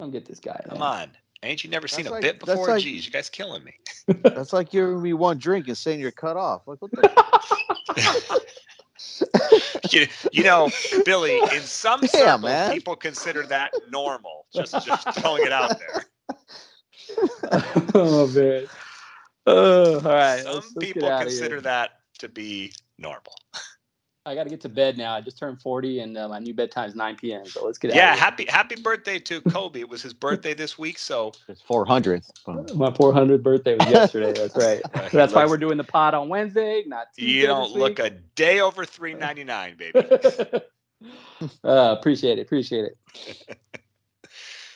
Come 0.00 0.10
get 0.10 0.26
this 0.26 0.38
guy. 0.40 0.60
Come 0.68 0.82
on. 0.82 1.10
Ain't 1.42 1.64
you 1.64 1.70
never 1.70 1.88
seen 1.88 2.04
That's 2.04 2.10
a 2.10 2.14
like- 2.14 2.22
bit 2.22 2.40
before? 2.40 2.68
like- 2.68 2.82
Jeez, 2.82 3.06
you 3.06 3.10
guys 3.10 3.30
killing 3.30 3.64
me. 3.64 3.72
That's 4.22 4.52
like 4.52 4.70
giving 4.70 5.00
me 5.02 5.14
one 5.14 5.38
drink 5.38 5.68
and 5.68 5.78
saying 5.78 5.98
you're 6.00 6.10
cut 6.10 6.36
off. 6.36 6.66
Like 6.66 6.82
what 6.82 6.90
the 6.90 8.40
you, 9.90 10.06
you 10.32 10.44
know, 10.44 10.70
Billy, 11.04 11.38
in 11.54 11.60
some 11.62 12.00
Yeah, 12.02 12.08
circles, 12.08 12.42
man. 12.42 12.72
people 12.72 12.96
consider 12.96 13.44
that 13.46 13.72
normal. 13.90 14.46
Just, 14.54 14.72
just 14.84 15.08
throwing 15.20 15.44
it 15.46 15.52
out 15.52 15.78
there. 15.78 16.04
oh 17.94 18.26
man. 18.28 18.66
Uh, 19.46 19.94
all 19.94 20.00
right. 20.00 20.42
Some 20.42 20.54
let's- 20.54 20.76
let's 20.76 20.92
people 20.92 21.10
consider 21.18 21.60
that 21.62 22.00
to 22.18 22.28
be 22.28 22.72
normal. 22.98 23.34
I 24.26 24.34
got 24.34 24.44
to 24.44 24.50
get 24.50 24.62
to 24.62 24.70
bed 24.70 24.96
now. 24.96 25.14
I 25.14 25.20
just 25.20 25.36
turned 25.38 25.60
40 25.60 26.00
and 26.00 26.16
uh, 26.16 26.28
my 26.28 26.38
new 26.38 26.54
bedtime 26.54 26.88
is 26.88 26.94
9 26.94 27.16
p.m. 27.16 27.44
So 27.44 27.66
let's 27.66 27.76
get 27.76 27.90
out. 27.90 27.96
Yeah, 27.96 28.16
happy 28.16 28.46
happy 28.48 28.76
birthday 28.76 29.18
to 29.18 29.42
Kobe. 29.42 29.80
It 29.80 29.88
was 29.88 30.00
his 30.00 30.14
birthday 30.14 30.54
this 30.54 30.78
week, 30.78 30.98
so 30.98 31.32
It's 31.46 31.60
400th. 31.62 32.30
My 32.46 32.90
400th 32.90 33.42
birthday 33.42 33.74
was 33.76 33.86
yesterday. 33.90 34.32
That's 34.32 34.56
right. 34.56 34.80
uh, 34.94 35.08
he 35.10 35.16
That's 35.18 35.34
why 35.34 35.44
we're 35.44 35.58
doing 35.58 35.76
the 35.76 35.84
pod 35.84 36.14
on 36.14 36.30
Wednesday, 36.30 36.84
not 36.86 37.08
Tuesday. 37.14 37.32
you 37.32 37.46
don't 37.46 37.72
look 37.72 37.98
a 37.98 38.08
day 38.08 38.60
over 38.60 38.86
three 38.86 39.12
ninety 39.12 39.44
nine, 39.44 39.76
baby. 39.76 40.00
uh, 41.64 41.96
appreciate 41.98 42.38
it. 42.38 42.42
Appreciate 42.42 42.86
it. 42.86 43.58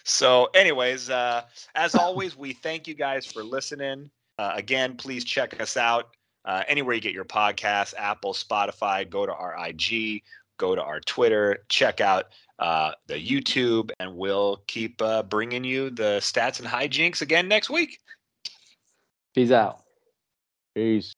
So, 0.04 0.48
anyways, 0.54 1.08
uh, 1.08 1.42
as 1.74 1.94
always, 1.94 2.36
we 2.36 2.52
thank 2.52 2.86
you 2.86 2.94
guys 2.94 3.24
for 3.26 3.42
listening. 3.42 4.10
Uh, 4.38 4.52
again, 4.54 4.96
please 4.96 5.24
check 5.24 5.60
us 5.60 5.76
out 5.76 6.14
uh, 6.44 6.62
anywhere 6.68 6.94
you 6.94 7.00
get 7.00 7.12
your 7.12 7.24
podcasts 7.24 7.94
Apple, 7.98 8.32
Spotify, 8.32 9.08
go 9.08 9.26
to 9.26 9.34
our 9.34 9.56
IG, 9.66 10.22
go 10.56 10.74
to 10.74 10.82
our 10.82 11.00
Twitter, 11.00 11.64
check 11.68 12.00
out 12.00 12.26
uh, 12.58 12.92
the 13.06 13.14
YouTube, 13.14 13.90
and 14.00 14.16
we'll 14.16 14.62
keep 14.66 15.00
uh, 15.02 15.22
bringing 15.22 15.64
you 15.64 15.90
the 15.90 16.18
stats 16.20 16.60
and 16.60 16.68
hijinks 16.68 17.22
again 17.22 17.48
next 17.48 17.70
week. 17.70 17.98
Peace 19.34 19.50
out. 19.50 19.82
Peace. 20.74 21.12